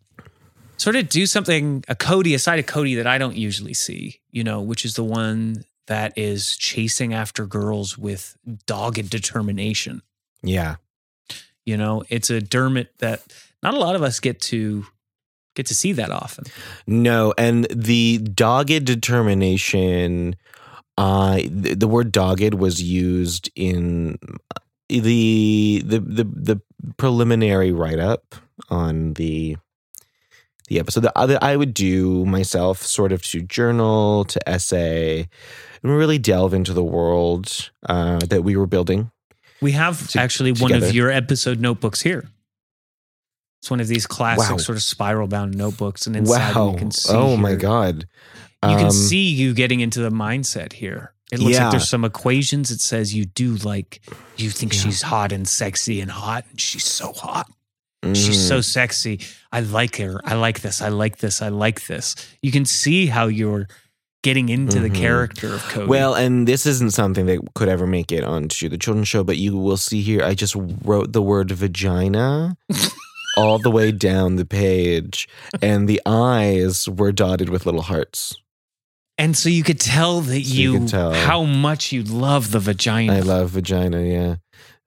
sort 0.78 0.96
of 0.96 1.10
do 1.10 1.26
something 1.26 1.84
a 1.88 1.96
Cody, 1.96 2.34
a 2.34 2.40
side 2.40 2.60
of 2.60 2.66
Cody 2.66 2.96
that 2.96 3.08
I 3.08 3.18
don't 3.18 3.36
usually 3.36 3.74
see. 3.74 4.20
You 4.32 4.44
know, 4.44 4.62
which 4.62 4.86
is 4.86 4.96
the 4.96 5.04
one 5.04 5.66
that 5.88 6.14
is 6.18 6.56
chasing 6.56 7.14
after 7.14 7.46
girls 7.46 7.98
with 7.98 8.38
dogged 8.66 9.10
determination. 9.10 10.02
Yeah. 10.42 10.76
You 11.66 11.78
know, 11.78 12.04
it's 12.10 12.30
a 12.30 12.42
Dermot 12.42 12.98
that 13.00 13.22
not 13.62 13.74
a 13.74 13.80
lot 13.80 13.96
of 13.96 14.04
us 14.04 14.20
get 14.20 14.42
to 14.42 14.86
get 15.56 15.66
to 15.68 15.76
see 15.76 15.94
that 15.94 16.12
often. 16.12 16.46
No, 16.88 17.34
and 17.38 17.66
the 17.66 18.18
dogged 18.20 18.86
determination. 18.86 20.36
Uh, 20.96 21.42
the, 21.50 21.74
the 21.74 21.88
word 21.88 22.12
dogged 22.12 22.54
was 22.54 22.82
used 22.82 23.50
in 23.56 24.18
the 24.90 25.82
the 25.84 26.00
the, 26.00 26.24
the 26.24 26.62
preliminary 26.98 27.72
write 27.72 28.00
up 28.00 28.36
on 28.70 29.14
the 29.14 29.58
the 30.70 30.80
episode 30.80 31.02
that 31.02 31.14
I- 31.16 31.26
that 31.26 31.44
I 31.44 31.56
would 31.58 31.74
do 31.74 32.26
myself, 32.26 32.82
sort 32.84 33.12
of 33.12 33.22
to 33.28 33.42
journal, 33.42 34.24
to 34.26 34.50
essay, 34.50 35.28
and 35.84 35.92
really 35.98 36.18
delve 36.18 36.54
into 36.54 36.74
the 36.74 36.84
world 36.84 37.70
uh, 37.88 38.20
that 38.30 38.44
we 38.44 38.56
were 38.56 38.68
building. 38.68 39.12
We 39.62 39.72
have 39.74 40.08
To- 40.10 40.20
actually 40.20 40.52
one 40.54 40.72
of 40.74 40.94
your 40.94 41.10
episode 41.12 41.60
notebooks 41.60 42.02
here. 42.02 42.30
It's 43.62 43.70
one 43.72 43.80
of 43.80 43.88
these 43.88 44.06
classic 44.06 44.52
Wow. 44.52 44.58
sort 44.58 44.78
of 44.78 44.84
spiral 44.84 45.28
bound 45.28 45.56
notebooks, 45.56 46.06
and 46.06 46.16
inside 46.18 46.54
wow! 46.56 46.72
you 46.72 46.78
can 46.78 46.92
see. 46.92 47.14
oh 47.14 47.38
my 47.38 47.50
here- 47.52 47.58
god! 47.60 48.08
You 48.64 48.76
can 48.78 48.86
Um, 48.88 48.92
see 48.92 49.30
you 49.30 49.54
getting 49.54 49.80
into 49.82 50.02
the 50.02 50.10
mindset 50.10 50.74
here. 50.74 51.14
It 51.32 51.40
looks 51.40 51.56
Yeah. 51.56 51.64
like 51.66 51.72
there's 51.72 51.90
some 51.90 52.06
equations. 52.06 52.72
It 52.72 52.80
says 52.82 53.14
you 53.14 53.26
do 53.26 53.56
like 53.56 54.02
you 54.38 54.50
think 54.50 54.74
Yeah. 54.74 54.82
she's 54.82 55.02
hot 55.02 55.32
and 55.32 55.48
sexy 55.48 56.00
and 56.02 56.12
hot, 56.12 56.46
and 56.50 56.60
she's 56.60 56.84
so 56.86 57.12
hot. 57.14 57.50
She's 58.14 58.38
mhm. 58.38 58.48
so 58.48 58.62
sexy. 58.62 59.20
I 59.52 59.62
like 59.62 59.96
her. 59.98 60.20
I 60.26 60.36
like 60.36 60.62
this. 60.62 60.82
I 60.82 60.90
like 60.90 61.18
this. 61.18 61.42
I 61.42 61.48
like 61.50 61.88
this. 61.88 62.16
You 62.42 62.52
can 62.52 62.66
see 62.66 63.08
how 63.08 63.28
you're 63.28 63.68
getting 64.24 64.50
into 64.50 64.80
the 64.80 64.90
Mhm. 64.90 64.96
character 64.96 65.54
of 65.54 65.62
Cody. 65.70 65.88
Well, 65.88 66.14
and 66.16 66.48
this 66.48 66.66
isn't 66.66 66.92
something 66.94 67.26
that 67.28 67.40
could 67.56 67.68
ever 67.70 67.86
make 67.88 68.12
it 68.12 68.24
onto 68.24 68.70
the 68.70 68.78
children's 68.78 69.08
show, 69.10 69.24
but 69.24 69.38
you 69.38 69.58
will 69.58 69.78
see 69.78 70.02
here. 70.02 70.24
I 70.24 70.34
just 70.34 70.56
wrote 70.84 71.12
the 71.14 71.22
word 71.22 71.52
vagina 71.52 72.56
all 73.38 73.60
the 73.60 73.72
way 73.72 73.92
down 73.92 74.36
the 74.38 74.46
page, 74.46 75.28
and 75.62 75.88
the 75.90 76.02
eyes 76.06 76.88
were 76.88 77.12
dotted 77.12 77.50
with 77.50 77.66
little 77.66 77.82
hearts. 77.84 78.36
and 79.18 79.38
so 79.38 79.48
you 79.48 79.62
could 79.64 79.80
tell 79.80 80.22
that 80.22 80.44
So 80.46 80.54
you 80.54 80.74
you, 80.74 80.80
could 80.80 80.88
tell. 80.88 81.14
how 81.14 81.44
much 81.44 81.92
you 81.92 82.02
love 82.04 82.50
the 82.52 82.60
vagina. 82.60 83.14
I 83.14 83.20
love 83.20 83.52
vagina, 83.52 84.02
yeah. 84.02 84.36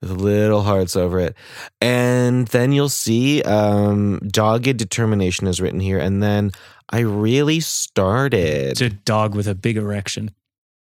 With 0.01 0.11
little 0.11 0.61
hearts 0.61 0.95
over 0.95 1.19
it. 1.19 1.35
And 1.81 2.47
then 2.49 2.71
you'll 2.71 2.87
see 2.89 3.41
um, 3.41 4.19
dogged 4.27 4.77
determination 4.77 5.47
is 5.47 5.59
written 5.59 5.79
here. 5.79 5.97
And 5.97 6.21
then 6.21 6.51
I 6.89 6.99
really 6.99 7.59
started. 7.59 8.71
it's 8.71 8.81
a 8.81 8.89
dog 8.89 9.33
with 9.33 9.47
a 9.47 9.55
big 9.55 9.75
erection. 9.75 10.31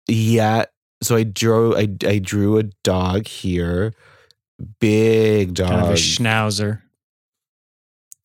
Yeah. 0.09 0.65
So 1.03 1.17
I 1.17 1.23
drew 1.23 1.77
I 1.77 1.89
I 2.07 2.19
drew 2.19 2.59
a 2.59 2.65
dog 2.83 3.27
here. 3.27 3.95
Big 4.81 5.55
dog. 5.55 5.69
Kind 5.69 5.83
of 5.83 5.91
a 5.91 5.95
schnauzer. 5.95 6.83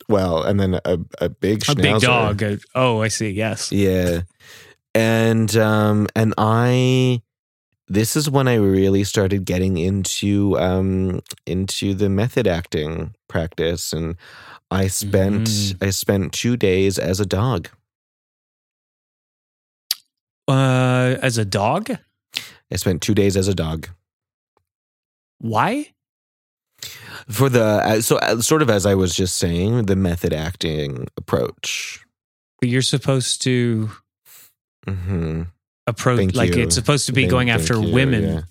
well, 0.08 0.42
and 0.44 0.60
then 0.60 0.80
a, 0.86 1.00
a 1.20 1.30
big 1.30 1.64
A 1.70 1.76
big 1.76 2.00
dog. 2.00 2.44
Oh, 2.74 3.02
I 3.02 3.10
see. 3.10 3.30
Yes. 3.30 3.72
Yeah. 3.72 4.22
And 4.96 5.56
um 5.56 6.08
and 6.16 6.34
I 6.38 7.22
this 7.90 8.16
is 8.16 8.30
when 8.30 8.48
I 8.48 8.56
really 8.56 9.04
started 9.04 9.46
getting 9.46 9.78
into 9.78 10.58
um 10.60 11.22
into 11.46 11.94
the 11.94 12.10
method 12.10 12.48
acting 12.48 13.16
practice 13.28 13.92
and 13.94 14.16
I 14.72 14.88
spent 14.88 15.48
Mm. 15.48 15.84
I 15.88 15.90
spent 15.92 16.32
2 16.34 16.56
days 16.58 17.00
as 17.00 17.20
a 17.20 17.26
dog. 17.26 17.70
Uh, 20.48 21.16
as 21.22 21.38
a 21.38 21.46
dog? 21.46 21.92
I 22.72 22.76
spent 22.76 23.02
2 23.02 23.14
days 23.14 23.38
as 23.38 23.48
a 23.48 23.56
dog. 23.56 23.90
Why? 25.40 25.94
For 27.30 27.50
the 27.50 27.64
uh, 27.64 28.02
so 28.02 28.18
uh, 28.18 28.42
sort 28.42 28.62
of 28.62 28.70
as 28.70 28.86
I 28.86 28.96
was 28.96 29.14
just 29.16 29.38
saying, 29.38 29.86
the 29.86 29.96
method 29.96 30.34
acting 30.34 31.08
approach. 31.18 32.04
You're 32.62 32.82
supposed 32.82 33.42
to 33.44 33.92
Mhm. 34.88 35.48
Approach 35.90 36.18
Thank 36.20 36.36
like 36.36 36.56
you. 36.56 36.64
it's 36.64 36.76
supposed 36.76 37.06
to 37.08 37.12
be 37.14 37.24
Thank- 37.24 37.32
going 37.32 37.50
after 37.50 37.80
you, 37.80 37.92
women. 37.94 38.24
Yeah, 38.24 38.42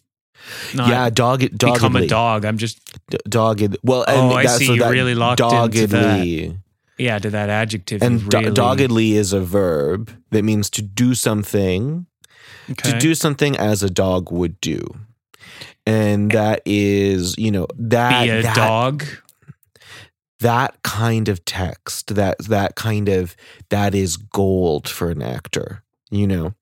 Not 0.75 0.89
yeah 0.89 1.11
dog 1.11 1.41
doggedly. 1.41 1.73
become 1.75 1.97
a 1.97 2.07
dog. 2.07 2.45
I'm 2.45 2.59
just 2.59 2.79
D- 3.11 3.19
dogged. 3.29 3.77
Well, 3.83 4.05
Oh, 4.07 4.31
and 4.31 4.39
I 4.39 4.47
see. 4.47 4.67
so 4.67 4.73
You 4.75 4.89
really 4.91 5.15
locked 5.15 5.41
into 5.41 5.55
that. 5.55 5.73
doggedly. 5.73 6.59
yeah 6.99 7.19
to 7.19 7.31
that 7.31 7.49
adjective. 7.49 8.03
And 8.03 8.29
do- 8.29 8.39
really, 8.39 8.51
doggedly 8.53 9.13
is 9.13 9.33
a 9.33 9.41
verb 9.41 10.11
that 10.31 10.43
means 10.45 10.69
to 10.71 10.83
do 10.83 11.15
something, 11.15 12.07
okay. 12.71 12.91
to 12.93 12.99
do 12.99 13.15
something 13.15 13.57
as 13.57 13.83
a 13.83 13.91
dog 13.91 14.31
would 14.33 14.61
do. 14.61 14.81
And 15.87 16.35
eh, 16.35 16.37
that 16.41 16.63
is, 16.67 17.35
you 17.39 17.51
know, 17.51 17.67
that 17.79 18.25
be 18.25 18.31
a 18.31 18.43
that, 18.43 18.57
dog. 18.57 19.05
that 20.41 20.83
kind 20.83 21.29
of 21.29 21.45
text, 21.45 22.15
that 22.15 22.39
that 22.45 22.75
kind 22.75 23.09
of 23.09 23.35
that 23.71 23.95
is 23.95 24.17
gold 24.17 24.89
for 24.89 25.11
an 25.11 25.23
actor, 25.23 25.83
you 26.11 26.27
know. 26.27 26.55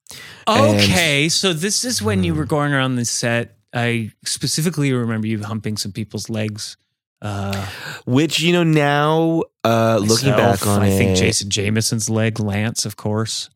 And- 0.46 0.80
Okay, 0.80 1.28
so 1.28 1.52
this 1.52 1.84
is 1.84 2.00
when 2.02 2.24
you 2.24 2.34
were 2.34 2.44
going 2.46 2.72
around 2.72 2.96
the 2.96 3.04
set. 3.04 3.56
I 3.74 4.12
specifically 4.24 4.92
remember 4.92 5.26
you 5.26 5.42
humping 5.42 5.76
some 5.76 5.92
people's 5.92 6.30
legs. 6.30 6.76
Uh, 7.22 7.66
Which, 8.04 8.40
you 8.40 8.52
know, 8.52 8.62
now 8.62 9.42
uh 9.64 9.98
looking 10.02 10.30
back 10.30 10.66
on 10.66 10.82
I 10.82 10.88
it, 10.88 10.98
think 10.98 11.16
Jason 11.16 11.48
Jameson's 11.50 12.08
leg, 12.10 12.38
Lance, 12.38 12.84
of 12.84 12.96
course. 12.96 13.48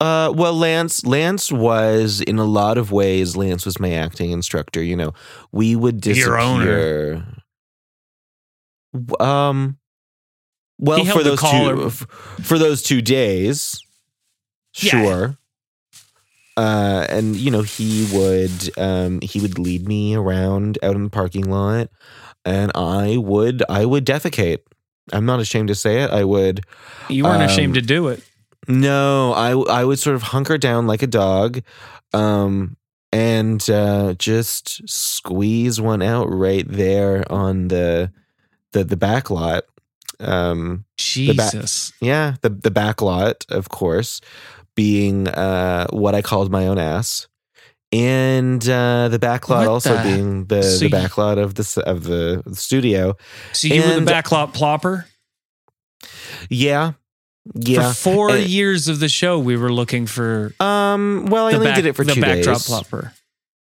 Uh, 0.00 0.32
well, 0.34 0.54
Lance, 0.54 1.04
Lance 1.04 1.50
was 1.50 2.20
in 2.20 2.38
a 2.38 2.44
lot 2.44 2.78
of 2.78 2.92
ways. 2.92 3.36
Lance 3.36 3.64
was 3.64 3.80
my 3.80 3.92
acting 3.92 4.30
instructor. 4.30 4.80
You 4.82 4.94
know, 4.96 5.12
we 5.50 5.74
would 5.74 6.00
disappear. 6.00 6.26
Your 6.26 6.38
owner. 6.38 7.26
Um, 9.20 9.78
well, 10.78 11.04
for 11.04 11.22
the 11.22 11.30
those 11.36 11.40
two, 11.40 11.90
for 12.42 12.58
those 12.58 12.82
two 12.82 13.02
days, 13.02 13.80
Yeah. 14.78 14.90
sure. 14.90 15.38
Uh, 16.56 17.06
and 17.08 17.36
you 17.36 17.50
know, 17.52 17.62
he 17.62 18.08
would, 18.12 18.76
um, 18.78 19.20
he 19.22 19.40
would 19.40 19.58
lead 19.58 19.86
me 19.86 20.16
around 20.16 20.76
out 20.82 20.96
in 20.96 21.04
the 21.04 21.10
parking 21.10 21.48
lot, 21.48 21.88
and 22.44 22.72
I 22.74 23.16
would, 23.16 23.62
I 23.68 23.84
would 23.84 24.04
defecate. 24.04 24.58
I'm 25.12 25.24
not 25.24 25.38
ashamed 25.40 25.68
to 25.68 25.74
say 25.76 26.02
it. 26.02 26.10
I 26.10 26.24
would. 26.24 26.62
You 27.08 27.24
weren't 27.24 27.42
Um, 27.42 27.48
ashamed 27.48 27.74
to 27.74 27.80
do 27.80 28.08
it. 28.08 28.22
No, 28.66 29.32
I 29.34 29.52
I 29.80 29.84
would 29.84 29.98
sort 30.00 30.16
of 30.16 30.22
hunker 30.22 30.58
down 30.58 30.86
like 30.88 31.02
a 31.02 31.06
dog, 31.06 31.60
um, 32.12 32.76
and 33.12 33.68
uh, 33.70 34.14
just 34.18 34.86
squeeze 34.88 35.80
one 35.80 36.02
out 36.02 36.26
right 36.28 36.66
there 36.68 37.24
on 37.32 37.68
the 37.68 38.12
the 38.72 38.82
the 38.84 38.96
back 38.96 39.30
lot. 39.30 39.62
Um, 40.20 40.84
Jesus. 40.96 41.92
yeah, 42.00 42.34
the 42.42 42.50
the 42.50 42.72
back 42.72 43.00
lot, 43.00 43.46
of 43.48 43.68
course, 43.68 44.20
being 44.78 45.26
uh, 45.26 45.88
what 45.90 46.14
I 46.14 46.22
called 46.22 46.52
my 46.52 46.68
own 46.68 46.78
ass, 46.78 47.26
and 47.90 48.62
uh, 48.68 49.08
the 49.08 49.18
back 49.18 49.48
lot 49.48 49.60
What 49.66 49.68
also 49.68 49.96
the- 49.96 50.02
being 50.04 50.44
the 50.46 50.62
So 50.62 50.78
the 50.78 50.84
you- 50.84 50.90
back 50.90 51.18
lot 51.18 51.36
of 51.36 51.56
the 51.56 51.82
of 51.84 52.04
the 52.04 52.44
studio. 52.54 53.16
So 53.52 53.66
you 53.66 53.82
were 53.82 53.98
the 54.00 54.10
backlot 54.12 54.54
plopper? 54.54 55.04
Yeah, 56.48 56.92
yeah. 57.54 57.88
For 57.92 57.94
four 58.12 58.30
And- 58.30 58.46
years 58.48 58.86
of 58.88 59.00
the 59.00 59.08
show, 59.08 59.38
we 59.38 59.56
were 59.56 59.72
looking 59.72 60.06
for 60.06 60.52
um, 60.60 61.26
well, 61.28 61.46
I 61.48 61.54
only 61.54 61.66
back, 61.66 61.76
did 61.76 61.86
it 61.86 61.96
for 61.96 62.04
the 62.04 62.14
two 62.14 62.20
backdrop 62.20 62.58
days. 62.58 62.68
plopper. 62.68 63.12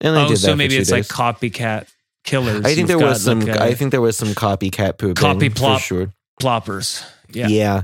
I 0.03 0.07
only 0.09 0.33
Oh, 0.33 0.35
so 0.35 0.55
maybe 0.55 0.77
it's 0.77 0.91
days. 0.91 1.11
like 1.11 1.39
copycat 1.41 1.87
killers. 2.25 2.65
I 2.67 2.75
think 2.75 2.87
there 2.89 2.99
was 2.99 3.25
some. 3.25 3.41
like 3.41 3.57
a 3.57 3.63
I 3.63 3.75
think 3.75 3.93
there 3.93 4.01
was 4.03 4.17
some 4.19 4.29
copycat 4.35 4.99
pooping. 4.99 5.15
Copy 5.15 5.49
for 5.49 5.55
plop. 5.57 5.81
sure. 5.81 6.13
ploppers. 6.43 7.03
Yeah. 7.31 7.49
Yeah. 7.49 7.83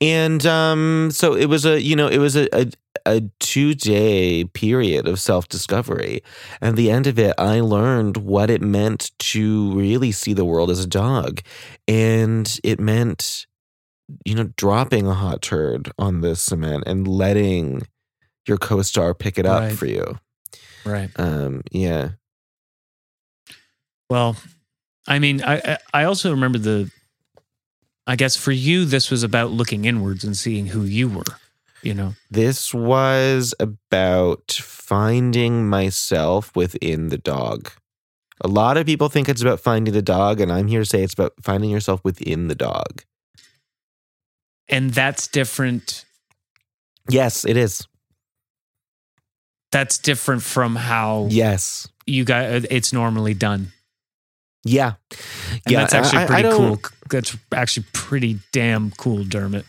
and 0.00 0.44
um, 0.46 1.10
so 1.12 1.34
it 1.34 1.46
was 1.46 1.64
a 1.66 1.80
you 1.82 1.96
know 1.96 2.06
it 2.08 2.18
was 2.18 2.36
a 2.36 2.48
a, 2.56 2.70
a 3.04 3.22
two 3.40 3.74
day 3.74 4.44
period 4.44 5.08
of 5.08 5.18
self 5.20 5.48
discovery, 5.48 6.22
and 6.60 6.76
the 6.76 6.90
end 6.90 7.06
of 7.06 7.18
it, 7.18 7.34
I 7.38 7.60
learned 7.60 8.16
what 8.18 8.48
it 8.50 8.62
meant 8.62 9.10
to 9.18 9.72
really 9.72 10.12
see 10.12 10.32
the 10.34 10.44
world 10.44 10.70
as 10.70 10.82
a 10.84 10.86
dog, 10.88 11.40
and 11.88 12.58
it 12.62 12.78
meant 12.80 13.46
you 14.24 14.34
know 14.36 14.50
dropping 14.56 15.06
a 15.08 15.14
hot 15.14 15.42
turd 15.42 15.90
on 15.98 16.20
the 16.20 16.36
cement 16.36 16.84
and 16.86 17.08
letting 17.08 17.82
your 18.46 18.58
co 18.58 18.82
star 18.82 19.14
pick 19.14 19.36
it 19.38 19.46
up 19.46 19.62
Right. 19.62 19.76
for 19.76 19.86
you. 19.86 20.18
Right. 20.84 21.10
Um, 21.16 21.62
yeah. 21.72 22.10
Well, 24.08 24.36
I 25.08 25.18
mean, 25.18 25.42
I 25.42 25.56
I 25.56 25.78
I 25.92 26.04
also 26.04 26.30
remember 26.30 26.58
the. 26.58 26.90
I 28.06 28.16
guess 28.16 28.36
for 28.36 28.52
you, 28.52 28.84
this 28.84 29.10
was 29.10 29.22
about 29.22 29.50
looking 29.50 29.84
inwards 29.84 30.22
and 30.24 30.36
seeing 30.36 30.66
who 30.68 30.82
you 30.82 31.08
were. 31.08 31.24
You 31.82 31.94
know, 31.94 32.14
This 32.30 32.72
was 32.74 33.54
about 33.60 34.52
finding 34.52 35.68
myself 35.68 36.54
within 36.56 37.08
the 37.08 37.18
dog. 37.18 37.70
A 38.40 38.48
lot 38.48 38.76
of 38.76 38.86
people 38.86 39.08
think 39.08 39.28
it's 39.28 39.42
about 39.42 39.60
finding 39.60 39.94
the 39.94 40.02
dog, 40.02 40.40
and 40.40 40.52
I'm 40.52 40.66
here 40.68 40.80
to 40.80 40.86
say 40.86 41.02
it's 41.02 41.14
about 41.14 41.34
finding 41.42 41.70
yourself 41.70 42.00
within 42.04 42.48
the 42.48 42.54
dog. 42.54 43.02
and 44.68 44.90
that's 44.92 45.28
different. 45.28 46.04
Yes, 47.08 47.44
it 47.44 47.56
is. 47.56 47.86
That's 49.70 49.96
different 49.98 50.42
from 50.42 50.74
how 50.74 51.28
Yes. 51.30 51.86
you 52.04 52.24
guys. 52.24 52.64
Uh, 52.64 52.66
it's 52.70 52.92
normally 52.92 53.32
done. 53.34 53.72
Yeah. 54.66 54.94
And 55.10 55.60
yeah. 55.72 55.80
that's 55.80 55.94
actually 55.94 56.18
I- 56.18 56.22
I 56.22 56.26
pretty 56.26 56.42
don't- 56.42 56.82
cool. 56.82 56.92
That's 57.08 57.36
actually 57.52 57.86
pretty 57.92 58.40
damn 58.52 58.90
cool, 58.92 59.24
Dermot. 59.24 59.64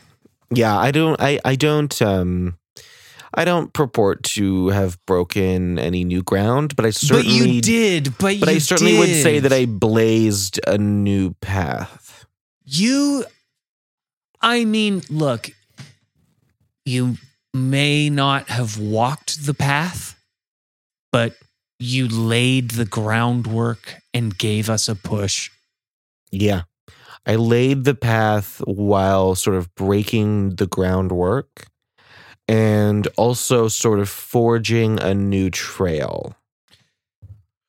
Yeah, 0.50 0.78
I 0.78 0.92
don't 0.92 1.20
I, 1.22 1.40
I 1.46 1.56
don't 1.56 2.02
um 2.02 2.58
I 3.34 3.46
don't 3.46 3.72
purport 3.74 4.24
to 4.24 4.70
have 4.70 4.98
broken 5.06 5.78
any 5.78 6.04
new 6.04 6.24
ground, 6.24 6.76
but 6.76 6.86
I 6.86 6.90
certainly 6.92 7.40
but 7.40 7.48
you 7.50 7.62
did. 7.62 8.04
But, 8.14 8.20
but 8.20 8.38
you 8.38 8.46
I 8.48 8.58
certainly 8.58 8.98
would 8.98 9.14
say 9.14 9.40
that 9.40 9.54
I 9.54 9.66
blazed 9.66 10.60
a 10.66 10.78
new 10.78 11.34
path. 11.42 12.26
you 12.66 13.26
I 14.42 14.66
mean, 14.66 15.02
look, 15.10 15.50
you 16.86 17.18
may 17.54 18.10
not 18.10 18.48
have 18.50 18.80
walked 18.80 19.46
the 19.46 19.54
path, 19.54 20.16
but 21.12 21.36
you 21.80 22.08
laid 22.08 22.72
the 22.72 22.86
groundwork 22.86 23.96
and 24.14 24.38
gave 24.38 24.70
us 24.70 24.90
a 24.90 24.96
push. 24.96 25.50
Yeah. 26.32 26.64
I 27.26 27.36
laid 27.36 27.84
the 27.84 27.94
path 27.96 28.62
while 28.66 29.36
sort 29.36 29.58
of 29.58 29.74
breaking 29.76 30.56
the 30.56 30.66
groundwork 30.68 31.68
and 32.48 33.08
also 33.18 33.68
sort 33.68 34.00
of 34.00 34.08
forging 34.10 35.00
a 35.00 35.14
new 35.14 35.50
trail. 35.50 36.36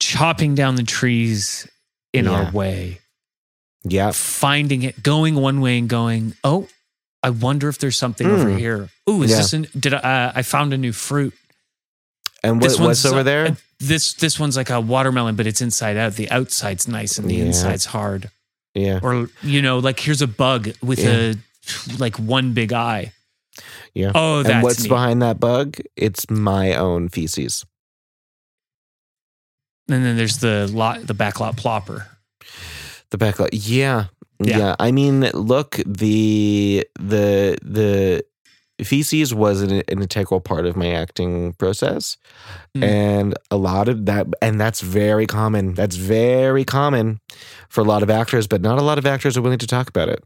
Chopping 0.01 0.55
down 0.55 0.77
the 0.77 0.85
trees 0.85 1.67
in 2.13 2.27
Yeah. 2.27 2.31
our 2.31 2.53
way, 2.53 3.01
Yeah. 3.83 4.13
finding 4.13 4.83
it, 4.85 5.03
going 5.03 5.35
one 5.35 5.61
way 5.61 5.77
and 5.79 5.89
going, 5.89 6.35
oh, 6.45 6.69
I 7.23 7.31
wonder 7.31 7.69
if 7.69 7.79
there's 7.79 7.97
something 7.97 8.29
over 8.29 8.49
Mm. 8.51 8.59
here. 8.59 8.91
Ooh, 9.11 9.23
is 9.23 9.33
Yeah. 9.33 9.37
this 9.39 9.53
an, 9.53 9.67
did 9.79 9.93
I, 9.93 9.99
uh, 9.99 10.33
I 10.37 10.43
found 10.43 10.73
a 10.73 10.79
new 10.79 10.93
fruit. 10.93 11.35
And 12.45 12.61
what, 12.63 12.79
what's 12.79 13.05
over 13.05 13.21
uh, 13.21 13.23
there? 13.25 13.57
This 13.81 14.15
this 14.15 14.41
one's 14.41 14.57
like 14.57 14.71
a 14.71 14.81
watermelon, 14.81 15.37
but 15.37 15.47
it's 15.47 15.61
inside 15.61 15.97
out. 15.97 16.15
The 16.15 16.31
outside's 16.31 16.89
nice 16.89 17.17
and 17.19 17.29
the 17.31 17.37
Yeah. 17.37 17.45
inside's 17.45 17.85
hard. 17.87 18.31
yeah. 18.75 19.01
Or 19.03 19.29
you 19.43 19.63
know, 19.63 19.79
like 19.79 20.01
here's 20.01 20.23
a 20.23 20.27
bug 20.27 20.71
with 20.83 20.99
Yeah. 20.99 21.35
a 21.35 21.35
like 21.99 22.17
one 22.19 22.53
big 22.55 22.73
eye. 22.73 23.13
Yeah. 23.95 24.13
Oh, 24.15 24.43
that's 24.43 24.55
and 24.55 24.63
what's 24.63 24.83
neat. 24.83 24.89
behind 24.89 25.23
that 25.23 25.39
bug? 25.41 25.77
It's 25.97 26.29
my 26.31 26.75
own 26.75 27.09
feces. 27.09 27.65
And 29.89 30.05
then 30.05 30.17
there's 30.17 30.39
the 30.39 30.69
lot, 30.73 31.07
the 31.07 31.15
backlot 31.15 31.57
plopper. 31.57 32.07
The 33.11 33.19
backlot. 33.19 33.49
Yeah. 33.53 34.07
Yeah. 34.41 34.59
yeah. 34.59 34.77
I 34.79 34.93
mean, 34.93 35.21
look, 35.33 35.81
the 35.87 36.87
the 37.01 37.57
the 37.63 38.25
feces 38.83 39.35
was 39.35 39.61
an, 39.63 39.71
an 39.73 39.83
integral 40.03 40.41
part 40.41 40.67
of 40.67 40.77
my 40.77 40.93
acting 40.93 41.53
process. 41.55 42.17
Mm. 42.77 42.85
And 42.85 43.35
a 43.51 43.57
lot 43.57 43.89
of 43.89 44.07
that 44.07 44.27
and 44.41 44.61
that's 44.61 44.81
very 44.81 45.27
common. 45.27 45.75
That's 45.75 45.97
very 45.97 46.65
common 46.65 47.21
for 47.69 47.81
a 47.81 47.85
lot 47.85 48.03
of 48.03 48.11
actors, 48.11 48.47
but 48.47 48.61
not 48.61 48.79
a 48.79 48.83
lot 48.83 48.99
of 48.99 49.07
actors 49.07 49.37
are 49.37 49.43
willing 49.43 49.59
to 49.59 49.67
talk 49.67 49.89
about 49.89 50.09
it. 50.09 50.23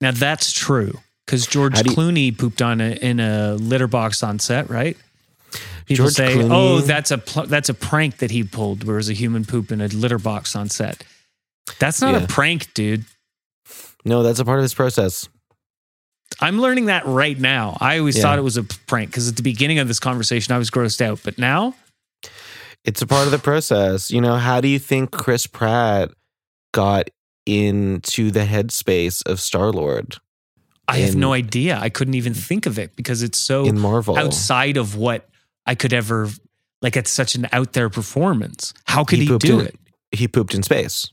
Now 0.00 0.10
that's 0.12 0.52
true 0.52 0.98
because 1.26 1.46
George 1.46 1.76
you- 1.78 1.84
Clooney 1.92 2.36
pooped 2.36 2.62
on 2.62 2.80
a 2.80 2.92
in 2.92 3.20
a 3.20 3.54
litter 3.54 3.86
box 3.86 4.22
on 4.22 4.38
set, 4.38 4.68
right? 4.70 4.96
People 5.86 6.04
George 6.04 6.14
say, 6.14 6.34
Clooney- 6.36 6.48
"Oh, 6.52 6.80
that's 6.80 7.10
a 7.10 7.18
pl- 7.18 7.46
that's 7.46 7.68
a 7.70 7.74
prank 7.74 8.18
that 8.18 8.30
he 8.30 8.44
pulled, 8.44 8.84
where 8.84 8.96
it 8.96 8.98
was 8.98 9.08
a 9.08 9.14
human 9.14 9.44
poop 9.46 9.72
in 9.72 9.80
a 9.80 9.88
litter 9.88 10.18
box 10.18 10.54
on 10.54 10.68
set." 10.68 11.02
That's 11.78 12.00
not 12.00 12.14
Yeah. 12.14 12.24
a 12.24 12.26
prank, 12.26 12.72
dude. 12.74 13.04
No, 14.04 14.22
that's 14.22 14.38
a 14.38 14.44
part 14.44 14.58
of 14.58 14.62
his 14.62 14.74
process. 14.74 15.28
I'm 16.40 16.60
learning 16.60 16.86
that 16.86 17.04
right 17.06 17.38
now. 17.38 17.76
I 17.80 17.98
always 17.98 18.16
Yeah. 18.16 18.22
thought 18.22 18.38
it 18.38 18.42
was 18.42 18.56
a 18.56 18.62
prank 18.64 19.10
because 19.10 19.28
at 19.28 19.36
the 19.36 19.42
beginning 19.42 19.78
of 19.78 19.88
this 19.88 19.98
conversation, 20.00 20.54
I 20.54 20.58
was 20.58 20.70
grossed 20.70 21.00
out, 21.00 21.20
but 21.24 21.38
now 21.38 21.74
It's 22.84 23.02
a 23.02 23.06
part 23.06 23.26
of 23.26 23.32
the 23.32 23.38
process. 23.38 24.10
You 24.10 24.20
know, 24.20 24.36
how 24.36 24.60
do 24.60 24.68
you 24.68 24.78
think 24.78 25.10
Chris 25.10 25.46
Pratt 25.46 26.10
got 26.72 27.10
into 27.44 28.30
the 28.30 28.44
headspace 28.44 29.20
of 29.26 29.40
Star 29.40 29.70
Lord 29.72 30.16
I 30.86 30.98
have 30.98 31.14
In- 31.14 31.20
no 31.20 31.32
idea. 31.34 31.78
I 31.78 31.90
couldn't 31.90 32.14
even 32.14 32.32
think 32.32 32.64
of 32.66 32.78
it 32.78 32.96
because 32.96 33.22
it's 33.22 33.36
so 33.36 33.66
in 33.66 33.78
Marvel? 33.78 34.16
outside 34.16 34.76
of 34.78 34.94
what 34.94 35.28
I 35.66 35.74
could 35.74 35.92
ever 35.92 36.30
like. 36.80 36.96
It's 36.96 37.10
such 37.12 37.34
an 37.34 37.46
out 37.52 37.74
there 37.74 37.90
performance. 37.90 38.72
How 38.84 39.04
could 39.04 39.18
He 39.18 39.26
he, 39.26 39.36
do 39.38 39.60
in- 39.60 39.66
it? 39.66 39.76
He 40.12 40.26
pooped 40.28 40.54
in 40.54 40.62
space. 40.62 41.10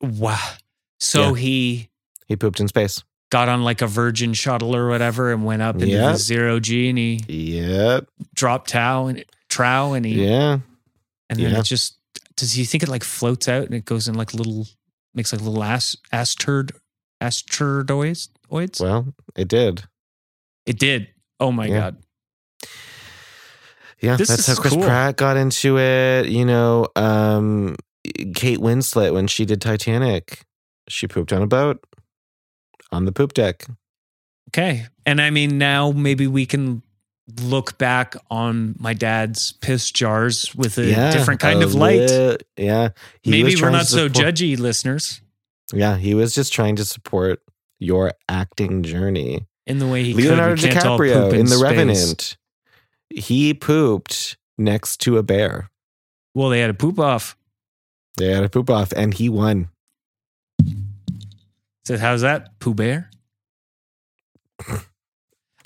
Wow. 0.00 0.38
So 1.00 1.34
Yeah. 1.34 1.40
he 1.40 1.88
He 2.32 2.36
pooped 2.36 2.60
in 2.60 2.68
space. 2.68 3.02
got 3.30 3.48
on 3.48 3.62
like 3.62 3.80
a 3.82 3.86
Virgin 3.86 4.32
shuttle 4.34 4.74
or 4.76 4.88
whatever 4.88 5.32
and 5.32 5.44
went 5.44 5.60
up 5.62 5.74
into 5.76 5.86
Yep. 5.88 6.12
the 6.12 6.18
zero 6.18 6.60
G 6.60 6.88
and 6.90 6.98
he 6.98 7.20
Yep. 7.28 8.06
dropped 8.34 8.70
Tau 8.70 9.06
and 9.06 9.22
trow 9.48 9.92
and 9.94 10.04
he 10.06 10.24
Yeah. 10.26 10.58
and 11.30 11.38
then 11.40 11.52
Yeah. 11.52 11.60
it 11.60 11.64
just 11.64 11.96
does 12.36 12.52
he 12.52 12.64
think 12.64 12.82
it 12.82 12.88
like 12.90 13.04
floats 13.04 13.48
out 13.48 13.64
and 13.64 13.74
it 13.74 13.84
goes 13.86 14.06
in 14.08 14.14
like 14.14 14.32
little 14.34 14.66
makes 15.14 15.32
like 15.32 15.40
little 15.42 15.62
as 15.64 15.96
asterd 16.12 16.72
asteroids 17.22 18.28
oids? 18.50 18.80
Well, 18.80 19.14
it 19.36 19.48
did. 19.48 19.84
It 20.66 20.78
did. 20.78 21.08
Oh 21.40 21.52
my 21.52 21.66
Yeah. 21.66 21.80
god. 21.80 21.96
Yeah, 24.00 24.16
This 24.16 24.28
that's 24.28 24.46
how 24.46 24.54
Chris 24.56 24.72
cool. 24.74 24.82
Pratt 24.82 25.16
got 25.16 25.36
into 25.36 25.78
it. 25.78 26.26
You 26.28 26.44
know, 26.44 26.86
um, 26.96 27.76
Kate 28.34 28.58
Winslet 28.58 29.12
when 29.12 29.26
she 29.28 29.44
did 29.44 29.60
Titanic, 29.60 30.42
she 30.88 31.06
pooped 31.06 31.32
on 31.32 31.40
a 31.40 31.46
boat 31.46 31.82
on 32.92 33.04
the 33.06 33.12
poop 33.12 33.32
deck. 33.34 33.64
Okay. 34.50 34.86
And 35.06 35.20
I 35.20 35.30
mean, 35.30 35.58
now 35.58 35.90
maybe 35.92 36.26
we 36.26 36.46
can 36.46 36.82
look 37.40 37.78
back 37.78 38.14
on 38.30 38.74
my 38.78 38.92
dad's 38.94 39.52
piss 39.52 39.90
jars 39.90 40.54
with 40.54 40.76
a 40.78 40.84
yeah, 40.86 41.12
different 41.12 41.40
kind 41.40 41.62
a 41.62 41.64
of 41.64 41.74
light. 41.74 42.10
li- 42.10 42.36
yeah, 42.56 42.90
He 43.22 43.30
maybe 43.30 43.54
we're 43.60 43.70
not 43.70 43.86
so 43.86 44.08
support- 44.08 44.34
judgy, 44.34 44.58
listeners, 44.58 45.20
Yeah, 45.72 45.96
he 45.96 46.14
was 46.14 46.34
just 46.34 46.52
trying 46.52 46.76
to 46.76 46.84
support 46.84 47.40
your 47.78 48.12
acting 48.28 48.82
journey. 48.82 49.46
in 49.66 49.78
the 49.78 49.86
way 49.86 50.02
he 50.04 50.12
Leonardo 50.14 50.56
could. 50.56 50.64
We 50.64 50.70
can't 50.70 50.84
all 50.86 50.98
DiCaprio 50.98 51.14
poop 51.30 51.32
in 51.34 51.46
The 51.46 51.52
space. 51.52 51.62
Revenant, 51.62 52.36
he 53.10 53.54
pooped 53.54 54.36
next 54.58 54.98
to 55.02 55.16
a 55.18 55.22
bear. 55.22 55.70
Well, 56.34 56.48
they 56.50 56.60
had 56.60 56.70
a 56.70 56.74
poop 56.74 56.98
off. 56.98 57.36
They 58.18 58.32
had 58.32 58.42
a 58.44 58.48
poop 58.48 58.68
off, 58.68 58.92
and 58.92 59.14
he 59.14 59.28
won. 59.28 59.68
Said, 61.84 61.98
how's 62.00 62.20
that, 62.22 62.58
Pooh 62.60 62.74
Bear? 62.74 63.10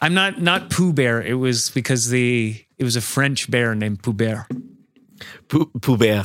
I'm 0.00 0.14
not 0.14 0.40
not 0.40 0.70
Pooh 0.70 0.92
Bear. 0.92 1.22
It 1.22 1.34
was 1.34 1.70
because 1.70 2.10
the 2.10 2.56
it 2.78 2.84
was 2.84 2.96
a 2.96 3.00
French 3.00 3.50
bear 3.50 3.74
named 3.74 4.02
Pooh 4.02 4.12
Bear. 4.12 4.46
Poo, 5.48 5.66
poo 5.80 5.96
bear. 5.96 6.22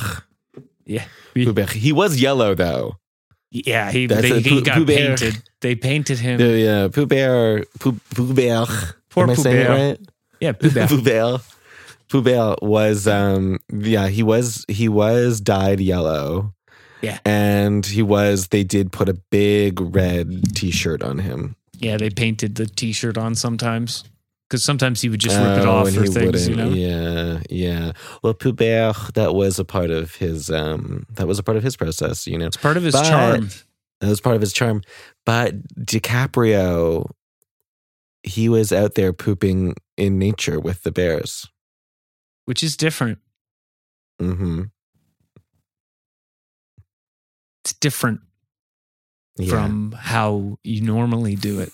Yeah. 0.84 1.04
Pooh 1.34 1.52
bear. 1.54 1.66
He 1.66 1.92
was 1.92 2.20
yellow 2.20 2.54
though. 2.54 2.96
Yeah, 3.50 3.90
he, 3.90 4.06
That's 4.06 4.22
they, 4.22 4.30
a 4.30 4.40
he 4.40 4.50
Pooh- 4.50 4.62
got 4.62 4.76
Pooh 4.78 4.84
Bear. 4.86 5.16
painted. 5.16 5.42
They 5.60 5.74
painted 5.74 6.18
him. 6.18 6.38
The 6.38 6.58
yeah, 6.58 6.88
Pooh 6.88 7.06
Bear, 7.06 7.64
Pooh, 7.80 7.98
Pooh 8.14 8.32
Bear. 8.34 8.64
Poor 9.10 9.24
Am 9.24 9.30
I 9.30 9.34
Pooh 9.34 9.42
saying 9.42 9.56
Bear. 9.66 9.76
it 9.76 9.88
right? 9.90 10.00
yeah, 10.40 10.52
Pooh 10.52 10.70
Bear. 10.70 10.86
Pooh 10.88 11.02
Bear. 11.02 11.36
Pooh 12.10 12.22
Bear 12.22 12.54
was 12.60 13.06
um 13.08 13.58
yeah, 13.72 14.08
he 14.08 14.22
was 14.22 14.64
he 14.68 14.88
was 14.88 15.40
dyed 15.40 15.80
yellow. 15.80 16.54
Yeah. 17.02 17.18
And 17.24 17.84
he 17.84 18.02
was 18.02 18.48
they 18.48 18.64
did 18.64 18.92
put 18.92 19.08
a 19.08 19.14
big 19.14 19.80
red 19.80 20.54
t-shirt 20.54 21.02
on 21.02 21.18
him. 21.18 21.56
Yeah, 21.78 21.96
they 21.96 22.10
painted 22.10 22.54
the 22.54 22.66
T-shirt 22.66 23.18
on 23.18 23.34
sometimes 23.34 24.04
because 24.48 24.62
sometimes 24.62 25.00
he 25.00 25.08
would 25.08 25.18
just 25.18 25.36
rip 25.36 25.58
it 25.58 25.64
Oh, 25.66 25.70
off 25.78 25.88
and 25.88 25.96
for 25.96 26.02
he 26.02 26.08
things, 26.08 26.48
you 26.48 26.54
know. 26.54 26.68
Yeah, 26.68 27.40
yeah. 27.50 27.92
Well, 28.22 28.34
Pooh 28.34 28.52
Bear, 28.52 28.92
that 29.14 29.34
was 29.34 29.58
a 29.58 29.64
part 29.64 29.90
of 29.90 30.14
his 30.14 30.48
um 30.48 31.06
that 31.14 31.26
was 31.26 31.40
a 31.40 31.42
part 31.42 31.56
of 31.56 31.64
his 31.64 31.76
process, 31.76 32.26
you 32.28 32.38
know. 32.38 32.46
It's 32.46 32.56
part 32.56 32.76
of 32.76 32.84
his 32.84 32.92
But- 32.94 33.08
charm. 33.08 33.48
That 34.00 34.08
was 34.08 34.20
part 34.20 34.34
of 34.36 34.40
his 34.42 34.52
charm. 34.52 34.82
But 35.26 35.54
DiCaprio, 35.76 37.10
he 38.24 38.48
was 38.48 38.72
out 38.72 38.94
there 38.94 39.12
pooping 39.12 39.74
in 39.96 40.18
nature 40.18 40.58
with 40.60 40.82
the 40.84 40.92
bears. 40.92 41.48
which 42.44 42.62
is 42.64 42.76
different. 42.76 43.18
Mm-hmm. 44.20 44.62
It's 47.64 47.72
different 47.74 48.20
Yeah. 49.38 49.50
from 49.50 49.92
how 49.92 50.58
you 50.64 50.80
normally 50.82 51.36
do 51.36 51.60
it, 51.60 51.72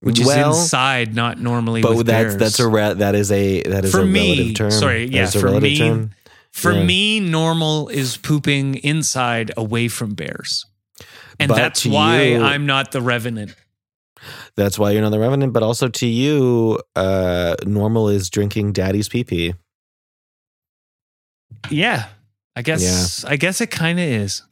which 0.00 0.20
is 0.20 0.26
well, 0.26 0.50
inside, 0.50 1.14
not 1.14 1.40
normally 1.40 1.80
but 1.82 1.96
with 1.96 2.06
that's 2.06 2.34
bears. 2.36 2.56
that's 2.56 2.60
a 2.60 2.94
that 2.98 3.14
is 3.14 3.32
a 3.32 3.62
that 3.62 3.84
is 3.86 3.92
For 3.92 4.02
a 4.02 4.06
me, 4.06 4.30
relative 4.36 4.54
term. 4.54 4.70
sorry, 4.70 5.06
yeah, 5.06 5.26
for 5.30 5.60
me- 5.60 5.78
term. 5.78 6.10
For 6.52 6.72
yeah. 6.72 6.84
me, 6.84 7.20
normal 7.20 7.88
is 7.88 8.16
pooping 8.16 8.76
inside 8.76 9.50
away 9.58 9.88
from 9.88 10.14
bears. 10.14 10.64
And 11.38 11.50
But 11.50 11.56
that's 11.56 11.84
why 11.84 12.22
you- 12.22 12.42
I'm 12.42 12.64
not 12.64 12.92
the 12.92 13.02
revenant. 13.02 13.54
That's 14.56 14.78
why 14.78 14.92
you're 14.92 15.02
not 15.02 15.10
the 15.10 15.18
revenant. 15.18 15.52
But 15.52 15.62
also 15.62 15.88
to 15.88 16.06
you, 16.06 16.80
uh, 16.96 17.56
normal 17.66 18.08
is 18.08 18.30
drinking 18.30 18.72
daddy's 18.72 19.06
pee 19.08 19.22
pee. 19.22 19.52
Yeah. 21.70 22.08
I 22.54 22.62
guess 22.62 23.22
I 23.24 23.36
guess 23.36 23.60
it 23.60 23.70
kind 23.70 23.98
of 23.98 24.06
is. 24.06 24.42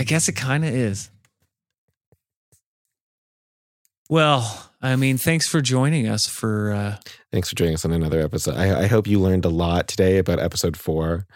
I 0.00 0.04
guess 0.04 0.28
it 0.30 0.32
kind 0.32 0.64
of 0.64 0.74
is. 0.74 1.10
Well, 4.08 4.70
I 4.80 4.96
mean, 4.96 5.18
thanks 5.18 5.46
for 5.46 5.60
joining 5.60 6.08
us 6.08 6.26
for 6.26 6.72
uh 6.72 6.96
Thanks 7.32 7.50
for 7.50 7.54
joining 7.54 7.74
us 7.74 7.84
on 7.84 7.92
another 7.92 8.20
episode. 8.20 8.56
I, 8.56 8.84
I 8.84 8.86
hope 8.86 9.06
you 9.06 9.20
learned 9.20 9.44
a 9.44 9.50
lot 9.50 9.88
today 9.88 10.16
about 10.18 10.40
episode 10.40 10.76
four 10.76 11.26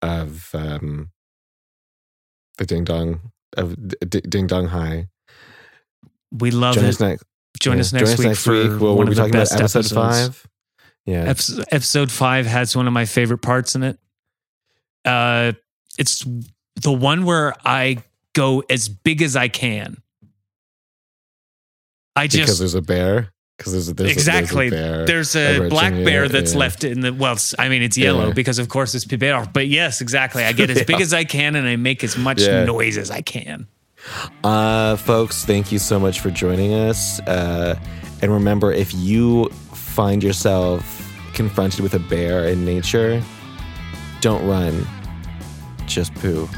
of 0.00 0.50
um, 0.54 1.10
the 2.58 2.64
Ding 2.64 2.84
Dong 2.84 3.32
of 3.56 3.76
D- 4.08 4.20
Ding 4.20 4.46
Dong 4.46 4.66
High. 4.68 5.08
we 6.30 6.50
love 6.52 6.76
Join 6.76 6.84
it. 6.84 6.88
us 6.88 7.00
next. 7.00 7.24
Join 7.60 7.76
yeah, 7.76 7.80
us 7.80 7.92
next 7.92 8.18
week 8.18 8.36
for 8.36 8.52
Well, 8.78 8.96
one 8.96 8.96
we'll 8.96 9.02
of 9.02 9.08
be 9.08 9.14
the 9.14 9.20
talking 9.20 9.34
about 9.34 9.40
best 9.50 9.52
episode 9.54 9.78
episodes. 9.80 9.92
five. 10.28 10.46
Yeah, 11.04 11.24
Episode, 11.24 11.64
episode 11.72 12.12
five 12.12 12.46
has 12.46 12.76
one 12.76 12.86
of 12.86 12.92
my 12.92 13.04
favorite 13.04 13.42
parts 13.42 13.74
in 13.74 13.82
it. 13.82 13.98
Uh, 15.04 15.52
it's 15.98 16.24
the 16.80 16.92
one 16.92 17.24
where 17.24 17.54
I 17.64 17.98
go 18.34 18.62
as 18.70 18.88
big 18.88 19.22
as 19.22 19.36
I 19.36 19.48
can. 19.48 20.02
I 22.16 22.26
just 22.26 22.42
because 22.42 22.58
there's 22.58 22.74
a 22.74 22.82
bear. 22.82 23.32
Because 23.58 23.72
there's, 23.72 23.88
a- 23.88 23.94
there's 23.94 24.12
exactly. 24.12 24.68
A, 24.68 24.70
there's 24.70 24.80
a 24.80 25.06
bear. 25.06 25.06
There's 25.06 25.36
a 25.36 25.68
black 25.68 25.92
bear 25.92 26.28
that's 26.28 26.52
yeah. 26.52 26.58
left 26.58 26.84
in 26.84 27.00
the 27.00 27.12
well. 27.12 27.36
I 27.58 27.68
mean, 27.68 27.82
it's 27.82 27.96
yellow 27.96 28.28
Yeah. 28.28 28.32
because 28.32 28.58
of 28.58 28.68
course 28.68 28.94
it's 28.94 29.04
Pibero. 29.04 29.50
But 29.52 29.68
yes, 29.68 30.00
exactly. 30.00 30.42
I 30.44 30.52
get 30.52 30.70
as 30.70 30.82
big 30.86 31.00
as 31.00 31.14
I 31.14 31.24
can 31.24 31.54
and 31.54 31.66
I 31.68 31.76
make 31.76 32.02
as 32.02 32.16
much 32.18 32.40
Yeah. 32.42 32.64
noise 32.64 32.98
as 32.98 33.10
I 33.10 33.20
can. 33.20 33.68
Uh, 34.42 34.96
folks, 34.96 35.44
thank 35.44 35.70
you 35.70 35.78
so 35.78 36.00
much 36.00 36.20
for 36.20 36.30
joining 36.30 36.74
us. 36.74 37.20
Uh, 37.20 37.78
and 38.20 38.32
remember, 38.32 38.72
if 38.72 38.92
you 38.94 39.48
find 39.74 40.24
yourself 40.24 41.08
confronted 41.34 41.80
with 41.80 41.94
a 41.94 41.98
bear 42.00 42.48
in 42.48 42.64
nature, 42.64 43.22
don't 44.20 44.44
run, 44.46 44.86
just 45.86 46.12
poo. 46.16 46.48